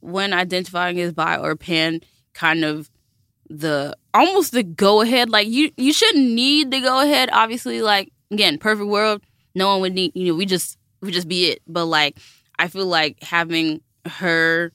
when 0.00 0.32
identifying 0.32 1.00
as 1.00 1.12
bi 1.12 1.36
or 1.36 1.56
pan 1.56 2.00
kind 2.34 2.64
of 2.64 2.90
the 3.48 3.96
almost 4.12 4.52
the 4.52 4.62
go 4.62 5.00
ahead. 5.00 5.30
Like 5.30 5.48
you, 5.48 5.70
you 5.76 5.92
shouldn't 5.92 6.30
need 6.30 6.70
the 6.70 6.80
go 6.80 7.00
ahead. 7.00 7.30
Obviously, 7.32 7.82
like 7.82 8.12
again, 8.30 8.58
perfect 8.58 8.88
world, 8.88 9.22
no 9.54 9.68
one 9.68 9.80
would 9.82 9.94
need. 9.94 10.12
You 10.14 10.28
know, 10.28 10.34
we 10.34 10.46
just 10.46 10.78
we 11.00 11.10
just 11.10 11.28
be 11.28 11.46
it. 11.46 11.62
But 11.66 11.86
like, 11.86 12.18
I 12.58 12.68
feel 12.68 12.86
like 12.86 13.22
having 13.22 13.80
her 14.06 14.72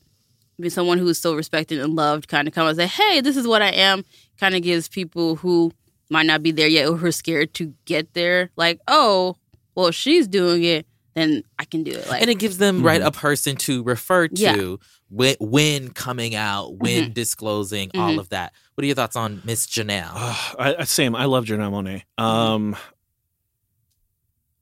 be 0.59 0.69
someone 0.69 0.97
who 0.97 1.07
is 1.07 1.17
so 1.17 1.35
respected 1.35 1.79
and 1.79 1.95
loved 1.95 2.27
kind 2.27 2.47
of 2.47 2.53
come 2.53 2.67
and 2.67 2.77
say, 2.77 2.87
hey, 2.87 3.21
this 3.21 3.37
is 3.37 3.47
what 3.47 3.61
I 3.61 3.69
am, 3.69 4.03
kind 4.39 4.55
of 4.55 4.61
gives 4.61 4.87
people 4.87 5.37
who 5.37 5.71
might 6.09 6.25
not 6.25 6.43
be 6.43 6.51
there 6.51 6.67
yet 6.67 6.87
or 6.87 6.97
who 6.97 7.07
are 7.07 7.11
scared 7.11 7.53
to 7.55 7.73
get 7.85 8.13
there, 8.13 8.49
like, 8.55 8.79
oh, 8.87 9.35
well, 9.75 9.91
she's 9.91 10.27
doing 10.27 10.63
it, 10.63 10.85
then 11.13 11.43
I 11.57 11.65
can 11.65 11.83
do 11.83 11.91
it. 11.91 12.07
Like, 12.09 12.21
and 12.21 12.29
it 12.29 12.39
gives 12.39 12.57
them 12.57 12.83
right 12.83 12.99
mm-hmm. 12.99 13.07
a 13.07 13.11
person 13.11 13.55
to 13.57 13.83
refer 13.83 14.27
to 14.27 14.41
Yeah. 14.41 14.75
When, 15.09 15.35
when 15.39 15.89
coming 15.89 16.35
out, 16.35 16.75
when 16.77 17.13
disclosing 17.13 17.89
all 17.95 18.13
Mhm. 18.15 18.19
of 18.19 18.29
that. 18.29 18.53
What 18.75 18.83
are 18.83 18.85
your 18.85 18.95
thoughts 18.95 19.15
on 19.15 19.41
Miss 19.43 19.65
Janelle? 19.65 20.11
I, 20.13 20.75
I 20.79 20.83
same. 20.83 21.15
I 21.15 21.25
love 21.25 21.45
Janelle 21.45 21.71
Monáe. 21.71 22.23
Um, 22.23 22.75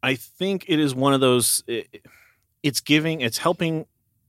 I 0.02 0.16
think 0.16 0.66
it 0.68 0.80
is 0.80 0.95
one 0.95 1.14
of 1.14 1.20
those. 1.22 1.64
It, 1.68 2.04
it's 2.64 2.80
giving. 2.82 3.22
It's 3.22 3.38
helping 3.39 3.86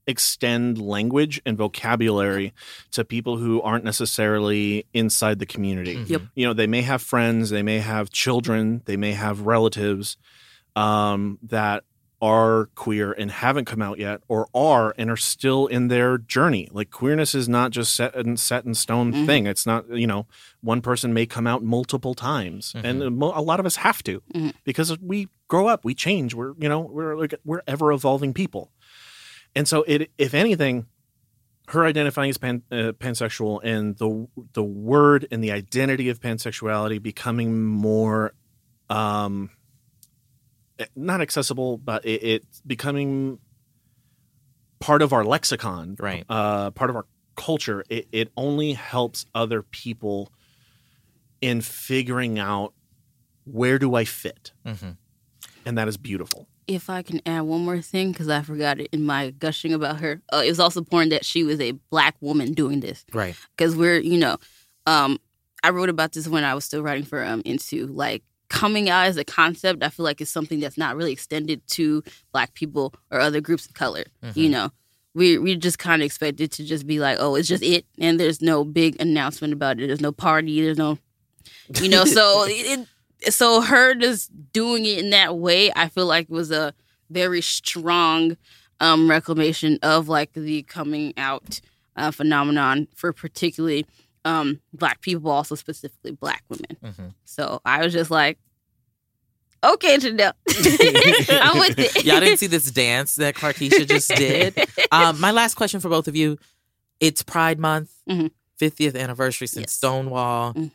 extend 0.07 0.81
language 0.81 1.39
and 1.45 1.55
vocabulary 1.57 2.51
to 2.91 3.05
people 3.05 3.37
who 3.37 3.61
aren't 3.61 3.83
necessarily 3.85 4.85
inside 4.93 5.37
the 5.37 5.45
community. 5.45 6.03
Yep. 6.07 6.21
You 6.33 6.47
know, 6.47 6.53
they 6.53 6.65
may 6.65 6.81
have 6.81 7.01
friends, 7.01 7.51
they 7.51 7.61
may 7.61 7.79
have 7.79 8.09
children, 8.09 8.81
they 8.85 8.97
may 8.97 9.11
have 9.13 9.41
relatives 9.41 10.17
um, 10.75 11.37
that 11.43 11.83
are 12.21 12.65
queer 12.75 13.13
and 13.13 13.31
haven't 13.31 13.63
come 13.65 13.81
out 13.81 13.97
yet, 13.97 14.21
or 14.27 14.47
are 14.53 14.93
and 14.97 15.09
are 15.09 15.15
still 15.17 15.67
in 15.67 15.87
their 15.87 16.17
journey. 16.17 16.67
Like 16.71 16.91
queerness 16.91 17.33
is 17.33 17.47
not 17.47 17.71
just 17.71 17.95
set 17.95 18.13
and 18.15 18.37
set 18.39 18.65
in 18.65 18.73
stone 18.73 19.13
Mhm. 19.13 19.25
thing. 19.25 19.47
It's 19.47 19.65
not 19.65 19.89
you 19.89 20.05
know 20.07 20.27
one 20.61 20.81
person 20.81 21.13
may 21.13 21.25
come 21.25 21.47
out 21.47 21.63
multiple 21.63 22.13
times, 22.13 22.73
and 22.75 23.01
a 23.01 23.09
lot 23.41 23.59
of 23.59 23.65
us 23.65 23.77
have 23.77 24.03
to 24.03 24.21
Mhm. 24.35 24.53
because 24.65 24.99
we 24.99 25.29
grow 25.47 25.67
up, 25.67 25.85
we 25.85 25.93
change. 25.95 26.33
We're 26.33 26.53
you 26.59 26.67
know 26.67 26.81
we're 26.81 27.15
like 27.17 27.35
we're 27.45 27.61
ever 27.67 27.91
evolving 27.93 28.33
people, 28.33 28.71
and 29.55 29.67
so 29.67 29.83
it 29.87 30.11
if 30.17 30.33
anything. 30.33 30.85
Her 31.69 31.85
identifying 31.85 32.31
as 32.31 32.37
pan, 32.39 32.63
uh, 32.71 32.93
pansexual 32.93 33.59
and 33.63 33.95
the 33.97 34.27
the 34.53 34.63
word 34.63 35.27
and 35.29 35.43
the 35.43 35.51
identity 35.51 36.09
of 36.09 36.19
pansexuality 36.19 36.99
becoming 36.99 37.63
more 37.63 38.33
um, 38.89 39.51
not 40.95 41.21
accessible, 41.21 41.77
but 41.77 42.05
it, 42.05 42.23
it's 42.23 42.61
becoming 42.61 43.39
part 44.79 45.01
of 45.01 45.11
our 45.13 45.23
lexicon, 45.25 45.95
Right. 45.99 46.23
Uh, 46.29 46.71
part 46.71 46.89
of 46.89 46.95
our 46.95 47.05
culture. 47.35 47.83
It, 47.89 48.07
it 48.11 48.31
only 48.37 48.73
helps 48.73 49.25
other 49.35 49.61
people 49.61 50.31
in 51.41 51.61
figuring 51.61 52.37
out 52.39 52.73
where 53.45 53.79
do 53.79 53.95
I 53.95 54.05
fit, 54.05 54.51
Mhm. 54.65 54.97
and 55.65 55.77
that 55.77 55.87
is 55.87 55.97
beautiful. 55.97 56.47
if 56.67 56.87
I 56.87 57.01
can 57.01 57.19
add 57.25 57.41
one 57.41 57.65
more 57.65 57.81
thing, 57.81 58.11
because 58.11 58.29
I 58.29 58.43
forgot 58.43 58.79
it 58.79 58.89
in 58.91 59.03
my 59.03 59.31
gushing 59.31 59.73
about 59.73 60.01
her, 60.01 60.21
uh, 60.31 60.43
it 60.45 60.49
was 60.49 60.59
also 60.59 60.81
important 60.81 61.09
that 61.09 61.25
she 61.25 61.43
was 61.43 61.59
a 61.59 61.71
black 61.89 62.15
woman 62.21 62.53
doing 62.53 62.79
this. 62.81 63.03
Right. 63.11 63.35
Because 63.57 63.75
we're, 63.75 63.97
you 63.99 64.19
know, 64.19 64.37
um, 64.85 65.17
I 65.63 65.71
wrote 65.71 65.89
about 65.89 66.11
this 66.11 66.27
when 66.27 66.43
I 66.43 66.53
was 66.53 66.65
still 66.65 66.83
writing 66.83 67.05
for 67.05 67.25
um, 67.25 67.41
Into. 67.43 67.87
Like, 67.87 68.21
coming 68.49 68.89
out 68.89 69.05
as 69.05 69.17
a 69.17 69.23
concept, 69.23 69.83
I 69.83 69.89
feel 69.89 70.03
like 70.03 70.21
it's 70.21 70.31
something 70.31 70.59
that's 70.59 70.77
not 70.77 70.95
really 70.95 71.11
extended 71.11 71.65
to 71.67 72.03
black 72.31 72.53
people 72.53 72.93
or 73.11 73.19
other 73.19 73.41
groups 73.41 73.65
of 73.65 73.73
color. 73.73 74.05
Mm-hmm. 74.23 74.39
You 74.39 74.49
know, 74.49 74.71
we 75.13 75.37
we 75.37 75.55
just 75.55 75.79
kind 75.79 76.01
of 76.01 76.05
expected 76.05 76.51
to 76.53 76.65
just 76.65 76.85
be 76.85 76.99
like, 76.99 77.17
oh, 77.19 77.35
it's 77.35 77.47
just 77.47 77.63
it, 77.63 77.85
and 77.99 78.19
there's 78.19 78.41
no 78.41 78.63
big 78.63 78.99
announcement 79.01 79.53
about 79.53 79.79
it. 79.79 79.87
There's 79.87 80.01
no 80.01 80.11
party. 80.11 80.61
There's 80.61 80.77
no, 80.77 80.97
you 81.81 81.89
know. 81.89 82.05
so 82.05 82.45
it, 82.47 82.87
so 83.29 83.61
her 83.61 83.95
just 83.95 84.31
doing 84.51 84.85
it 84.85 84.99
in 84.99 85.09
that 85.11 85.37
way, 85.37 85.71
I 85.75 85.89
feel 85.89 86.05
like 86.05 86.29
was 86.29 86.51
a 86.51 86.73
very 87.09 87.41
strong 87.41 88.37
um, 88.79 89.09
reclamation 89.09 89.79
of 89.81 90.07
like 90.07 90.33
the 90.33 90.63
coming 90.63 91.13
out 91.17 91.61
uh, 91.95 92.11
phenomenon 92.11 92.87
for 92.95 93.11
particularly 93.11 93.85
um, 94.25 94.59
black 94.73 95.01
people, 95.01 95.31
also 95.31 95.55
specifically 95.55 96.11
black 96.11 96.43
women. 96.49 96.77
Mhm. 96.83 97.13
So 97.25 97.61
I 97.65 97.83
was 97.83 97.93
just 97.93 98.11
like, 98.11 98.37
okay, 99.63 99.97
Janelle, 99.97 100.33
I'm 101.41 101.59
with 101.59 101.77
it. 101.79 102.05
Y'all 102.05 102.19
didn't 102.19 102.37
see 102.37 102.47
this 102.47 102.69
dance 102.71 103.15
that 103.15 103.35
Clarkisha 103.35 103.87
just 103.87 104.09
did. 104.15 104.57
Um, 104.91 105.19
my 105.19 105.31
last 105.31 105.55
question 105.55 105.79
for 105.79 105.89
both 105.89 106.07
of 106.07 106.15
you: 106.15 106.37
It's 106.99 107.23
Pride 107.23 107.59
Month, 107.59 107.91
Mhm. 108.09 108.31
50th 108.61 108.97
anniversary 108.99 109.47
since 109.47 109.71
Stonewall. 109.73 110.53
Mhm. 110.53 110.71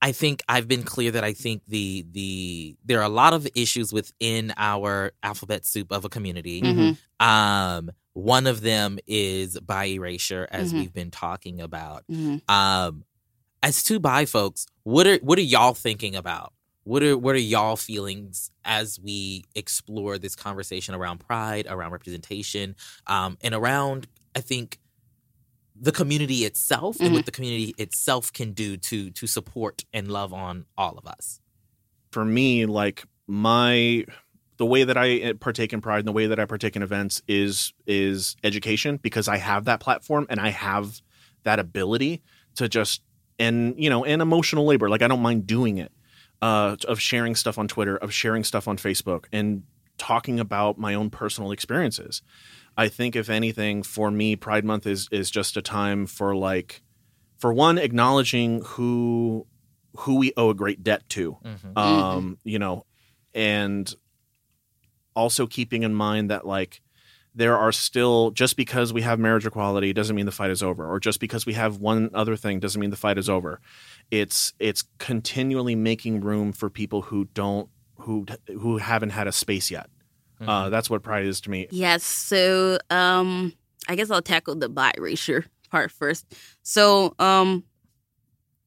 I 0.00 0.12
think 0.12 0.42
I've 0.48 0.68
been 0.68 0.84
clear 0.84 1.10
that 1.10 1.24
I 1.24 1.32
think 1.32 1.62
the 1.66 2.06
the 2.12 2.76
there 2.84 3.00
are 3.00 3.04
a 3.04 3.08
lot 3.08 3.32
of 3.32 3.48
issues 3.56 3.92
within 3.92 4.54
our 4.56 5.12
alphabet 5.24 5.66
soup 5.66 5.90
of 5.90 6.04
a 6.04 6.08
community. 6.08 6.62
Mhm. 6.62 6.96
Um, 7.20 7.90
one 8.18 8.48
of 8.48 8.62
them 8.62 8.98
is 9.06 9.58
bi 9.60 9.84
erasure, 9.86 10.48
as 10.50 10.72
Mhm. 10.72 10.78
we've 10.78 10.92
been 10.92 11.10
talking 11.12 11.60
about. 11.60 12.04
Mhm. 12.10 12.42
Um, 12.50 13.04
as 13.62 13.82
two 13.82 14.00
bi 14.00 14.24
folks, 14.24 14.66
what 14.82 15.06
are 15.06 15.18
what 15.18 15.38
are 15.38 15.42
y'all 15.42 15.74
thinking 15.74 16.16
about? 16.16 16.52
What 16.82 17.02
are 17.04 17.16
what 17.16 17.34
are 17.36 17.38
y'all 17.54 17.76
feelings 17.76 18.50
as 18.64 18.98
we 18.98 19.44
explore 19.54 20.18
this 20.18 20.34
conversation 20.34 20.94
around 20.94 21.18
pride, 21.18 21.66
around 21.68 21.92
representation, 21.92 22.74
um, 23.06 23.38
and 23.40 23.54
around 23.54 24.08
I 24.34 24.40
think 24.40 24.78
the 25.80 25.92
community 25.92 26.44
itself 26.44 26.98
and 27.00 27.10
Mhm. 27.10 27.14
what 27.14 27.26
the 27.26 27.30
community 27.30 27.72
itself 27.78 28.32
can 28.32 28.52
do 28.52 28.76
to 28.78 29.10
to 29.10 29.26
support 29.28 29.84
and 29.92 30.10
love 30.10 30.32
on 30.32 30.66
all 30.76 30.98
of 30.98 31.06
us. 31.06 31.40
for 32.10 32.24
me, 32.24 32.64
like 32.64 33.04
my 33.26 34.02
the 34.58 34.66
way 34.66 34.84
that 34.84 34.96
I 34.96 35.08
eh, 35.14 35.32
partake 35.38 35.72
in 35.72 35.80
pride 35.80 36.00
and 36.00 36.08
the 36.08 36.12
way 36.12 36.26
that 36.26 36.38
I 36.38 36.44
partake 36.44 36.76
in 36.76 36.82
events 36.82 37.22
is 37.26 37.72
is 37.86 38.36
education 38.44 38.98
because 38.98 39.26
I 39.28 39.38
have 39.38 39.64
that 39.64 39.80
platform 39.80 40.26
and 40.28 40.38
I 40.40 40.50
have 40.50 41.00
that 41.44 41.58
ability 41.58 42.22
to 42.56 42.68
just 42.68 43.02
and 43.38 43.74
you 43.78 43.88
know 43.88 44.04
and 44.04 44.20
emotional 44.20 44.64
labor 44.66 44.88
like 44.90 45.00
I 45.02 45.08
don't 45.08 45.22
mind 45.22 45.46
doing 45.46 45.78
it 45.78 45.92
uh, 46.42 46.76
of 46.86 47.00
sharing 47.00 47.34
stuff 47.34 47.58
on 47.58 47.66
Twitter 47.68 47.96
of 47.96 48.12
sharing 48.12 48.44
stuff 48.44 48.68
on 48.68 48.76
Facebook 48.76 49.24
and 49.32 49.62
talking 49.96 50.38
about 50.38 50.78
my 50.78 50.94
own 50.94 51.10
personal 51.10 51.50
experiences. 51.50 52.22
I 52.76 52.86
think 52.88 53.16
if 53.16 53.28
anything 53.28 53.82
for 53.82 54.10
me 54.10 54.36
Pride 54.36 54.64
month 54.64 54.86
is 54.86 55.08
is 55.10 55.30
just 55.30 55.56
a 55.56 55.62
time 55.62 56.06
for 56.06 56.36
like 56.36 56.82
for 57.38 57.52
one 57.52 57.78
acknowledging 57.78 58.62
who 58.62 59.46
who 59.98 60.16
we 60.16 60.32
owe 60.36 60.50
a 60.50 60.54
great 60.54 60.82
debt 60.84 61.08
to 61.10 61.38
Mhm. 61.44 61.76
um 61.78 62.38
you 62.44 62.58
know 62.58 62.84
and 63.34 63.94
also 65.18 65.46
keeping 65.46 65.82
in 65.82 65.92
mind 65.92 66.30
that 66.30 66.46
like 66.46 66.80
there 67.34 67.56
are 67.56 67.72
still 67.72 68.30
just 68.30 68.56
because 68.56 68.92
we 68.92 69.02
have 69.02 69.18
marriage 69.18 69.46
equality 69.46 69.92
doesn't 69.92 70.16
mean 70.16 70.26
the 70.26 70.38
fight 70.40 70.50
is 70.50 70.62
over 70.62 70.86
or 70.90 70.98
just 71.00 71.18
because 71.20 71.44
we 71.44 71.54
have 71.54 71.78
one 71.78 72.10
other 72.14 72.36
thing 72.36 72.60
doesn't 72.60 72.80
mean 72.80 72.90
the 72.90 72.96
fight 73.06 73.18
is 73.18 73.28
over 73.28 73.60
it's 74.10 74.52
it's 74.58 74.84
continually 74.98 75.74
making 75.74 76.20
room 76.20 76.52
for 76.52 76.70
people 76.70 77.02
who 77.02 77.26
don't 77.34 77.68
who 78.04 78.24
who 78.60 78.78
haven't 78.78 79.10
had 79.10 79.26
a 79.26 79.32
space 79.32 79.70
yet 79.70 79.88
uh, 80.46 80.68
that's 80.70 80.88
what 80.88 81.02
pride 81.02 81.26
is 81.26 81.40
to 81.40 81.50
me 81.50 81.66
Yes. 81.72 82.04
So 82.04 82.78
um 82.90 83.52
I 83.88 83.96
guess 83.96 84.08
I'll 84.10 84.22
tackle 84.22 84.54
the 84.54 84.68
bi 84.68 84.92
erasure 84.96 85.44
part 85.70 85.90
first. 85.90 86.32
So 86.62 87.14
um 87.18 87.64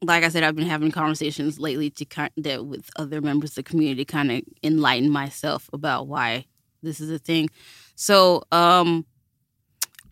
like 0.01 0.23
I 0.23 0.29
said, 0.29 0.43
I've 0.43 0.55
been 0.55 0.67
having 0.67 0.91
conversations 0.91 1.59
lately 1.59 1.89
to 1.91 2.05
kind 2.05 2.31
that 2.37 2.65
with 2.65 2.89
other 2.95 3.21
members 3.21 3.51
of 3.51 3.55
the 3.55 3.63
community 3.63 4.05
kind 4.05 4.31
of 4.31 4.41
enlighten 4.63 5.09
myself 5.09 5.69
about 5.73 6.07
why 6.07 6.45
this 6.81 6.99
is 6.99 7.11
a 7.11 7.19
thing. 7.19 7.49
So 7.95 8.43
um 8.51 9.05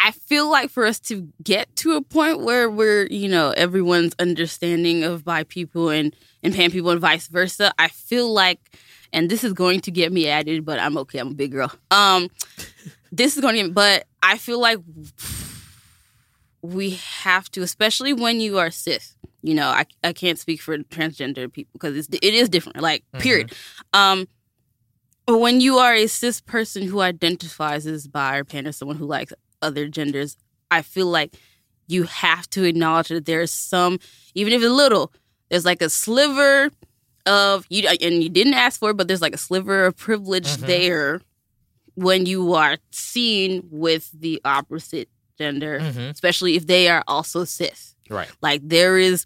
I 0.01 0.11
feel 0.11 0.49
like 0.49 0.69
for 0.69 0.85
us 0.85 0.99
to 1.01 1.27
get 1.43 1.75
to 1.77 1.93
a 1.97 2.01
point 2.01 2.39
where 2.39 2.69
we're, 2.69 3.07
you 3.07 3.27
know, 3.27 3.51
everyone's 3.51 4.15
understanding 4.17 5.03
of 5.03 5.25
bi 5.25 5.43
people 5.43 5.89
and, 5.89 6.15
and 6.41 6.55
pan 6.55 6.71
people 6.71 6.91
and 6.91 7.01
vice 7.01 7.27
versa, 7.27 7.73
I 7.77 7.89
feel 7.89 8.31
like 8.31 8.77
and 9.11 9.29
this 9.29 9.43
is 9.43 9.53
going 9.53 9.81
to 9.81 9.91
get 9.91 10.11
me 10.11 10.27
added, 10.27 10.65
but 10.65 10.79
I'm 10.79 10.97
okay. 10.99 11.19
I'm 11.19 11.29
a 11.29 11.33
big 11.33 11.51
girl. 11.51 11.71
Um, 11.91 12.29
this 13.11 13.35
is 13.35 13.41
going 13.41 13.55
to, 13.55 13.63
get, 13.63 13.73
but 13.73 14.05
I 14.21 14.37
feel 14.37 14.59
like 14.59 14.79
we 16.61 16.91
have 17.21 17.49
to, 17.51 17.61
especially 17.61 18.13
when 18.13 18.39
you 18.39 18.59
are 18.59 18.71
cis. 18.71 19.15
You 19.41 19.53
know, 19.55 19.67
I 19.67 19.85
I 20.03 20.13
can't 20.13 20.37
speak 20.39 20.61
for 20.61 20.77
transgender 20.77 21.51
people 21.51 21.71
because 21.73 21.95
it's 21.95 22.07
it 22.11 22.33
is 22.33 22.49
different. 22.49 22.81
Like 22.81 23.03
period. 23.19 23.53
Um, 23.93 24.27
but 25.25 25.37
when 25.39 25.61
you 25.61 25.77
are 25.77 25.93
a 25.93 26.07
cis 26.07 26.41
person 26.41 26.83
who 26.83 27.01
identifies 27.01 27.85
as 27.85 28.07
bi 28.07 28.37
or 28.37 28.43
pan 28.43 28.67
or 28.67 28.71
someone 28.71 28.97
who 28.97 29.05
likes 29.05 29.31
other 29.61 29.87
genders, 29.87 30.35
I 30.71 30.81
feel 30.81 31.07
like 31.07 31.35
you 31.87 32.03
have 32.03 32.49
to 32.51 32.63
acknowledge 32.63 33.09
that 33.09 33.25
there's 33.25 33.51
some, 33.51 33.99
even 34.35 34.53
if 34.53 34.61
it's 34.61 34.71
little, 34.71 35.11
there's 35.49 35.65
like 35.65 35.81
a 35.81 35.89
sliver 35.89 36.69
of 37.25 37.65
you 37.69 37.87
and 37.87 38.23
you 38.23 38.29
didn't 38.29 38.53
ask 38.55 38.79
for 38.79 38.89
it, 38.91 38.97
but 38.97 39.07
there's 39.07 39.21
like 39.21 39.33
a 39.35 39.37
sliver 39.39 39.85
of 39.85 39.95
privilege 39.97 40.47
Mhm. 40.57 40.67
there 40.67 41.21
when 41.95 42.25
you 42.25 42.53
are 42.53 42.77
seen 42.91 43.67
with 43.71 44.09
the 44.13 44.41
opposite 44.45 45.09
gender, 45.37 45.79
Mhm. 45.79 46.09
especially 46.11 46.55
if 46.55 46.65
they 46.67 46.87
are 46.87 47.03
also 47.07 47.43
cis. 47.45 47.95
Right. 48.09 48.29
Like 48.41 48.61
there 48.63 48.97
is 48.97 49.25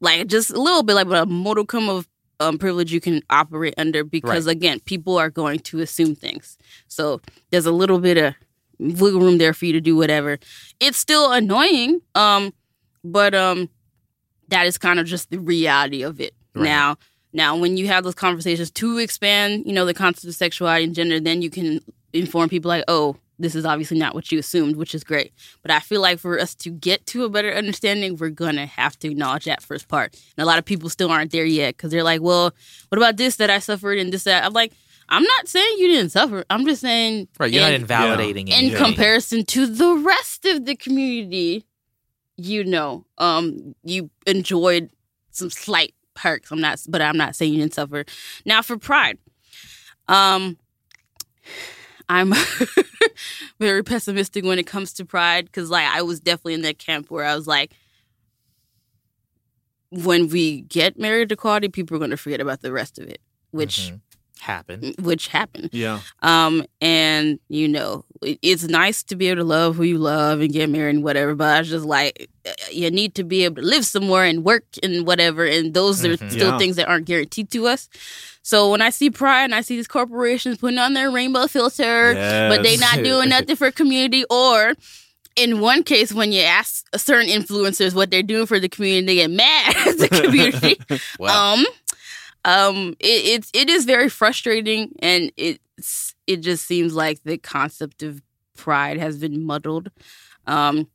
like 0.00 0.26
just 0.26 0.50
a 0.50 0.60
little 0.60 0.82
bit 0.82 0.94
like 0.94 1.06
a 1.06 1.26
modicum 1.26 1.88
of 1.88 2.08
um, 2.40 2.58
privilege 2.58 2.92
you 2.92 3.00
can 3.00 3.22
operate 3.30 3.74
under 3.76 4.02
because 4.04 4.46
Right. 4.46 4.56
again, 4.56 4.80
people 4.80 5.16
are 5.16 5.30
going 5.30 5.60
to 5.60 5.80
assume 5.80 6.14
things. 6.16 6.58
So 6.88 7.20
there's 7.50 7.66
a 7.66 7.72
little 7.72 7.98
bit 7.98 8.18
of 8.18 8.34
wiggle 8.78 9.20
room 9.20 9.38
there 9.38 9.54
for 9.54 9.66
you 9.66 9.72
to 9.74 9.80
do 9.80 9.96
whatever. 9.96 10.38
It's 10.80 10.98
still 10.98 11.30
annoying, 11.30 12.00
um, 12.16 12.52
but 13.04 13.34
um, 13.34 13.68
that 14.48 14.66
is 14.66 14.76
kind 14.76 14.98
of 14.98 15.06
just 15.06 15.30
the 15.30 15.38
reality 15.38 16.02
of 16.02 16.20
it. 16.20 16.34
Right. 16.54 16.64
Now, 16.64 16.96
now 17.32 17.56
when 17.56 17.76
you 17.76 17.86
have 17.86 18.02
those 18.02 18.14
conversations 18.16 18.70
to 18.72 18.98
expand, 18.98 19.64
you 19.66 19.72
know, 19.72 19.84
the 19.84 19.94
concept 19.94 20.26
of 20.26 20.34
sexuality 20.34 20.84
and 20.84 20.94
gender, 20.94 21.20
then 21.20 21.42
you 21.42 21.50
can 21.50 21.80
inform 22.12 22.48
people 22.48 22.68
like, 22.70 22.84
oh, 22.88 23.16
this 23.42 23.54
is 23.54 23.64
obviously 23.64 23.98
not 23.98 24.14
what 24.14 24.30
you 24.30 24.38
assumed, 24.38 24.76
which 24.76 24.94
is 24.94 25.04
great. 25.04 25.32
But 25.62 25.70
I 25.70 25.80
feel 25.80 26.00
like 26.00 26.18
for 26.18 26.38
us 26.38 26.54
to 26.56 26.70
get 26.70 27.06
to 27.06 27.24
a 27.24 27.28
better 27.28 27.52
understanding, 27.52 28.16
we're 28.16 28.30
gonna 28.30 28.66
have 28.66 28.98
to 29.00 29.10
acknowledge 29.10 29.44
that 29.44 29.62
first 29.62 29.88
part. 29.88 30.14
And 30.36 30.42
a 30.42 30.46
lot 30.46 30.58
of 30.58 30.64
people 30.64 30.88
still 30.88 31.10
aren't 31.10 31.32
there 31.32 31.44
yet 31.44 31.76
because 31.76 31.90
they're 31.90 32.04
like, 32.04 32.22
well, 32.22 32.52
what 32.88 32.98
about 32.98 33.16
this 33.16 33.36
that 33.36 33.50
I 33.50 33.58
suffered 33.58 33.98
and 33.98 34.12
this 34.12 34.24
that? 34.24 34.44
I'm 34.44 34.52
like, 34.52 34.72
I'm 35.08 35.24
not 35.24 35.48
saying 35.48 35.76
you 35.78 35.88
didn't 35.88 36.10
suffer. 36.10 36.44
I'm 36.48 36.64
just 36.64 36.80
saying, 36.80 37.28
Right. 37.38 37.52
You're 37.52 37.62
not 37.62 37.72
invalidating 37.72 38.46
invalidating 38.46 38.48
in 38.48 38.54
anything. 38.54 38.84
comparison 38.84 39.44
to 39.46 39.66
the 39.66 39.94
rest 39.96 40.46
of 40.46 40.64
the 40.64 40.74
community, 40.76 41.66
you 42.36 42.64
know, 42.64 43.04
um, 43.18 43.74
you 43.82 44.08
enjoyed 44.26 44.90
some 45.30 45.50
slight 45.50 45.94
perks. 46.14 46.50
I'm 46.50 46.60
not, 46.60 46.80
but 46.88 47.02
I'm 47.02 47.16
not 47.16 47.36
saying 47.36 47.52
you 47.52 47.60
didn't 47.60 47.74
suffer. 47.74 48.04
Now 48.46 48.62
for 48.62 48.78
pride, 48.78 49.18
um, 50.08 50.56
I'm 52.08 52.32
very 53.60 53.82
pessimistic 53.82 54.44
when 54.44 54.58
it 54.58 54.66
comes 54.66 54.92
to 54.94 55.04
pride 55.04 55.46
because, 55.46 55.70
like, 55.70 55.86
I 55.86 56.02
was 56.02 56.20
definitely 56.20 56.54
in 56.54 56.62
that 56.62 56.78
camp 56.78 57.10
where 57.10 57.24
I 57.24 57.34
was 57.34 57.46
like, 57.46 57.72
when 59.90 60.28
we 60.28 60.62
get 60.62 60.98
married 60.98 61.30
equality, 61.32 61.68
people 61.68 61.96
are 61.96 61.98
going 61.98 62.10
to 62.10 62.16
forget 62.16 62.40
about 62.40 62.62
the 62.62 62.72
rest 62.72 62.98
of 62.98 63.08
it, 63.08 63.20
which 63.50 63.78
mm-hmm. 63.78 63.96
Happened. 64.42 64.94
which 65.00 65.28
happened. 65.28 65.70
Yeah. 65.72 66.00
Um, 66.22 66.64
and 66.80 67.38
you 67.48 67.68
know, 67.68 68.04
it- 68.22 68.38
it's 68.42 68.64
nice 68.64 69.02
to 69.04 69.16
be 69.16 69.28
able 69.28 69.42
to 69.42 69.44
love 69.48 69.76
who 69.76 69.84
you 69.84 69.98
love 69.98 70.40
and 70.40 70.52
get 70.52 70.68
married 70.70 70.96
and 70.96 71.04
whatever, 71.04 71.34
but 71.34 71.48
I 71.56 71.58
was 71.60 71.70
just 71.70 71.84
like, 71.84 72.28
you 72.70 72.90
need 72.90 73.14
to 73.16 73.24
be 73.24 73.44
able 73.44 73.62
to 73.62 73.68
live 73.68 73.84
somewhere 73.86 74.24
and 74.24 74.44
work 74.44 74.64
and 74.82 75.06
whatever, 75.06 75.44
and 75.44 75.74
those 75.74 76.04
are 76.04 76.16
Mhm. 76.16 76.30
still 76.30 76.50
Yeah. 76.52 76.58
things 76.58 76.76
that 76.76 76.88
aren't 76.88 77.06
guaranteed 77.06 77.50
to 77.52 77.66
us. 77.66 77.88
So 78.42 78.70
when 78.70 78.82
I 78.82 78.90
see 78.90 79.08
pride 79.10 79.44
and 79.44 79.54
I 79.54 79.60
see 79.60 79.76
these 79.76 79.86
corporations 79.88 80.58
putting 80.58 80.78
on 80.78 80.94
their 80.94 81.10
rainbow 81.10 81.46
filter, 81.46 82.12
but 82.50 82.62
they 82.64 82.72
Yes. 82.74 82.80
not 82.80 83.04
doing 83.04 83.28
nothing 83.28 83.54
for 83.56 83.70
community, 83.70 84.24
or 84.30 84.74
in 85.36 85.60
one 85.60 85.82
case, 85.82 86.12
when 86.12 86.30
you 86.32 86.42
ask 86.42 86.84
certain 86.96 87.28
influencers 87.30 87.94
what 87.94 88.10
they're 88.10 88.22
doing 88.22 88.44
for 88.46 88.58
the 88.60 88.68
community, 88.68 89.06
they 89.06 89.14
get 89.14 89.30
mad 89.30 89.76
at 89.86 89.98
the 89.98 90.08
community. 90.22 90.78
Wow. 91.18 91.54
Um, 91.54 91.66
um, 92.44 92.94
it, 92.98 93.40
it's 93.40 93.50
it 93.54 93.70
is 93.70 93.84
very 93.84 94.08
frustrating, 94.08 94.94
and 95.00 95.32
it's 95.36 96.14
it 96.26 96.38
just 96.38 96.66
seems 96.66 96.94
like 96.94 97.22
the 97.24 97.38
concept 97.38 98.02
of 98.02 98.22
pride 98.56 98.98
has 98.98 99.18
been 99.18 99.44
muddled. 99.44 99.90
Um, 100.46 100.88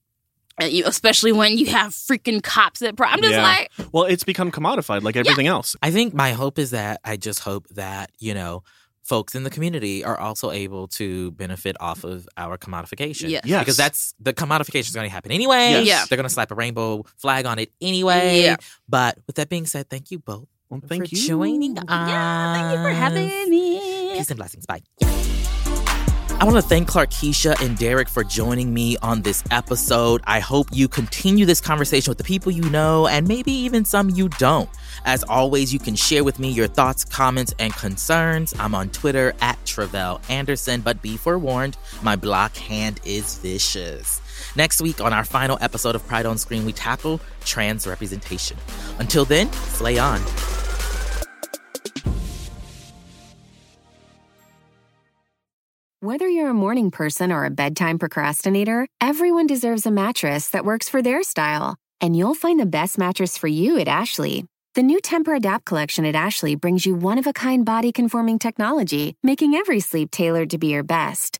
you, 0.62 0.84
especially 0.86 1.32
when 1.32 1.58
you 1.58 1.68
have 1.68 1.92
freaking 1.92 2.42
cops 2.42 2.82
at 2.82 2.96
pride. 2.96 3.14
I'm 3.14 3.22
just 3.22 3.34
Yeah. 3.34 3.44
like, 3.44 3.72
well, 3.92 4.06
it's 4.06 4.24
become 4.24 4.52
commodified 4.52 5.04
like 5.04 5.16
everything 5.16 5.48
else. 5.48 5.76
I 5.84 5.92
think 5.92 6.14
my 6.14 6.32
hope 6.34 6.58
is 6.58 6.72
that 6.72 7.00
I 7.04 7.16
just 7.16 7.42
hope 7.42 7.68
that, 7.70 8.10
you 8.18 8.34
know, 8.34 8.64
folks 9.04 9.36
in 9.36 9.44
the 9.44 9.50
community 9.52 10.04
are 10.04 10.20
also 10.20 10.52
able 10.52 10.88
to 10.88 11.32
benefit 11.32 11.78
off 11.80 12.04
of 12.04 12.28
our 12.38 12.58
commodification. 12.58 13.30
Yes. 13.30 13.44
Yes. 13.46 13.62
Because 13.62 13.78
that's 13.78 14.16
the 14.20 14.34
commodification 14.34 14.88
is 14.90 14.96
going 14.96 15.08
to 15.08 15.14
happen 15.14 15.32
anyway. 15.32 15.70
Yes. 15.72 15.86
Yeah. 15.86 16.06
They're 16.10 16.18
going 16.18 16.28
to 16.28 16.34
slap 16.34 16.50
a 16.52 16.56
rainbow 16.56 17.06
flag 17.18 17.46
on 17.46 17.60
it 17.60 17.72
anyway. 17.80 18.42
Yeah. 18.42 18.56
But 18.90 19.20
with 19.28 19.36
that 19.36 19.50
being 19.50 19.68
said, 19.68 19.90
thank 19.90 20.10
you 20.12 20.18
both 20.20 20.48
Well, 20.70 20.82
for 20.82 20.88
thank 20.88 21.12
you. 21.12 21.22
For 21.22 21.28
joining 21.28 21.78
us. 21.78 21.86
yeah, 21.88 22.54
thank 22.54 22.78
you 22.78 22.84
for 22.84 22.90
having 22.90 23.50
me. 23.50 24.14
Peace 24.18 24.30
and 24.30 24.38
blessings. 24.38 24.66
Bye. 24.66 24.82
I 26.40 26.44
want 26.44 26.56
to 26.56 26.62
thank 26.62 26.88
Clarkisha 26.88 27.60
and 27.66 27.76
Derek 27.76 28.08
for 28.08 28.24
joining 28.24 28.72
me 28.72 28.96
on 29.02 29.24
this 29.24 29.44
episode. 29.50 30.22
I 30.26 30.40
hope 30.40 30.68
you 30.72 30.88
continue 30.88 31.48
this 31.48 31.60
conversation 31.60 32.12
with 32.12 32.20
the 32.20 32.24
people 32.24 32.52
you 32.52 32.62
know 32.70 33.08
and 33.08 33.28
maybe 33.28 33.52
even 33.52 33.86
some 33.86 34.12
you 34.12 34.30
don't. 34.30 34.70
As 35.04 35.24
always, 35.24 35.74
you 35.74 35.80
can 35.80 35.96
share 35.96 36.24
with 36.24 36.38
me 36.38 36.52
your 36.52 36.68
thoughts, 36.68 37.04
comments, 37.04 37.56
and 37.58 37.74
concerns. 37.74 38.54
I'm 38.60 38.76
on 38.76 38.90
Twitter 38.90 39.34
at 39.42 39.58
Tre'vell 39.66 40.22
Anderson, 40.30 40.82
but 40.82 41.02
be 41.02 41.18
forewarned, 41.18 41.76
my 42.04 42.16
block 42.16 42.56
hand 42.56 43.00
is 43.04 43.40
vicious. 43.40 44.22
Next 44.56 44.82
week, 44.82 45.02
on 45.02 45.14
our 45.14 45.24
final 45.24 45.58
episode 45.62 45.96
of 45.96 46.06
Pride 46.08 46.26
on 46.26 46.38
Screen, 46.38 46.66
we 46.66 46.74
tackle 46.74 47.20
trans 47.44 47.86
representation. 47.86 48.58
Until 49.00 49.26
then, 49.26 49.52
slay 49.52 49.98
on. 49.98 50.22
Whether 56.00 56.30
you're 56.30 56.52
a 56.52 56.54
morning 56.54 56.92
person 56.92 57.32
or 57.32 57.46
a 57.46 57.50
bedtime 57.50 57.98
procrastinator, 57.98 58.88
everyone 59.02 59.48
deserves 59.48 59.86
a 59.86 59.92
mattress 59.92 60.50
that 60.52 60.64
works 60.64 60.88
for 60.88 61.02
their 61.02 61.24
style. 61.24 61.76
And 62.00 62.16
you'll 62.16 62.36
find 62.36 62.60
the 62.60 62.68
best 62.68 63.00
mattress 63.00 63.36
for 63.36 63.48
you 63.48 63.80
at 63.80 63.88
Ashley. 63.88 64.46
The 64.76 64.84
new 64.84 65.02
Tempur-Adapt 65.02 65.66
collection 65.66 66.06
at 66.06 66.14
Ashley 66.14 66.54
brings 66.56 66.86
you 66.86 66.94
one 66.94 67.18
of 67.18 67.26
a 67.26 67.34
kind 67.34 67.66
body 67.66 67.92
conforming 67.92 68.38
technology, 68.38 69.16
making 69.24 69.56
every 69.56 69.80
sleep 69.80 70.12
tailored 70.12 70.52
to 70.52 70.60
be 70.60 70.68
your 70.68 70.84
best. 70.84 71.40